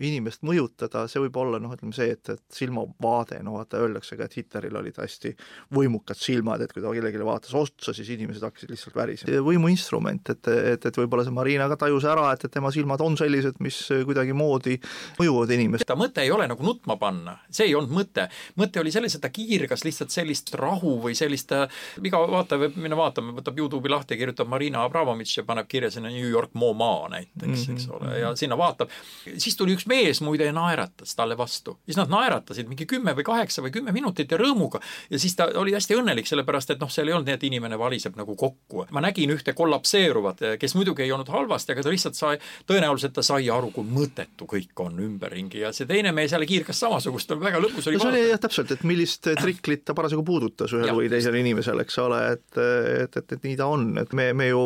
inimest 0.00 0.44
mõjutada, 0.46 1.04
see 1.10 1.20
võib 1.22 1.36
olla 1.36 1.41
noh, 1.62 1.72
ütleme 1.74 1.94
see, 1.96 2.12
et, 2.14 2.28
et 2.32 2.42
silmavaade, 2.54 3.40
no 3.44 3.56
vaata, 3.58 3.80
öeldakse 3.82 4.16
ka, 4.18 4.28
et 4.28 4.36
Hitleril 4.38 4.76
olid 4.78 4.98
hästi 5.02 5.34
võimukad 5.74 6.18
silmad, 6.18 6.62
et 6.62 6.72
kui 6.72 6.82
ta 6.82 6.92
kellelegi 6.92 7.26
vaatas 7.26 7.54
otsa, 7.58 7.94
siis 7.96 8.10
inimesed 8.14 8.44
hakkasid 8.46 8.72
lihtsalt 8.72 8.96
värisema. 8.96 9.42
võimuinstrument, 9.46 10.32
et, 10.34 10.50
et, 10.74 10.86
et 10.90 11.00
võib-olla 11.02 11.24
see 11.26 11.34
Marina 11.34 11.68
ka 11.72 11.80
tajus 11.84 12.06
ära, 12.08 12.28
et, 12.36 12.46
et 12.46 12.54
tema 12.54 12.72
silmad 12.74 13.02
on 13.04 13.16
sellised, 13.18 13.58
mis 13.64 13.78
kuidagimoodi 14.06 14.78
mõjuvad 15.20 15.54
inimestele. 15.56 15.88
ta 15.88 15.98
mõte 15.98 16.24
ei 16.24 16.32
ole 16.34 16.48
nagu 16.50 16.66
nutma 16.66 16.96
panna, 17.00 17.36
see 17.50 17.70
ei 17.70 17.76
olnud 17.78 17.94
mõte. 17.96 18.28
mõte 18.60 18.80
oli 18.82 18.92
selles, 18.94 19.16
et 19.16 19.24
ta 19.24 19.32
kiirgas 19.32 19.86
lihtsalt 19.86 20.14
sellist 20.14 20.54
rahu 20.58 20.98
või 21.02 21.16
sellist, 21.18 21.54
iga 22.02 22.22
vaataja 22.30 22.66
võib 22.66 22.78
minna 22.82 22.98
vaatama, 22.98 23.34
võtab 23.38 23.58
Youtube'i 23.58 23.92
lahti 23.92 24.16
ja 24.16 24.22
kirjutab 24.22 24.50
Marina 24.50 24.84
Abramovitš 24.86 25.40
ja 25.40 25.46
paneb 25.48 25.68
kirja 25.70 25.90
sinna 25.90 26.10
New 26.12 26.28
York 26.28 26.54
MoMA 26.58 26.92
näiteks 27.12 27.46
mm, 27.46 27.54
-hmm. 27.54 27.72
eks 27.74 27.88
ole, 27.88 28.18
ja 28.18 28.34
sinna 28.36 28.58
vaatab. 28.58 28.90
siis 29.36 29.56
tuli 29.56 29.76
üks 29.76 29.86
mees 29.86 30.20
muide 30.20 30.44
ja 30.44 30.52
naeratas 30.52 31.16
talle 31.16 31.31
vastu. 31.38 31.78
siis 31.86 31.96
nad 31.96 32.10
naeratasid 32.12 32.68
mingi 32.68 32.86
kümme 32.86 33.14
või 33.16 33.24
kaheksa 33.26 33.62
või 33.62 33.72
kümme 33.74 33.92
minutit 33.92 34.30
ja 34.30 34.38
rõõmuga. 34.40 34.80
Ja 35.10 35.18
siis 35.18 35.36
ta 35.36 35.48
oli 35.60 35.74
hästi 35.74 35.96
õnnelik, 35.98 36.28
sellepärast 36.28 36.74
et 36.74 36.80
noh, 36.80 36.90
seal 36.90 37.08
ei 37.08 37.16
olnud 37.16 37.28
nii, 37.28 37.38
et 37.38 37.46
inimene 37.48 37.78
valiseb 37.78 38.16
nagu 38.16 38.36
kokku. 38.36 38.86
ma 38.90 39.00
nägin 39.00 39.30
ühte 39.30 39.52
kollapseeruvat, 39.56 40.44
kes 40.58 40.74
muidugi 40.74 41.02
ei 41.02 41.12
olnud 41.12 41.28
halvasti, 41.28 41.72
aga 41.72 41.82
ta 41.82 41.92
lihtsalt 41.92 42.18
sai, 42.18 42.38
tõenäoliselt 42.66 43.14
ta 43.16 43.22
sai 43.22 43.50
aru, 43.50 43.70
kui 43.74 43.84
mõttetu 43.84 44.46
kõik 44.48 44.84
on 44.84 44.98
ümberringi. 45.00 45.62
Ja 45.62 45.72
see 45.72 45.86
teine 45.86 46.12
mees 46.12 46.32
jälle 46.32 46.46
kiirgas 46.46 46.80
samasugust, 46.80 47.34
väga 47.40 47.60
lõbus 47.62 47.88
oli 47.88 47.98
no 47.98 48.06
see 48.06 48.12
oli 48.12 48.24
jah, 48.30 48.40
täpselt, 48.42 48.72
et 48.74 48.84
millist 48.88 49.28
triklit 49.40 49.84
ta 49.84 49.94
parasjagu 49.94 50.24
puudutas 50.26 50.72
ühel 50.76 50.94
või 50.96 51.10
teisel 51.12 51.36
inimesel, 51.38 51.80
eks 51.84 51.98
ole, 52.02 52.20
et, 52.36 52.48
et, 52.58 53.16
et, 53.16 53.36
et 53.36 53.46
nii 53.46 53.56
ta 53.58 53.68
on, 53.72 53.86
et 54.02 54.12
me, 54.16 54.30
me 54.36 54.48
ju 54.50 54.62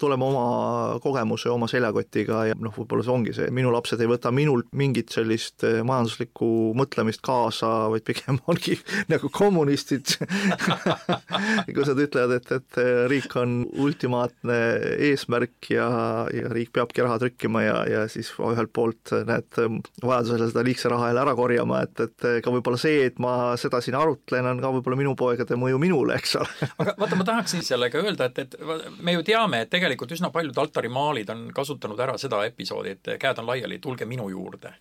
tuleme 0.00 0.24
oma 0.24 0.46
kogemuse, 1.02 1.50
oma 1.52 1.68
seljakotiga 1.70 2.44
ja 2.50 2.58
noh, 2.58 2.74
võib-olla 2.74 3.04
see 3.04 3.14
ongi 3.14 3.34
see, 3.36 3.50
minu 3.54 3.72
lapsed 3.74 4.00
ei 4.02 4.10
võta 4.10 4.32
minult 4.34 4.70
mingit 4.78 5.12
sellist 5.14 5.64
eh, 5.66 5.80
majanduslikku 6.08 6.74
mõtlemist 6.78 7.20
kaasa, 7.24 7.88
vaid 7.92 8.04
pigem 8.06 8.38
ongi 8.50 8.78
nagu 9.08 9.28
kommunistid. 9.30 10.16
Kus 11.74 11.90
nad 11.90 12.00
ütlevad, 12.00 12.38
et, 12.38 12.52
et 12.52 12.80
riik 13.10 13.34
on 13.36 13.66
ultimaatne 13.78 14.58
eesmärk 15.10 15.70
ja, 15.70 15.88
ja 16.32 16.52
riik 16.52 16.72
peabki 16.72 17.04
raha 17.04 17.18
trükkima 17.18 17.62
ja, 17.62 17.76
ja 17.88 18.06
siis 18.08 18.30
ühelt 18.38 18.72
poolt 18.72 19.12
näed 19.28 19.60
vajadusel 20.02 20.48
seda 20.50 20.64
liigse 20.66 20.88
raha 20.88 21.10
jälle 21.10 21.24
ära 21.24 21.34
korjama, 21.38 21.82
et, 21.84 22.00
et 22.00 22.28
ka 22.44 22.52
võib-olla 22.54 22.80
see, 22.80 23.04
et 23.08 23.18
ma 23.22 23.54
seda 23.60 23.82
siin 23.84 23.98
arutlen, 23.98 24.48
on 24.48 24.62
ka 24.62 24.72
võib-olla 24.78 25.00
minu 25.00 25.14
poegade 25.18 25.58
mõju 25.58 25.80
minule, 25.82 26.18
eks 26.18 26.36
ole. 26.40 26.68
Aga 26.82 26.96
vaata, 26.98 27.18
ma 27.20 27.28
tahaksin 27.28 27.64
sellega 27.66 28.02
öelda, 28.02 28.30
et, 28.30 28.44
et 28.46 28.58
me 29.04 29.16
ju 29.16 29.24
teame, 29.26 29.64
et 29.64 29.72
tegelikult 29.72 30.12
üsna 30.16 30.32
paljud 30.34 30.56
altarimaalid 30.58 31.30
on 31.34 31.48
kasutanud 31.54 32.00
ära 32.00 32.18
seda 32.20 32.44
episoodi, 32.48 32.96
et 32.96 33.16
käed 33.20 33.42
on 33.42 33.50
laiali, 33.50 33.80
tulge 33.82 34.08
minu 34.08 34.30
juurde 34.32 34.74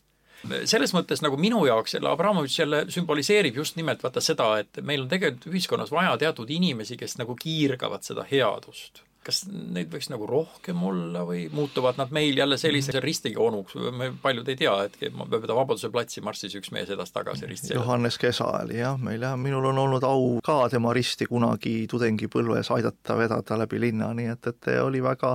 selles 0.70 0.94
mõttes 0.94 1.24
nagu 1.26 1.38
minu 1.40 1.64
jaoks 1.66 1.98
jälle 1.98 2.12
Abramovitš 2.12 2.60
jälle 2.60 2.84
sümboliseerib 2.94 3.58
just 3.58 3.76
nimelt 3.80 4.04
vaata 4.04 4.22
seda, 4.22 4.52
et 4.62 4.82
meil 4.82 5.06
on 5.06 5.12
tegelikult 5.12 5.50
ühiskonnas 5.54 5.92
vaja 5.92 6.18
teatud 6.18 6.50
inimesi, 6.50 6.98
kes 6.98 7.18
nagu 7.22 7.36
kiirgavad 7.40 8.06
seda 8.06 8.26
headust 8.32 9.07
kas 9.28 9.44
neid 9.50 9.92
võiks 9.92 10.08
nagu 10.12 10.28
rohkem 10.30 10.80
olla 10.88 11.24
või 11.28 11.48
muutuvad 11.54 12.00
nad 12.00 12.14
meil 12.16 12.38
jälle 12.38 12.58
sellise 12.60 12.94
mhm. 12.94 13.04
ristiga 13.04 13.42
onuks, 13.44 13.76
me 13.92 14.12
paljud 14.22 14.48
ei 14.48 14.60
tea, 14.60 14.76
et 14.88 14.98
mööda 15.18 15.56
Vabaduse 15.58 15.92
platsi 15.92 16.24
marssis 16.24 16.56
üks 16.60 16.72
mees 16.76 16.92
edasi-tagasi 16.94 17.50
risti. 17.50 17.74
Johannes 17.76 18.20
Kesa 18.22 18.48
oli 18.62 18.80
jah, 18.80 18.98
meil 19.02 19.24
jah, 19.24 19.36
minul 19.40 19.68
on 19.72 19.82
olnud 19.84 20.06
au 20.08 20.38
ka 20.46 20.60
tema 20.72 20.94
risti 20.96 21.28
kunagi 21.30 21.76
tudengipõlves 21.92 22.72
aidata 22.76 23.18
vedada 23.20 23.60
läbi 23.64 23.82
linna, 23.82 24.14
nii 24.16 24.32
et, 24.32 24.52
et 24.54 24.72
oli 24.82 25.02
väga, 25.04 25.34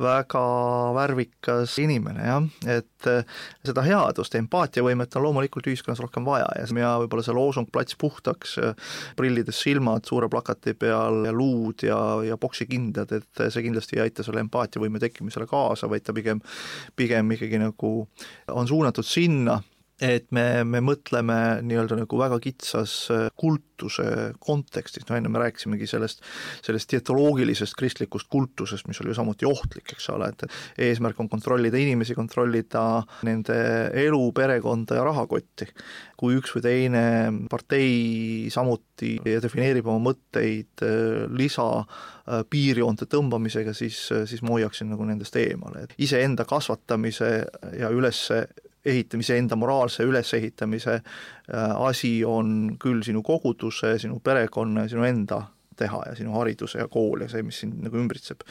väga 0.00 0.44
värvikas 0.96 1.78
inimene 1.82 2.26
jah, 2.26 2.50
et 2.78 3.10
seda 3.66 3.84
headust, 3.86 4.34
empaatiavõimet 4.40 5.16
on 5.16 5.26
loomulikult 5.28 5.70
ühiskonnas 5.70 6.02
rohkem 6.02 6.26
vaja 6.26 6.48
ja, 6.58 6.66
ja 6.82 6.92
võib-olla 7.02 7.24
see 7.24 7.36
loosung 7.36 7.70
plats 7.72 7.96
puhtaks, 8.00 8.58
prillides 9.16 9.60
silmad 9.62 10.08
suure 10.08 10.28
plakati 10.32 10.74
peal 10.78 11.24
ja 11.28 11.34
luud 11.34 11.86
ja, 11.86 12.00
ja 12.26 12.36
poksikindad, 12.40 13.19
et 13.20 13.44
see 13.52 13.66
kindlasti 13.66 13.98
ei 13.98 14.06
aita 14.06 14.26
selle 14.26 14.42
empaatiavõime 14.44 15.02
tekkimisele 15.02 15.48
kaasa, 15.50 15.90
vaid 15.90 16.06
ta 16.06 16.16
pigem, 16.16 16.40
pigem 16.96 17.36
ikkagi 17.36 17.60
nagu 17.62 17.92
on 18.54 18.70
suunatud 18.70 19.06
sinna, 19.06 19.60
et 20.00 20.30
me, 20.34 20.62
me 20.64 20.80
mõtleme 20.84 21.36
nii-öelda 21.66 21.98
nagu 22.00 22.18
väga 22.20 22.38
kitsas 22.42 22.94
äh, 23.12 23.26
kultuse 23.38 24.32
kontekstis, 24.42 25.04
no 25.08 25.16
enne 25.16 25.30
me 25.32 25.42
rääkisimegi 25.42 25.88
sellest, 25.88 26.24
sellest 26.64 26.90
dietoloogilisest 26.94 27.76
kristlikust 27.78 28.30
kultusest, 28.32 28.88
mis 28.88 29.00
oli 29.02 29.12
ju 29.12 29.18
samuti 29.20 29.48
ohtlik, 29.48 29.92
eks 29.92 30.10
ole, 30.14 30.30
et 30.32 30.88
eesmärk 30.88 31.20
on 31.20 31.28
kontrollida 31.32 31.80
inimesi, 31.80 32.16
kontrollida 32.16 32.84
nende 33.28 33.58
elu, 34.06 34.22
perekonda 34.36 35.00
ja 35.00 35.06
rahakotti. 35.10 35.68
kui 36.20 36.36
üks 36.36 36.52
või 36.52 36.64
teine 36.64 37.02
partei 37.48 38.48
samuti 38.52 39.14
defineerib 39.24 39.86
oma 39.88 40.10
mõtteid 40.10 40.84
äh, 40.84 41.26
lisa 41.32 41.68
piirjoonte 42.50 43.08
tõmbamisega, 43.10 43.74
siis, 43.74 43.98
siis 44.30 44.42
ma 44.46 44.56
hoiaksin 44.56 44.90
nagu 44.92 45.06
nendest 45.08 45.36
eemale, 45.40 45.84
et 45.84 45.94
iseenda 45.98 46.44
kasvatamise 46.48 47.30
ja 47.78 47.90
üles 47.90 48.26
ehitamise, 48.84 49.36
enda 49.38 49.56
moraalse 49.56 50.04
ülesehitamise 50.04 50.92
äh, 50.92 51.80
asi 51.86 52.24
on 52.24 52.76
küll 52.80 53.02
sinu 53.04 53.22
koguduse, 53.22 53.98
sinu 53.98 54.20
perekonna 54.24 54.86
ja 54.86 54.92
sinu 54.94 55.04
enda 55.04 55.42
teha 55.80 56.02
ja 56.10 56.14
sinu 56.16 56.34
hariduse 56.36 56.82
ja 56.82 56.88
kool 56.92 57.22
ja 57.24 57.28
see, 57.32 57.40
mis 57.44 57.62
sind 57.62 57.78
nagu 57.80 57.96
ümbritseb. 57.96 58.42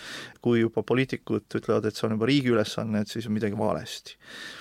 kui 0.41 0.63
juba 0.63 0.82
poliitikud 0.84 1.45
ütlevad, 1.59 1.86
et 1.86 1.97
see 1.97 2.07
on 2.07 2.15
juba 2.15 2.30
riigi 2.30 2.49
ülesanne, 2.49 3.03
et 3.03 3.11
siis 3.11 3.27
on 3.30 3.36
midagi 3.36 3.57
valesti. 3.57 4.15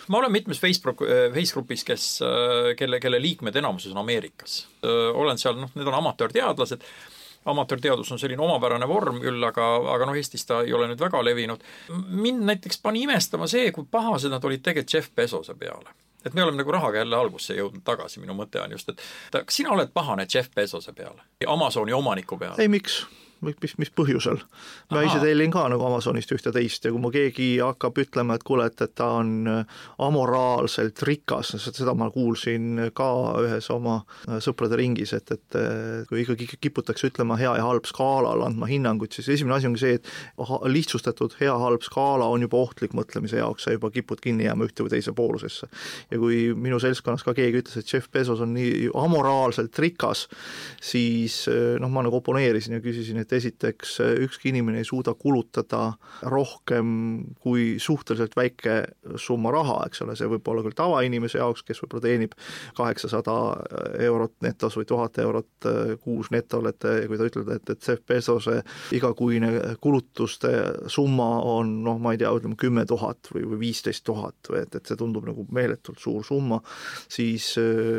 ma 0.08 0.18
olen 0.18 0.32
mitmes 0.32 0.60
Facebook, 0.60 1.04
äh, 1.04 1.28
Facebookis, 1.34 1.84
kes, 1.84 2.08
äh, 2.24 2.74
kelle, 2.76 3.00
kelle 3.00 3.20
liikmed 3.22 3.56
enamuses 3.56 3.92
on 3.92 4.02
Ameerikas. 4.04 4.66
olen 5.14 5.38
seal, 5.38 5.56
noh, 5.60 5.72
need 5.74 5.86
on 5.86 6.00
amatöörteadlased 6.00 6.84
amatöörteadus 7.51 8.12
on 8.12 8.20
selline 8.20 8.42
omapärane 8.44 8.88
vorm 8.88 9.20
küll, 9.22 9.44
aga, 9.44 9.68
aga 9.94 10.09
noh, 10.09 10.18
Eestis 10.18 10.46
ta 10.49 10.62
ei 10.66 10.74
ole 10.76 10.90
nüüd 10.90 11.01
väga 11.01 11.22
levinud. 11.24 11.64
mind 12.09 12.44
näiteks 12.51 12.82
pani 12.82 13.03
imestama 13.07 13.49
see, 13.51 13.72
kui 13.72 13.88
pahased 13.90 14.32
nad 14.32 14.44
olid 14.44 14.62
tegelikult 14.62 14.94
Jeff 14.94 15.14
Bezose 15.14 15.55
peale 15.55 15.96
et 16.26 16.34
me 16.34 16.42
oleme 16.42 16.59
nagu 16.59 16.72
rahaga 16.74 16.99
jälle 16.99 17.16
algusse 17.16 17.55
jõudnud 17.55 17.84
tagasi, 17.86 18.20
minu 18.20 18.34
mõte 18.36 18.61
on 18.61 18.74
just, 18.74 18.88
et 18.90 19.01
kas 19.32 19.61
sina 19.61 19.70
oled 19.72 19.92
pahane 19.94 20.26
Jeff 20.34 20.51
Bezose 20.55 20.92
peale, 20.92 21.22
Amazoni 21.46 21.94
omaniku 21.94 22.38
peale? 22.38 22.59
ei, 22.62 22.68
miks? 22.68 23.05
Mis, 23.45 23.74
mis 23.78 23.91
põhjusel. 23.95 24.41
ma 24.91 25.03
ise 25.07 25.20
tellin 25.22 25.53
ka 25.55 25.66
nagu 25.70 25.84
Amazonist 25.86 26.32
ühte-teist 26.34 26.86
ja 26.86 26.93
kui 26.95 27.03
mu 27.03 27.11
keegi 27.14 27.49
hakkab 27.62 27.99
ütlema, 28.03 28.39
et 28.39 28.45
kuule, 28.47 28.66
et, 28.70 28.80
et 28.84 28.95
ta 28.99 29.11
on 29.20 29.49
äh, 29.51 29.78
amoraalselt 30.05 31.03
rikas, 31.07 31.55
seda 31.64 31.95
ma 31.99 32.11
kuulsin 32.14 32.89
ka 32.97 33.09
ühes 33.45 33.70
oma 33.74 34.01
äh, 34.28 34.39
sõprade 34.45 34.78
ringis, 34.80 35.14
et, 35.16 35.30
et 35.34 35.59
kui 36.09 36.22
ikkagi 36.24 36.49
kiputakse 36.61 37.11
ütlema 37.11 37.39
hea 37.41 37.55
ja 37.59 37.66
halb 37.66 37.86
skaalal, 37.89 38.45
andma 38.47 38.68
hinnangut, 38.70 39.14
siis 39.16 39.28
esimene 39.36 39.59
asi 39.59 39.68
ongi 39.70 39.82
see, 39.82 39.99
et 39.99 40.09
lihtsustatud 40.68 41.36
hea-halb 41.41 41.84
skaala 41.86 42.28
on 42.30 42.45
juba 42.45 42.61
ohtlik 42.62 42.95
mõtlemise 42.97 43.41
jaoks, 43.41 43.66
sa 43.66 43.74
juba 43.74 43.91
kipud 43.95 44.22
kinni 44.24 44.47
jääma 44.49 44.68
ühte 44.68 44.84
või 44.84 44.95
teise 44.97 45.14
poolusesse. 45.16 45.68
ja 46.11 46.18
kui 46.20 46.41
minu 46.55 46.80
seltskonnas 46.82 47.24
ka 47.26 47.34
keegi 47.36 47.62
ütles, 47.62 47.78
et 47.80 47.93
Jeff 47.93 48.11
Bezos 48.12 48.43
on 48.45 48.55
nii 48.57 48.91
amoraalselt 48.99 49.78
rikas, 49.78 50.26
siis 50.82 51.41
äh, 51.51 51.76
noh, 51.82 51.91
ma 51.93 52.05
nagu 52.07 52.20
oponeerisin 52.20 52.78
ja 52.78 52.82
küsisin, 52.84 53.20
et 53.22 53.28
et 53.29 53.37
esiteks 53.37 53.99
ükski 54.24 54.49
inimene 54.53 54.81
ei 54.81 54.87
suuda 54.89 55.12
kulutada 55.18 55.93
rohkem 56.22 56.89
kui 57.43 57.76
suhteliselt 57.83 58.37
väike 58.37 58.81
summa 59.20 59.53
raha, 59.53 59.83
eks 59.89 60.03
ole, 60.05 60.16
see 60.16 60.29
võib 60.31 60.49
olla 60.49 60.64
küll 60.64 60.76
tavainimese 60.79 61.41
jaoks, 61.41 61.64
kes 61.66 61.83
võib-olla 61.83 62.05
teenib 62.07 62.37
kaheksasada 62.79 63.37
eurot 64.09 64.39
netos 64.45 64.79
või 64.79 64.89
tuhat 64.89 65.20
eurot 65.20 65.68
kuus 66.05 66.33
netol, 66.33 66.70
et 66.70 66.87
kui 67.09 67.20
ta 67.20 67.29
ütleb, 67.29 67.53
et, 67.59 67.74
et 67.74 67.89
Jeff 67.89 68.05
Bezose 68.09 68.62
igakuine 68.97 69.53
kulutuste 69.83 70.53
summa 70.89 71.29
on 71.45 71.79
noh, 71.85 72.01
ma 72.01 72.14
ei 72.14 72.22
tea, 72.22 72.33
ütleme 72.33 72.57
kümme 72.59 72.87
tuhat 72.89 73.31
või, 73.35 73.45
või 73.53 73.61
viisteist 73.66 74.07
tuhat 74.09 74.53
või 74.53 74.62
et, 74.64 74.79
et 74.79 74.89
see 74.89 74.99
tundub 74.99 75.26
nagu 75.29 75.45
meeletult 75.53 76.01
suur 76.01 76.24
summa, 76.26 76.61
siis 77.12 77.53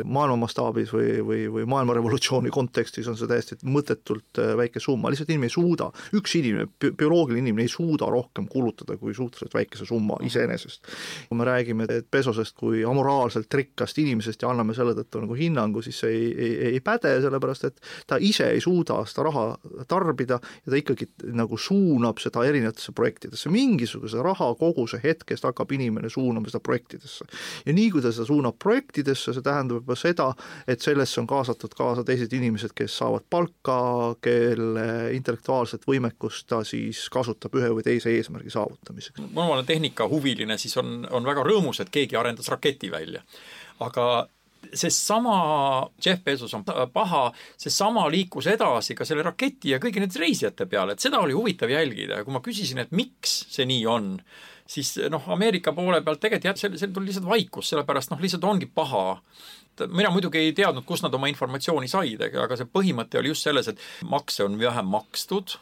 maailma 0.04 0.40
mastaabis 0.44 0.92
või, 0.94 1.20
või, 1.26 1.46
või 1.52 1.68
maailma 1.70 1.94
revolutsiooni 1.98 2.50
kontekstis 2.54 3.08
on 3.10 3.18
see 3.18 3.30
täiesti 3.30 3.60
mõttetult 3.70 4.42
väike 4.58 4.82
summa, 4.82 5.12
lihtsalt 5.12 5.19
inimene 5.28 5.50
ei 5.50 5.54
suuda, 5.54 5.90
üks 6.16 6.34
inimene, 6.38 6.68
bioloogiline 6.80 7.44
inimene 7.44 7.66
ei 7.66 7.72
suuda 7.72 8.08
rohkem 8.10 8.48
kulutada 8.48 8.96
kui 8.96 9.14
suhteliselt 9.14 9.54
väikese 9.54 9.84
summa 9.88 10.16
iseenesest. 10.24 10.88
kui 11.28 11.38
me 11.38 11.44
räägime 11.44 11.86
Pesosest 12.10 12.56
kui 12.56 12.84
amoraalselt 12.84 13.54
rikkast 13.54 13.98
inimesest 13.98 14.42
ja 14.42 14.50
anname 14.50 14.74
selle 14.74 14.94
tõttu 14.96 15.22
nagu 15.24 15.36
hinnangu, 15.36 15.82
siis 15.82 16.00
see 16.00 16.10
ei, 16.14 16.30
ei, 16.32 16.54
ei 16.72 16.80
päde, 16.80 17.16
sellepärast 17.22 17.68
et 17.68 17.80
ta 18.06 18.16
ise 18.20 18.48
ei 18.54 18.60
suuda 18.60 19.00
seda 19.08 19.26
raha 19.28 19.44
tarbida 19.88 20.40
ja 20.40 20.72
ta 20.72 20.78
ikkagi 20.78 21.08
nagu 21.36 21.58
suunab 21.58 22.20
seda 22.22 22.44
erinevatesse 22.48 22.94
projektidesse, 22.96 23.50
mingisuguse 23.52 24.22
rahakoguse 24.24 25.00
hetkest 25.02 25.44
hakkab 25.48 25.72
inimene 25.76 26.10
suunama 26.10 26.50
seda 26.50 26.62
projektidesse. 26.64 27.24
ja 27.66 27.72
nii, 27.76 27.90
kui 27.90 28.02
ta 28.02 28.12
seda 28.14 28.26
suunab 28.28 28.58
projektidesse, 28.62 29.34
see 29.34 29.44
tähendab 29.44 29.82
juba 29.82 29.96
seda, 29.98 30.30
et 30.68 30.80
sellesse 30.84 31.20
on 31.20 31.28
kaasatud 31.30 31.74
kaasa 31.76 32.04
teised 32.06 32.32
inimesed, 32.36 32.74
kes 32.76 32.96
saavad 33.00 33.26
palka, 33.30 33.80
kelle 34.24 35.09
intellektuaalset 35.16 35.86
võimekust 35.88 36.48
ta 36.50 36.62
siis 36.66 37.04
kasutab 37.12 37.54
ühe 37.58 37.70
või 37.76 37.86
teise 37.86 38.12
eesmärgi 38.14 38.52
saavutamiseks. 38.54 39.22
ma 39.34 39.46
olen 39.52 39.66
tehnikahuviline, 39.66 40.58
siis 40.58 40.76
on, 40.80 41.00
on 41.10 41.26
väga 41.26 41.44
rõõmus, 41.46 41.82
et 41.82 41.90
keegi 41.92 42.18
arendas 42.18 42.48
raketi 42.52 42.90
välja. 42.90 43.22
aga 43.80 44.28
seesama 44.74 45.90
Jeff 46.04 46.24
Bezos 46.24 46.54
on 46.54 46.64
paha, 46.92 47.32
seesama 47.58 48.06
liikus 48.10 48.46
edasi 48.46 48.94
ka 48.94 49.06
selle 49.08 49.24
raketi 49.26 49.74
ja 49.74 49.80
kõigi 49.82 50.02
nende 50.02 50.20
reisijate 50.20 50.66
peale, 50.70 50.94
et 50.94 51.02
seda 51.02 51.20
oli 51.22 51.36
huvitav 51.36 51.72
jälgida 51.72 52.20
ja 52.20 52.26
kui 52.26 52.34
ma 52.34 52.42
küsisin, 52.44 52.82
et 52.82 52.92
miks 52.94 53.40
see 53.50 53.66
nii 53.68 53.86
on, 53.90 54.12
siis 54.70 54.94
noh, 55.10 55.24
Ameerika 55.32 55.74
poole 55.76 56.02
pealt 56.04 56.20
tegelikult 56.22 56.50
jah, 56.52 56.58
seal, 56.60 56.76
seal 56.78 56.92
tuli 56.94 57.10
lihtsalt 57.10 57.28
vaikus, 57.28 57.72
sellepärast 57.72 58.12
noh, 58.12 58.20
lihtsalt 58.22 58.46
ongi 58.46 58.68
paha 58.70 59.04
et 59.84 59.94
mina 59.94 60.12
muidugi 60.12 60.40
ei 60.42 60.52
teadnud, 60.56 60.84
kust 60.88 61.04
nad 61.06 61.14
oma 61.16 61.30
informatsiooni 61.30 61.88
said, 61.90 62.22
aga 62.28 62.58
see 62.58 62.68
põhimõte 62.70 63.20
oli 63.20 63.32
just 63.32 63.46
selles, 63.46 63.68
et 63.70 64.08
makse 64.10 64.44
on 64.44 64.58
vähem 64.60 64.88
makstud 64.90 65.58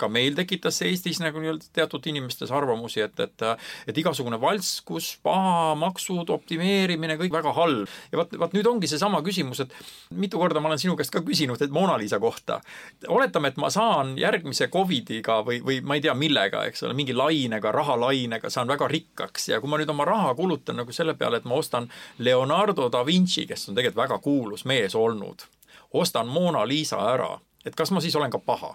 ka 0.00 0.08
meil 0.12 0.36
tekitas 0.38 0.80
see 0.80 0.92
Eestis 0.92 1.20
nagu 1.22 1.40
nii-öelda 1.42 1.70
teatud 1.74 2.06
inimestes 2.10 2.52
arvamusi, 2.54 3.02
et, 3.04 3.20
et 3.20 3.44
et 3.88 3.98
igasugune 3.98 4.38
valskus, 4.40 5.14
paha, 5.22 5.74
maksud, 5.78 6.30
optimeerimine, 6.34 7.16
kõik 7.20 7.34
väga 7.34 7.52
halb. 7.56 7.90
ja 8.12 8.18
vot, 8.18 8.36
vot 8.38 8.56
nüüd 8.56 8.68
ongi 8.68 8.90
seesama 8.90 9.22
küsimus, 9.26 9.60
et 9.64 9.74
mitu 10.10 10.38
korda 10.40 10.60
ma 10.60 10.70
olen 10.70 10.80
sinu 10.80 10.96
käest 10.98 11.12
ka 11.14 11.22
küsinud, 11.24 11.60
et 11.62 11.74
Mona 11.74 11.98
Lisa 11.98 12.18
kohta. 12.20 12.60
oletame, 13.08 13.48
et 13.52 13.56
ma 13.60 13.70
saan 13.70 14.14
järgmise 14.18 14.68
Covidiga 14.72 15.40
või, 15.46 15.60
või 15.64 15.80
ma 15.82 15.98
ei 15.98 16.04
tea, 16.04 16.14
millega, 16.14 16.64
eks 16.68 16.86
ole, 16.86 16.94
mingi 16.94 17.14
lainega, 17.14 17.72
rahalainega 17.72 18.50
saan 18.50 18.68
väga 18.68 18.88
rikkaks 18.88 19.48
ja 19.48 19.60
kui 19.60 19.70
ma 19.70 19.80
nüüd 19.80 19.90
oma 19.90 20.06
raha 20.08 20.34
kulutan 20.34 20.80
nagu 20.80 20.92
selle 20.92 21.14
peale, 21.18 21.42
et 21.42 21.48
ma 21.48 21.58
ostan 21.60 21.90
Leonardo 22.18 22.88
da 22.92 23.04
Vinci, 23.06 23.46
kes 23.46 23.68
on 23.68 23.78
tegelikult 23.78 24.02
väga 24.04 24.18
kuulus 24.24 24.64
mees 24.64 24.94
olnud, 24.94 25.46
ostan 25.92 26.28
Mona 26.28 26.64
Lisa 26.68 27.00
ära, 27.12 27.38
et 27.64 27.76
kas 27.76 27.90
ma 27.90 28.00
siis 28.00 28.16
olen 28.16 28.32
ka 28.32 28.38
paha? 28.38 28.74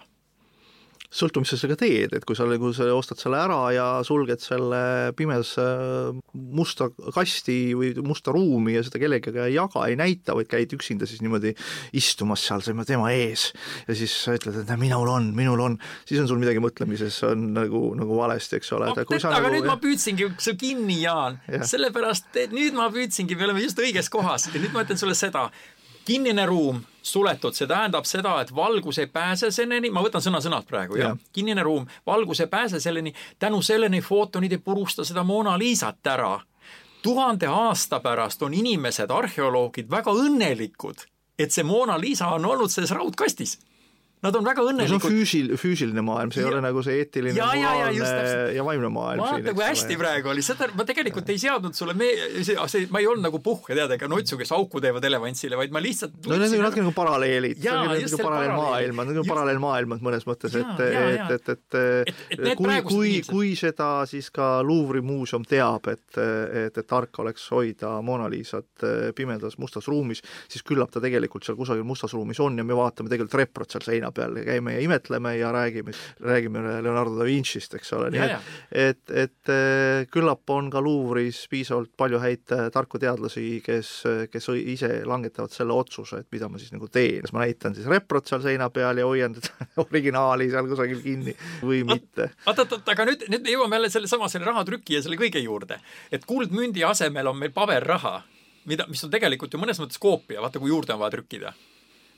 Sõltub, 1.09 1.43
mis 1.43 1.51
sa 1.53 1.57
sellega 1.57 1.79
teed, 1.81 2.13
et 2.13 2.25
kui 2.27 2.37
sa 2.37 2.45
nagu 2.49 2.69
sa 2.75 2.85
ostad 2.93 3.17
selle 3.21 3.39
ära 3.41 3.59
ja 3.73 3.85
sulged 4.05 4.41
selle 4.43 4.81
pimedasse 5.17 5.65
musta 6.33 6.89
kasti 7.15 7.73
või 7.77 7.91
musta 8.05 8.33
ruumi 8.35 8.75
ja 8.75 8.83
seda 8.85 9.01
kellegagi 9.01 9.41
ei 9.47 9.55
jaga, 9.55 9.87
ei 9.89 9.97
näita, 9.99 10.35
vaid 10.37 10.51
käid 10.51 10.75
üksinda 10.77 11.09
siis 11.09 11.23
niimoodi 11.25 11.55
istumas 11.97 12.45
seal 12.45 12.61
tema 12.85 13.09
ees 13.15 13.49
ja 13.87 13.97
siis 13.97 14.13
sa 14.25 14.37
ütled, 14.37 14.61
et 14.61 14.73
minul 14.79 15.09
on, 15.09 15.31
minul 15.37 15.65
on, 15.65 15.79
siis 16.05 16.21
on 16.21 16.29
sul 16.29 16.41
midagi 16.41 16.61
mõtlemises 16.63 17.17
on 17.27 17.49
nagu, 17.57 17.81
nagu 17.97 18.21
valesti, 18.21 18.59
eks 18.59 18.71
ole. 18.77 18.91
aga 18.93 19.07
nagu, 19.33 19.53
nüüd 19.55 19.67
ma 19.69 19.79
püüdsingi 19.81 20.29
su 20.37 20.55
kinni, 20.59 21.01
Jaan, 21.03 21.39
sellepärast 21.47 22.37
et 22.43 22.53
nüüd 22.55 22.77
ma 22.77 22.89
püüdsingi, 22.93 23.37
me 23.39 23.49
oleme 23.49 23.65
just 23.65 23.81
õiges 23.81 24.11
kohas. 24.13 24.49
Ja 24.53 24.61
nüüd 24.61 24.73
ma 24.75 24.85
ütlen 24.85 24.99
sulle 24.99 25.17
seda, 25.17 25.47
kinnine 26.05 26.45
ruum, 26.45 26.81
suletud, 27.01 27.55
see 27.55 27.67
tähendab 27.67 28.05
seda, 28.05 28.39
et 28.41 28.55
valgus 28.55 28.99
ei 28.99 29.07
pääse 29.07 29.51
selleni, 29.51 29.91
ma 29.93 30.03
võtan 30.05 30.23
sõna-sõnalt 30.23 30.67
praegu, 30.67 30.99
jah. 30.99 31.15
Ja., 31.15 31.31
kinnine 31.33 31.63
ruum, 31.63 31.87
valgus 32.07 32.43
ei 32.43 32.47
pääse 32.47 32.79
selleni, 32.79 33.13
tänu 33.39 33.61
selleni 33.61 34.01
footonid 34.01 34.57
ei 34.57 34.63
purusta 34.63 35.05
seda 35.05 35.23
Mona 35.23 35.57
Lisat 35.57 36.07
ära. 36.07 36.39
Tuhande 37.01 37.47
aasta 37.47 38.01
pärast 38.03 38.41
on 38.43 38.53
inimesed, 38.53 39.11
arheoloogid 39.11 39.89
väga 39.91 40.11
õnnelikud, 40.11 41.05
et 41.39 41.55
see 41.55 41.63
Mona 41.63 41.99
Lisa 41.99 42.27
on 42.35 42.45
olnud 42.45 42.71
selles 42.71 42.91
raudkastis 42.91 43.57
Nad 44.19 44.35
on 44.35 44.43
väga 44.43 44.63
õnnelikud 44.67 44.97
no,. 44.97 44.99
see 44.99 45.07
on 45.07 45.13
füüsil-, 45.15 45.53
füüsiline 45.55 46.03
maailm, 46.03 46.33
see 46.35 46.41
ja, 46.43 46.49
ei 46.49 46.55
ole 46.57 46.63
nagu 46.65 46.81
see 46.83 46.97
eetiline, 46.99 47.37
moraalne 47.39 47.93
ja, 47.95 48.39
ja 48.57 48.65
vaimne 48.67 48.89
maailm. 48.91 49.23
vaata, 49.23 49.53
kui 49.55 49.63
hästi 49.63 49.95
praegu 49.99 50.33
oli, 50.33 50.43
seda 50.43 50.67
ma 50.75 50.83
tegelikult 50.87 51.31
ei 51.31 51.39
seadnud 51.39 51.77
sulle 51.77 51.95
me-, 51.95 52.09
see, 52.43 52.57
see, 52.73 52.89
ma 52.91 52.99
ei 52.99 53.07
olnud 53.07 53.23
nagu 53.29 53.39
puhk 53.43 53.71
ja 53.71 53.77
tead, 53.79 53.93
ega 53.95 54.09
nutsu, 54.11 54.35
kes 54.41 54.51
auku 54.57 54.81
teevad 54.83 55.07
elevantsile, 55.07 55.55
vaid 55.59 55.71
ma 55.71 55.79
lihtsalt 55.83 56.27
no 56.27 56.39
need 56.41 56.55
on 56.57 56.65
natuke 56.67 56.83
nagu 56.83 56.95
paralleelid, 56.97 57.63
nagu 57.63 58.19
paralleelmaailmad, 58.25 59.13
nagu 59.13 59.23
paralleelmaailmad 59.29 60.03
mõnes 60.09 60.27
mõttes, 60.27 60.59
et, 60.59 60.83
et, 60.83 61.33
et, 61.37 61.53
et, 61.55 61.79
et 62.35 62.51
kui, 62.59 62.75
kui, 62.89 63.13
kui 63.29 63.53
seda 63.59 64.03
siis 64.09 64.27
ka 64.35 64.49
Luuvri 64.67 64.99
muuseum 65.05 65.47
teab, 65.47 65.87
et, 65.95 66.19
et, 66.19 66.75
et 66.75 66.91
tark 66.91 67.23
oleks 67.23 67.47
hoida 67.55 67.95
Mona 68.03 68.27
Lisat 68.27 68.83
eh, 68.83 69.09
pimedas 69.15 69.55
mustas 69.63 69.87
ruumis, 69.87 70.19
siis 70.51 70.67
küllap 70.67 70.91
ta 70.91 70.99
tegelikult 71.03 71.47
seal 71.47 71.55
kusagil 71.55 71.87
mustas 71.87 72.11
ruumis 72.19 72.43
on 72.43 72.59
ja 72.59 72.67
me 72.67 72.75
vaatame 72.75 73.07
tegelikult 73.07 73.39
reprot 73.39 73.71
seal 73.71 73.87
seinal 73.87 74.08
seina 74.09 74.11
peal 74.11 74.37
ja 74.37 74.45
käime 74.45 74.73
ja 74.73 74.81
imetleme 74.81 75.37
ja 75.37 75.51
räägime, 75.51 75.91
räägime 76.19 76.81
Leonardo 76.83 77.17
da 77.17 77.25
Vinci'st, 77.25 77.75
eks 77.75 77.93
ole, 77.93 78.09
nii 78.11 78.21
et, 78.21 78.49
et, 78.71 79.11
et 79.11 79.49
äh, 79.49 80.07
küllap 80.11 80.49
on 80.49 80.69
ka 80.69 80.81
Luuvris 80.81 81.47
piisavalt 81.49 81.91
palju 81.97 82.19
häid 82.19 82.51
äh, 82.51 82.69
tarku 82.71 82.99
teadlasi, 82.99 83.61
kes, 83.65 84.03
kes 84.31 84.49
ise 84.55 85.03
langetavad 85.05 85.51
selle 85.51 85.73
otsuse, 85.73 86.23
et 86.23 86.27
mida 86.31 86.49
ma 86.49 86.59
siis 86.59 86.73
nagu 86.73 86.87
teen, 86.87 87.21
kas 87.23 87.33
ma 87.33 87.45
näitan 87.45 87.75
siis 87.75 87.87
reprot 87.87 88.27
seal 88.27 88.41
seina 88.41 88.69
peal 88.69 88.97
ja 88.97 89.05
hoian 89.07 89.35
teda 89.37 89.69
originaali 89.85 90.49
seal 90.51 90.69
kusagil 90.69 91.01
kinni 91.03 91.35
või 91.61 91.83
mitte. 91.87 92.31
oot, 92.45 92.59
oot, 92.65 92.77
oot, 92.79 92.93
aga 92.95 93.07
nüüd, 93.09 93.27
nüüd 93.29 93.45
me 93.45 93.55
jõuame 93.55 93.79
jälle 93.79 93.93
sellesama, 93.93 94.29
selle 94.31 94.49
rahatrüki 94.49 94.97
ja 94.97 95.03
selle 95.05 95.19
kõige 95.19 95.41
juurde. 95.43 95.79
et 96.11 96.25
kuldmündi 96.25 96.83
asemel 96.85 97.31
on 97.31 97.37
meil 97.39 97.53
paberraha, 97.55 98.21
mida, 98.69 98.87
mis 98.89 99.03
on 99.05 99.13
tegelikult 99.13 99.53
ju 99.53 99.61
mõnes 99.61 99.79
mõttes 99.81 100.01
koopia, 100.01 100.41
vaata 100.41 100.61
kui 100.61 100.71
juurde 100.73 100.95
on 100.95 101.03
vaja 101.03 101.17
trükkida 101.17 101.53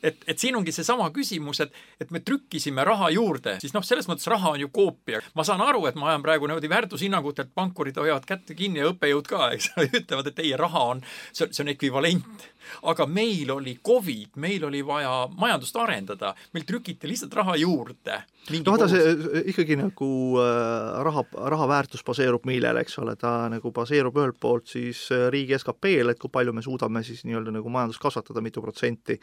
et, 0.03 0.23
et 0.27 0.39
siin 0.39 0.55
ongi 0.57 0.73
seesama 0.75 1.09
küsimus, 1.15 1.61
et, 1.65 1.73
et 2.01 2.11
me 2.11 2.21
trükkisime 2.25 2.85
raha 2.87 3.09
juurde, 3.15 3.57
siis 3.61 3.75
noh, 3.75 3.85
selles 3.85 4.09
mõttes 4.09 4.27
raha 4.31 4.55
on 4.55 4.63
ju 4.65 4.69
koopia. 4.73 5.21
ma 5.35 5.45
saan 5.47 5.61
aru, 5.61 5.85
et 5.89 5.99
ma 5.99 6.11
ajan 6.11 6.25
praegu 6.25 6.49
niimoodi 6.49 6.69
väärtushinnangut, 6.71 7.39
et 7.39 7.53
pankurid 7.55 7.97
hoiavad 7.97 8.25
kätte 8.27 8.57
kinni 8.57 8.81
ja 8.81 8.91
õppejõud 8.91 9.29
ka, 9.29 9.51
eks 9.55 9.71
ole, 9.75 9.89
ütlevad, 10.01 10.31
et 10.31 10.39
teie 10.41 10.57
raha 10.59 10.87
on, 10.95 11.05
see 11.33 11.63
on 11.63 11.73
ekvivalent 11.75 12.50
aga 12.89 13.07
meil 13.09 13.51
oli 13.51 13.77
Covid, 13.85 14.37
meil 14.41 14.65
oli 14.67 14.81
vaja 14.85 15.27
majandust 15.37 15.77
arendada, 15.81 16.33
meil 16.53 16.65
trükiti 16.67 17.09
lihtsalt 17.09 17.33
raha 17.41 17.57
juurde. 17.61 18.21
no 18.51 18.73
vaata, 18.73 18.87
see 18.89 19.43
ikkagi 19.51 19.77
nagu 19.79 20.09
äh, 20.41 21.01
raha, 21.05 21.23
raha 21.53 21.67
väärtus 21.69 22.03
baseerub 22.05 22.45
millel, 22.49 22.81
eks 22.81 22.97
ole, 23.01 23.15
ta 23.19 23.49
nagu 23.51 23.71
baseerub 23.75 24.17
ühelt 24.17 24.39
poolt 24.41 24.71
siis 24.71 25.03
äh, 25.13 25.27
riigi 25.33 25.57
SKP-l, 25.57 26.13
et 26.13 26.21
kui 26.21 26.31
palju 26.33 26.53
me 26.55 26.63
suudame 26.65 27.03
siis 27.05 27.23
nii-öelda 27.27 27.53
nagu 27.53 27.71
majandust 27.73 28.01
kasvatada, 28.01 28.41
mitu 28.43 28.63
protsenti, 28.63 29.17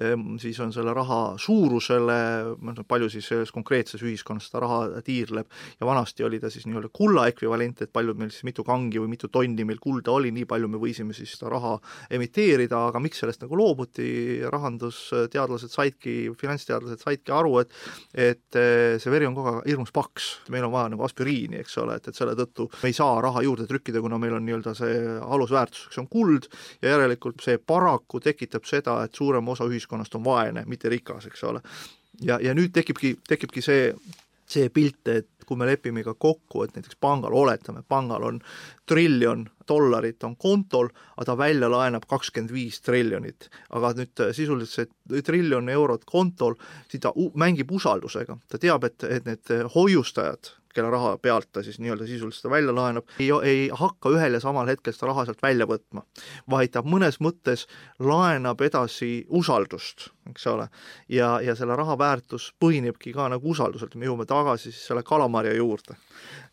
ehm, 0.00 0.36
siis 0.42 0.60
on 0.64 0.72
selle 0.74 0.94
raha 0.96 1.20
suurusele, 1.40 2.18
noh, 2.62 2.82
palju 2.88 3.10
siis 3.12 3.28
selles 3.32 3.52
konkreetses 3.54 4.02
ühiskonnas 4.02 4.48
seda 4.48 4.62
raha 4.64 4.80
tiirleb. 5.04 5.48
Ja 5.80 5.88
vanasti 5.88 6.24
oli 6.26 6.40
ta 6.40 6.50
siis 6.52 6.66
nii-öelda 6.68 6.90
kulla 6.92 7.26
ekvivalent, 7.30 7.84
et 7.84 7.92
palju 7.92 8.14
meil 8.18 8.32
siis, 8.32 8.46
mitu 8.48 8.64
kangi 8.66 9.00
või 9.02 9.12
mitu 9.14 9.30
tonni 9.32 9.66
meil 9.68 9.80
kulda 9.82 10.14
oli, 10.14 10.32
nii 10.34 10.46
palju 10.48 10.70
me 10.72 10.80
võisime 10.82 11.16
siis 11.16 11.36
seda 11.36 11.52
raha 11.52 11.76
emiteerida, 12.12 12.81
aga 12.88 13.00
miks 13.02 13.22
sellest 13.22 13.42
nagu 13.44 13.56
loobuti, 13.58 14.06
rahandusteadlased 14.52 15.72
saidki, 15.72 16.16
finantsteadlased 16.40 17.02
saidki 17.04 17.34
aru, 17.34 17.58
et 17.62 17.72
et 18.12 18.58
eh, 18.58 18.98
see 19.02 19.12
veri 19.12 19.28
on 19.28 19.36
kogu 19.36 19.52
aeg 19.52 19.70
hirmus 19.70 19.92
paks, 19.94 20.28
meil 20.52 20.66
on 20.66 20.74
vaja 20.74 20.92
nagu 20.92 21.06
aspiriini, 21.06 21.60
eks 21.62 21.78
ole, 21.82 21.96
et, 21.98 22.08
et 22.08 22.18
selle 22.18 22.34
tõttu 22.38 22.68
me 22.82 22.90
ei 22.90 22.96
saa 22.96 23.20
raha 23.24 23.44
juurde 23.46 23.66
trükkida, 23.70 24.02
kuna 24.04 24.18
meil 24.22 24.36
on 24.38 24.46
nii-öelda 24.46 24.74
see 24.78 24.98
alusväärtuseks 25.22 26.02
on 26.02 26.08
kuld 26.12 26.48
ja 26.82 26.96
järelikult 26.96 27.42
see 27.44 27.58
paraku 27.58 28.20
tekitab 28.22 28.68
seda, 28.68 29.00
et 29.06 29.14
suurem 29.18 29.48
osa 29.48 29.66
ühiskonnast 29.68 30.18
on 30.18 30.26
vaene, 30.26 30.66
mitte 30.66 30.92
rikas, 30.92 31.28
eks 31.30 31.44
ole. 31.48 31.62
ja, 32.20 32.38
ja 32.42 32.54
nüüd 32.54 32.74
tekibki, 32.74 33.16
tekibki 33.28 33.64
see 33.64 33.92
see 34.52 34.70
pilt, 34.74 35.08
et 35.08 35.46
kui 35.46 35.58
me 35.58 35.66
lepime 35.66 36.04
ka 36.06 36.14
kokku, 36.14 36.62
et 36.64 36.76
näiteks 36.76 36.98
pangal, 37.02 37.34
oletame, 37.34 37.82
pangal 37.88 38.24
on 38.28 38.40
triljon 38.88 39.46
dollarit 39.68 40.24
on 40.24 40.36
kontol, 40.36 40.88
aga 41.16 41.26
ta 41.30 41.36
välja 41.38 41.70
laenab 41.70 42.06
kakskümmend 42.10 42.52
viis 42.52 42.80
triljonit. 42.84 43.48
aga 43.70 43.92
nüüd 43.98 44.24
sisuliselt 44.36 44.92
see 45.08 45.22
triljon 45.26 45.68
eurot 45.72 46.04
kontol, 46.08 46.56
siis 46.88 47.02
ta 47.04 47.12
mängib 47.38 47.70
usaldusega, 47.72 48.38
ta 48.48 48.58
teab, 48.58 48.84
et, 48.84 49.04
et 49.04 49.28
need 49.28 49.54
hoiustajad, 49.74 50.52
kelle 50.72 50.90
raha 50.92 51.16
pealt 51.20 51.50
ta 51.52 51.62
siis 51.62 51.78
nii-öelda 51.82 52.06
sisuliselt 52.08 52.42
seda 52.42 52.54
välja 52.54 52.74
laenab, 52.74 53.08
ei, 53.20 53.28
ei 53.44 53.62
hakka 53.76 54.12
ühel 54.14 54.38
ja 54.38 54.40
samal 54.40 54.70
hetkel 54.70 54.94
seda 54.96 55.10
raha 55.10 55.26
sealt 55.28 55.42
välja 55.44 55.68
võtma, 55.68 56.04
vaid 56.50 56.72
ta 56.74 56.84
mõnes 56.84 57.20
mõttes 57.20 57.66
laenab 58.00 58.60
edasi 58.64 59.26
usaldust, 59.28 60.08
eks 60.30 60.46
ole. 60.46 60.68
ja, 61.08 61.40
ja 61.40 61.54
selle 61.58 61.76
raha 61.76 61.96
väärtus 61.98 62.52
põhinebki 62.62 63.12
ka 63.14 63.26
nagu 63.32 63.50
usalduselt, 63.50 63.94
me 63.98 64.06
jõuame 64.06 64.26
tagasi 64.28 64.70
siis 64.70 64.86
selle 64.86 65.02
kalamarja 65.06 65.54
juurde. 65.56 65.96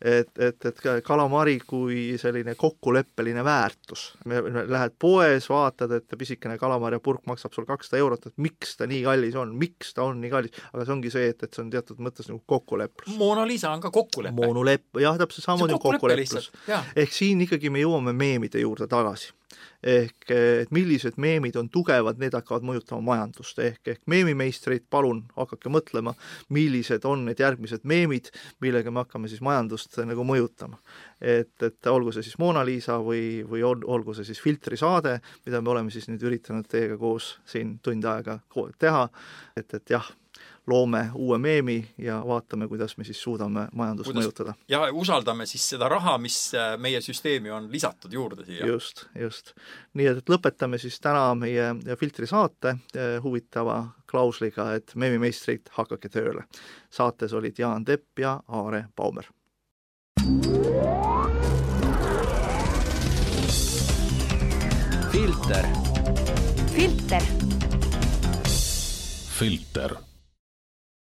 et, 0.00 0.30
et, 0.38 0.66
et 0.66 0.82
kalamari 1.04 1.58
kui 1.66 2.18
selline 2.18 2.54
kokkuleppeline 2.58 3.44
väärtus, 3.44 4.14
lähed 4.26 4.96
poes, 4.98 5.48
vaatad, 5.50 5.92
et 6.00 6.18
pisikene 6.18 6.58
kalamarjapurk 6.58 7.26
maksab 7.30 7.54
sul 7.54 7.68
kakssada 7.68 8.00
eurot, 8.00 8.26
et 8.26 8.38
miks 8.42 8.76
ta 8.76 8.88
nii 8.90 9.02
kallis 9.06 9.36
on, 9.38 9.54
miks 9.56 9.94
ta 9.94 10.08
on 10.08 10.20
nii 10.20 10.32
kallis, 10.32 10.62
aga 10.72 10.86
see 10.86 10.96
ongi 10.96 11.14
see, 11.14 11.30
et, 11.34 11.42
et 11.46 11.54
see 11.54 11.64
on 11.64 11.72
teatud 11.72 12.02
mõttes 12.02 12.30
nagu 12.30 12.42
kokkuleplus. 12.46 13.14
Mona 13.20 13.46
Lisa 13.46 13.70
on 13.74 13.84
ka 13.84 13.92
kokkulepe 13.94 14.34
moonulepp, 14.36 15.02
jah, 15.02 15.18
täpselt 15.20 15.46
samamoodi 15.46 15.78
kokkuleplus. 15.78 16.50
ehk 16.96 17.14
siin 17.14 17.46
ikkagi 17.46 17.70
me 17.70 17.84
jõuame 17.84 18.16
meemide 18.16 18.62
juurde 18.64 18.90
tagasi. 18.90 19.34
Ehk 19.82 20.30
et 20.34 20.72
millised 20.74 21.16
meemid 21.20 21.56
on 21.56 21.70
tugevad, 21.72 22.18
need 22.20 22.34
hakkavad 22.36 22.66
mõjutama 22.66 23.00
majandust, 23.06 23.58
ehk, 23.64 23.80
ehk 23.94 24.02
meemimeistrid, 24.10 24.84
palun 24.92 25.22
hakake 25.36 25.72
mõtlema, 25.72 26.14
millised 26.52 27.06
on 27.08 27.24
need 27.28 27.40
järgmised 27.40 27.86
meemid, 27.88 28.30
millega 28.60 28.92
me 28.92 29.04
hakkame 29.04 29.30
siis 29.32 29.42
majandust 29.44 29.96
nagu 30.04 30.26
mõjutama. 30.26 30.80
et, 31.20 31.62
et 31.62 31.86
olgu 31.86 32.12
see 32.12 32.24
siis 32.24 32.38
Mona 32.40 32.64
Lisa 32.64 32.96
või, 33.04 33.42
või 33.48 33.64
ol, 33.66 33.82
olgu 33.84 34.14
see 34.16 34.24
siis 34.24 34.40
filtrisaade, 34.40 35.18
mida 35.46 35.60
me 35.60 35.70
oleme 35.74 35.92
siis 35.92 36.08
nüüd 36.08 36.22
üritanud 36.24 36.68
teiega 36.68 36.96
koos 37.00 37.34
siin 37.46 37.78
tund 37.84 38.04
aega 38.08 38.40
teha, 38.78 39.08
et, 39.56 39.74
et 39.74 39.92
jah, 39.96 40.06
loome 40.66 41.10
uue 41.14 41.38
meemi 41.38 41.90
ja 41.98 42.22
vaatame, 42.26 42.68
kuidas 42.68 42.96
me 42.98 43.04
siis 43.04 43.22
suudame 43.22 43.66
majandust 43.74 44.10
kuidas, 44.10 44.24
mõjutada. 44.24 44.54
ja 44.68 44.82
usaldame 44.92 45.46
siis 45.46 45.68
seda 45.74 45.88
raha, 45.88 46.18
mis 46.18 46.36
äh, 46.54 46.74
meie 46.78 47.00
süsteemi 47.00 47.50
on 47.50 47.70
lisatud 47.72 48.12
juurde 48.12 48.44
siia. 48.44 48.66
just, 48.66 49.06
just. 49.18 49.54
nii 49.94 50.06
et, 50.06 50.22
et 50.22 50.32
lõpetame 50.32 50.78
siis 50.78 51.00
täna 51.00 51.30
meie 51.34 51.96
Filtri 51.98 52.26
saate 52.26 52.76
äh, 52.76 53.16
huvitava 53.22 53.82
klausliga, 54.10 54.72
et 54.74 54.94
meemimeistrid, 54.94 55.70
hakake 55.76 56.08
tööle. 56.08 56.44
saates 56.90 57.32
olid 57.32 57.58
Jaan 57.58 57.84
Tepp 57.84 58.18
ja 58.18 58.40
Aare 58.48 58.86
Baumer. 58.96 59.30
filter. 65.10 65.66
filter. 66.74 67.22
filter 69.38 70.09